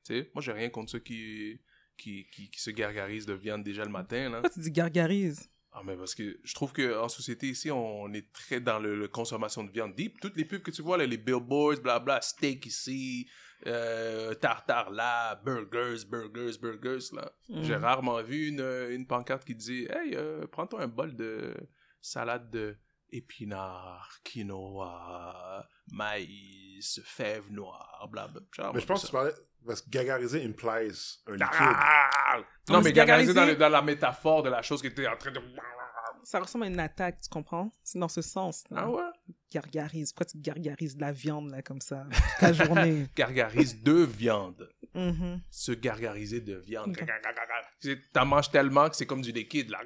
Tu 0.07 0.15
sais, 0.15 0.31
moi, 0.35 0.43
j'ai 0.43 0.53
rien 0.53 0.69
contre 0.71 0.93
ceux 0.93 1.01
qui, 1.01 1.61
qui, 1.99 2.27
qui, 2.31 2.51
qui 2.51 2.61
se 2.61 2.71
gargarisent 2.71 3.27
de 3.27 3.35
viande 3.35 3.65
déjà 3.65 3.85
le 3.85 3.91
matin. 3.91 4.31
Là. 4.31 4.41
Pourquoi 4.43 4.51
tu 4.55 4.61
dis 4.61 4.71
gargarise? 4.71 5.51
Ah, 5.73 5.83
mais 5.85 5.97
parce 5.97 6.15
que 6.15 6.39
je 6.43 6.55
trouve 6.55 6.73
qu'en 6.73 7.09
société 7.09 7.49
ici, 7.49 7.71
on 7.71 8.13
est 8.13 8.33
très 8.33 8.61
dans 8.61 8.79
le, 8.79 8.97
le 8.97 9.09
consommation 9.09 9.65
de 9.65 9.71
viande 9.71 9.95
deep. 9.95 10.21
Toutes 10.21 10.37
les 10.37 10.45
pubs 10.45 10.63
que 10.63 10.71
tu 10.71 10.83
vois, 10.83 10.99
là, 10.99 11.07
les 11.07 11.17
billboards, 11.17 11.81
blabla, 11.83 12.21
steak 12.21 12.67
ici, 12.67 13.29
euh, 13.67 14.35
tartare 14.35 14.91
là, 14.91 15.37
burgers, 15.45 16.05
burgers, 16.09 16.59
burgers 16.61 17.13
là. 17.15 17.31
Mhm. 17.49 17.63
J'ai 17.65 17.77
rarement 17.77 18.23
vu 18.23 18.49
une, 18.49 18.61
une 18.91 19.07
pancarte 19.07 19.45
qui 19.45 19.55
dit 19.55 19.87
Hey, 19.91 20.15
euh, 20.17 20.47
prends-toi 20.47 20.83
un 20.83 20.89
bol 20.89 21.15
de 21.17 21.55
salade 22.01 22.51
de 22.51 22.77
épinards, 23.11 24.19
quinoa, 24.25 25.67
maïs, 25.93 27.01
fèves 27.05 27.51
noires, 27.51 28.09
blabla. 28.11 28.41
Genre, 28.53 28.75
mais 28.75 28.81
je 28.81 28.87
pense 28.87 29.03
que 29.03 29.07
tu 29.07 29.13
parlais. 29.13 29.33
Parce 29.67 29.83
que 29.83 29.91
gagariser 29.91 30.43
implies 30.45 31.21
un 31.27 31.33
liquide. 31.33 31.47
Ah! 31.53 32.37
Non, 32.69 32.77
Non, 32.77 32.83
mais 32.83 32.93
dans, 32.93 33.05
le- 33.47 33.57
dans 33.57 33.69
la 33.69 33.83
métaphore 33.83 34.43
de 34.43 34.49
la 34.49 34.63
chose 34.63 34.81
qui 34.81 34.87
était 34.87 35.07
en 35.07 35.17
train 35.17 35.33
de. 35.33 35.41
Ça 36.23 36.39
ressemble 36.41 36.65
à 36.65 36.69
une 36.69 36.81
attaque, 36.81 37.21
tu 37.21 37.29
comprends? 37.29 37.71
C'est 37.83 37.99
dans 37.99 38.09
ce 38.09 38.23
sens. 38.23 38.65
là. 38.71 38.83
Ah 38.85 38.91
ouais? 38.91 39.03
Gargarise. 39.53 40.13
Pourquoi 40.13 40.27
tu 40.27 40.39
gargarises 40.39 40.97
de 40.97 41.01
la 41.01 41.13
viande, 41.13 41.51
là, 41.51 41.63
comme 41.63 41.81
ça, 41.81 42.07
toute 42.11 42.43
la 42.43 42.53
journée? 42.53 43.07
Gargarise 43.17 43.83
de 43.83 43.93
viande. 44.05 44.69
Mhm. 44.95 45.41
Se 45.51 45.73
gargariser 45.73 46.41
de 46.41 46.57
viande. 46.57 46.97
Ok. 47.01 47.07
C'est- 47.81 48.13
T'en 48.13 48.27
manges 48.27 48.51
tellement 48.51 48.89
que 48.89 48.97
c'est 48.97 49.07
comme 49.07 49.23
du 49.23 49.33
liquide, 49.33 49.71
là. 49.71 49.81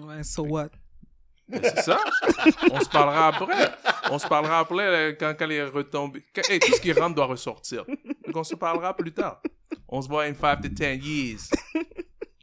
Ouais, 0.00 0.22
so 0.22 0.44
what? 0.44 0.70
Mais 1.48 1.60
C'est 1.62 1.82
ça. 1.82 1.98
On 2.70 2.78
se 2.80 2.88
parlera 2.88 3.28
après. 3.28 3.72
On 4.12 4.18
se 4.20 4.28
parlera 4.28 4.60
après 4.60 4.90
là, 4.90 5.12
quand, 5.14 5.34
quand 5.36 5.46
les 5.46 5.64
retombées. 5.64 6.24
hey, 6.48 6.60
tout 6.60 6.72
ce 6.74 6.80
qui 6.80 6.92
rentre 6.92 7.16
doit 7.16 7.26
ressortir. 7.26 7.84
Donc 7.86 8.36
on 8.36 8.44
se 8.44 8.54
parlera 8.54 8.96
plus 8.96 9.12
tard. 9.12 9.42
On 9.88 10.00
se 10.00 10.08
voit 10.08 10.24
in 10.24 10.34
5 10.34 10.60
to 10.62 10.68
10 10.68 10.84
years. 11.04 11.50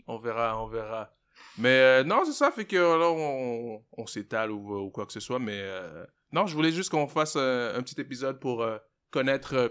On 0.07 0.17
verra, 0.19 0.61
on 0.61 0.67
verra. 0.67 1.09
Mais 1.57 1.69
euh, 1.69 2.03
non, 2.03 2.23
c'est 2.25 2.33
ça, 2.33 2.51
fait 2.51 2.65
que 2.65 2.75
là, 2.75 3.09
on, 3.09 3.81
on 3.97 4.05
s'étale 4.05 4.51
ou, 4.51 4.77
ou 4.77 4.89
quoi 4.89 5.05
que 5.05 5.13
ce 5.13 5.19
soit. 5.21 5.39
Mais 5.39 5.59
euh, 5.61 6.05
non, 6.31 6.45
je 6.45 6.53
voulais 6.55 6.71
juste 6.71 6.89
qu'on 6.89 7.07
fasse 7.07 7.35
euh, 7.37 7.77
un 7.77 7.81
petit 7.81 7.99
épisode 8.01 8.39
pour 8.39 8.61
euh, 8.61 8.77
connaître 9.11 9.53
euh, 9.53 9.69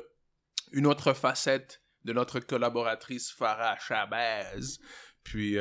une 0.72 0.86
autre 0.86 1.12
facette 1.12 1.82
de 2.04 2.12
notre 2.12 2.40
collaboratrice 2.40 3.30
Farah 3.30 3.78
Chabaz. 3.78 4.78
Puis, 5.22 5.56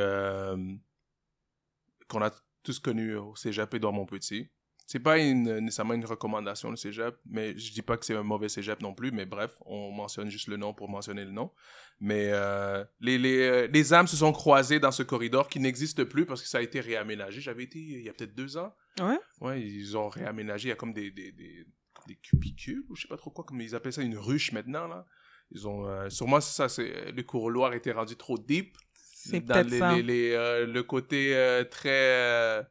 qu'on 2.08 2.22
a 2.22 2.32
tous 2.62 2.80
connu 2.80 3.16
au 3.16 3.36
cégep 3.36 3.74
Édouard 3.74 3.94
Montpetit. 3.94 4.52
C'est 4.88 5.00
pas 5.00 5.18
une, 5.18 5.60
nécessairement 5.62 5.96
une 5.96 6.06
recommandation, 6.06 6.70
le 6.70 6.76
cégep, 6.76 7.16
mais 7.26 7.58
je 7.58 7.74
dis 7.74 7.82
pas 7.82 7.98
que 7.98 8.06
c'est 8.06 8.14
un 8.16 8.22
mauvais 8.22 8.50
cégep 8.50 8.82
non 8.84 8.94
plus, 8.94 9.12
mais 9.12 9.26
bref, 9.26 9.58
on 9.66 9.92
mentionne 9.92 10.30
juste 10.30 10.48
le 10.48 10.58
nom 10.58 10.76
pour 10.76 10.90
mentionner 10.90 11.26
le 11.26 11.32
nom. 11.32 11.52
Mais 12.00 12.30
euh, 12.32 12.84
les, 13.00 13.18
les, 13.18 13.40
euh, 13.42 13.68
les 13.68 13.94
âmes 13.94 14.08
se 14.08 14.16
sont 14.18 14.32
croisées 14.32 14.80
dans 14.80 14.92
ce 14.92 15.02
corridor 15.02 15.48
qui 15.50 15.60
n'existe 15.60 16.04
plus 16.04 16.26
parce 16.28 16.42
que 16.44 16.48
ça 16.48 16.60
a 16.60 16.62
été 16.62 16.82
réaménagé. 16.82 17.42
J'avais 17.42 17.64
été 17.64 17.80
il 17.80 18.04
y 18.04 18.10
a 18.10 18.14
peut-être 18.14 18.36
deux 18.36 18.58
ans. 18.58 18.76
Ouais? 19.00 19.18
Ouais, 19.42 19.62
ils 19.62 19.98
ont 19.98 20.08
réaménagé. 20.10 20.68
Il 20.68 20.70
y 20.70 20.74
a 20.74 20.76
comme 20.76 20.94
des, 20.94 21.10
des, 21.10 21.32
des, 21.32 21.66
des 22.08 22.16
cubicules, 22.18 22.84
ou 22.90 22.96
je 22.96 23.02
sais 23.04 23.08
pas 23.08 23.18
trop 23.18 23.32
quoi, 23.32 23.44
comme 23.44 23.62
ils 23.62 23.74
appellent 23.74 23.94
ça, 23.94 24.04
une 24.04 24.18
ruche 24.18 24.52
maintenant, 24.52 24.88
là. 24.88 25.06
Ils 25.52 25.68
ont, 25.68 25.88
euh, 25.88 26.10
sûrement, 26.10 26.42
ça, 26.42 26.70
c'est, 26.70 27.12
le 27.12 27.24
couloir 27.24 27.74
était 27.74 27.92
rendu 27.92 28.16
trop 28.16 28.38
deep. 28.38 28.76
C'est 28.94 29.42
peut-être 29.42 29.70
les, 29.70 29.80
ça. 29.80 29.96
les- 29.98 30.32
euh, 30.34 30.66
le 30.68 30.84
côté 30.84 31.36
euh, 31.36 31.64
très... 31.64 32.68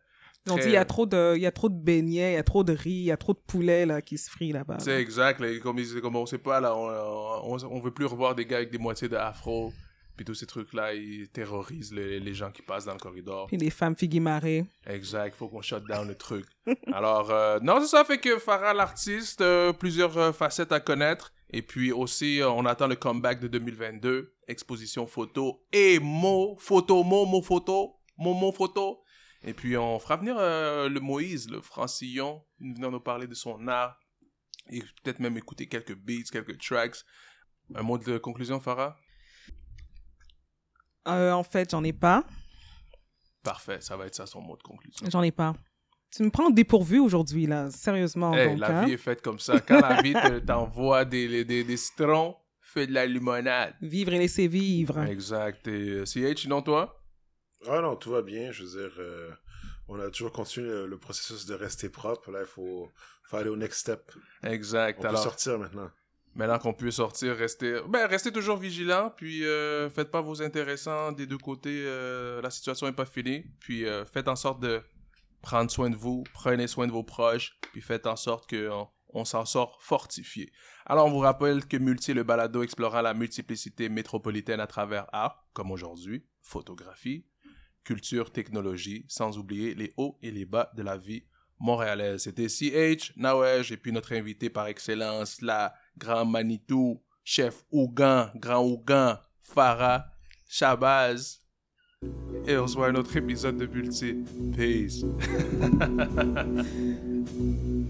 Ils 0.46 0.52
ont 0.52 0.57
dit, 0.57 0.66
il 0.68 0.72
y 0.72 0.76
a 0.76 0.85
trop 0.85 1.07
de, 1.07 1.35
il 1.37 1.42
y 1.42 1.46
a 1.46 1.52
trop 1.52 1.68
de 1.68 1.74
beignets, 1.74 2.33
il 2.33 2.35
y 2.35 2.38
a 2.38 2.42
trop 2.42 2.64
de 2.64 2.72
riz, 2.74 2.90
il 2.90 3.04
y 3.04 3.11
a 3.12 3.16
trop 3.16 3.33
de 3.33 3.38
poulet, 3.46 3.87
là, 3.87 4.02
qui 4.02 4.18
se 4.18 4.28
frient 4.30 4.52
là-bas. 4.52 4.76
C'est 4.80 5.00
exact, 5.00 5.40
là, 5.40 5.48
comme, 5.62 5.78
ils- 5.78 6.00
comme 6.02 6.16
on 6.16 6.26
sait 6.26 6.38
pas, 6.38 6.61
là, 6.61 6.76
on, 6.76 7.54
on, 7.54 7.64
on 7.64 7.80
veut 7.80 7.90
plus 7.92 8.04
revoir 8.07 8.35
des 8.35 8.44
gars 8.44 8.59
avec 8.59 8.70
des 8.70 8.78
moitiés 8.78 9.09
de 9.09 9.16
afro, 9.16 9.72
puis 10.16 10.24
tous 10.24 10.35
ces 10.35 10.46
trucs-là, 10.46 10.92
ils 10.94 11.28
terrorisent 11.28 11.92
les, 11.92 12.20
les 12.20 12.35
gens 12.35 12.50
qui 12.50 12.62
passent 12.62 12.85
dans 12.85 12.92
le 12.92 12.98
corridor. 12.98 13.46
Puis 13.48 13.57
les 13.57 13.70
femmes 13.70 13.96
figues 13.96 14.20
marées. 14.20 14.64
Exact, 14.87 15.35
faut 15.35 15.48
qu'on 15.48 15.62
shut 15.62 15.83
down 15.88 16.06
le 16.06 16.14
truc. 16.14 16.44
Alors, 16.92 17.31
euh, 17.31 17.58
non, 17.62 17.81
c'est 17.81 17.88
ça 17.88 18.04
fait 18.04 18.18
que 18.18 18.38
Farah 18.38 18.75
l'artiste, 18.75 19.40
euh, 19.40 19.73
plusieurs 19.73 20.16
euh, 20.18 20.33
facettes 20.33 20.73
à 20.73 20.79
connaître. 20.81 21.33
Et 21.50 21.62
puis 21.62 21.90
aussi, 21.92 22.40
on 22.44 22.66
attend 22.66 22.87
le 22.88 22.96
comeback 22.96 23.40
de 23.40 23.48
2022, 23.48 24.35
exposition 24.48 25.06
photo 25.06 25.62
et 25.73 25.98
mots, 26.00 26.56
photo, 26.58 27.02
mots, 27.04 27.27
mots, 27.27 27.42
photo, 27.42 27.94
mots, 28.18 28.35
mots, 28.35 28.52
photo. 28.52 29.00
Et 29.44 29.52
puis, 29.52 29.76
on 29.76 29.98
fera 29.98 30.16
venir 30.16 30.36
euh, 30.38 30.88
le 30.88 31.00
Moïse, 31.00 31.50
le 31.50 31.60
Francillon, 31.60 32.42
venir 32.58 32.90
nous 32.90 33.00
parler 33.00 33.26
de 33.26 33.34
son 33.34 33.68
art. 33.68 33.98
Et 34.70 34.80
peut-être 35.02 35.20
même 35.20 35.36
écouter 35.36 35.68
quelques 35.68 35.94
beats, 35.94 36.30
quelques 36.32 36.58
tracks. 36.58 36.96
Un 37.74 37.82
mot 37.82 37.98
de 37.98 38.16
conclusion, 38.18 38.58
Farah? 38.60 38.96
Euh, 41.08 41.32
en 41.32 41.42
fait, 41.42 41.70
j'en 41.70 41.84
ai 41.84 41.92
pas. 41.92 42.24
Parfait, 43.42 43.80
ça 43.80 43.96
va 43.96 44.06
être 44.06 44.14
ça 44.14 44.26
son 44.26 44.40
mot 44.40 44.56
de 44.56 44.62
conclusion. 44.62 45.06
J'en 45.10 45.22
ai 45.22 45.32
pas. 45.32 45.54
Tu 46.10 46.22
me 46.22 46.30
prends 46.30 46.48
dépourvu 46.48 46.98
aujourd'hui, 46.98 47.46
là. 47.46 47.70
Sérieusement. 47.70 48.32
Hey, 48.32 48.50
donc, 48.50 48.60
la 48.60 48.80
hein? 48.80 48.86
vie 48.86 48.92
est 48.92 48.98
faite 48.98 49.20
comme 49.20 49.38
ça. 49.38 49.60
Quand 49.60 49.80
la 49.80 50.00
vie 50.00 50.14
te- 50.14 50.38
t'envoie 50.46 51.04
des, 51.04 51.44
des, 51.44 51.64
des 51.64 51.76
citrons, 51.76 52.36
fais 52.60 52.86
de 52.86 52.92
la 52.92 53.04
limonade. 53.04 53.74
Vivre 53.82 54.14
et 54.14 54.18
laisser 54.18 54.48
vivre. 54.48 55.02
Exact. 55.02 55.68
Et 55.68 55.90
euh, 55.90 56.04
CH, 56.06 56.42
sinon 56.42 56.62
toi? 56.62 57.04
Ah 57.69 57.81
non, 57.81 57.96
tout 57.96 58.10
va 58.10 58.23
bien. 58.23 58.52
Je 58.52 58.65
veux 58.65 58.83
dire, 58.88 58.94
euh, 58.98 59.31
on 59.88 59.98
a 60.00 60.10
toujours 60.10 60.33
continué 60.33 60.69
le, 60.69 60.87
le 60.87 60.98
processus 60.98 61.46
de 61.46 61.54
rester 61.54 61.88
propre. 61.88 62.31
Là, 62.31 62.40
il 62.40 62.46
faut, 62.46 62.90
faut 63.25 63.37
aller 63.37 63.50
au 63.50 63.56
next 63.56 63.81
step. 63.81 64.12
Exact. 64.42 64.98
On 64.98 65.02
peut 65.02 65.08
Alors, 65.08 65.23
sortir 65.23 65.58
maintenant. 65.58 65.90
maintenant 66.35 66.58
qu'on 66.58 66.75
peut 66.75 66.90
sortir, 66.90 67.37
restez, 67.37 67.81
ben, 67.88 68.06
restez 68.06 68.33
toujours 68.33 68.56
vigilant. 68.56 69.12
Puis, 69.17 69.44
euh, 69.46 69.88
faites 69.90 70.10
pas 70.10 70.21
vos 70.21 70.42
intéressants 70.42 71.12
des 71.12 71.27
deux 71.27 71.38
côtés. 71.38 71.85
euh, 71.87 72.40
la 72.42 72.50
situation 72.50 72.87
est 72.87 72.92
pas 72.92 73.06
finie. 73.06 73.44
Puis, 73.60 73.87
euh, 73.87 74.04
faites 74.04 74.29
en 74.29 74.37
sorte 74.37 74.60
de 74.60 74.83
prendre 75.42 75.71
soin 75.71 75.90
de 75.90 75.96
vous. 75.96 76.25
Prenez 76.33 76.67
soin 76.67 76.87
de 76.87 76.92
vos 76.92 77.04
proches. 77.04 77.58
Puis, 77.73 77.81
faites 77.81 78.06
en 78.06 78.17
sorte 78.17 78.48
qu'on 78.48 78.88
on, 79.12 79.25
s'en 79.25 79.44
sort 79.44 79.79
fortifié. 79.83 80.50
Alors, 80.87 81.06
on 81.06 81.10
vous 81.10 81.19
rappelle 81.19 81.67
que 81.67 81.77
Multi 81.77 82.10
est 82.12 82.15
le 82.15 82.25
balado 82.25 82.62
explorant 82.62 83.02
la 83.02 83.15
multiplicité 83.15 83.88
métropolitaine 83.88 84.60
à 84.60 84.67
travers 84.67 85.06
art, 85.12 85.46
comme 85.52 85.71
aujourd'hui, 85.71 86.27
photographie, 86.40 87.27
culture, 87.85 88.30
technologie, 88.30 89.04
sans 89.08 89.38
oublier 89.38 89.74
les 89.74 89.92
hauts 89.96 90.18
et 90.22 90.30
les 90.30 90.44
bas 90.44 90.70
de 90.76 90.82
la 90.82 90.96
vie 90.96 91.24
montréalaise. 91.58 92.22
C'était 92.22 92.48
CH, 92.48 93.12
Nawej, 93.16 93.72
et 93.72 93.76
puis 93.76 93.92
notre 93.92 94.12
invité 94.14 94.50
par 94.50 94.66
excellence, 94.66 95.40
la 95.40 95.74
grand 95.96 96.24
Manitou, 96.24 97.02
chef 97.22 97.64
Ougan, 97.70 98.30
grand 98.37 98.64
Ougan, 98.64 99.18
Farah, 99.42 100.06
Shabazz. 100.48 101.40
Et 102.46 102.56
on 102.58 102.66
se 102.66 102.74
voit 102.74 102.88
à 102.88 102.90
un 102.90 102.94
autre 102.96 103.16
épisode 103.16 103.56
de 103.56 103.66
Multi. 103.66 104.24
Peace. 104.54 105.04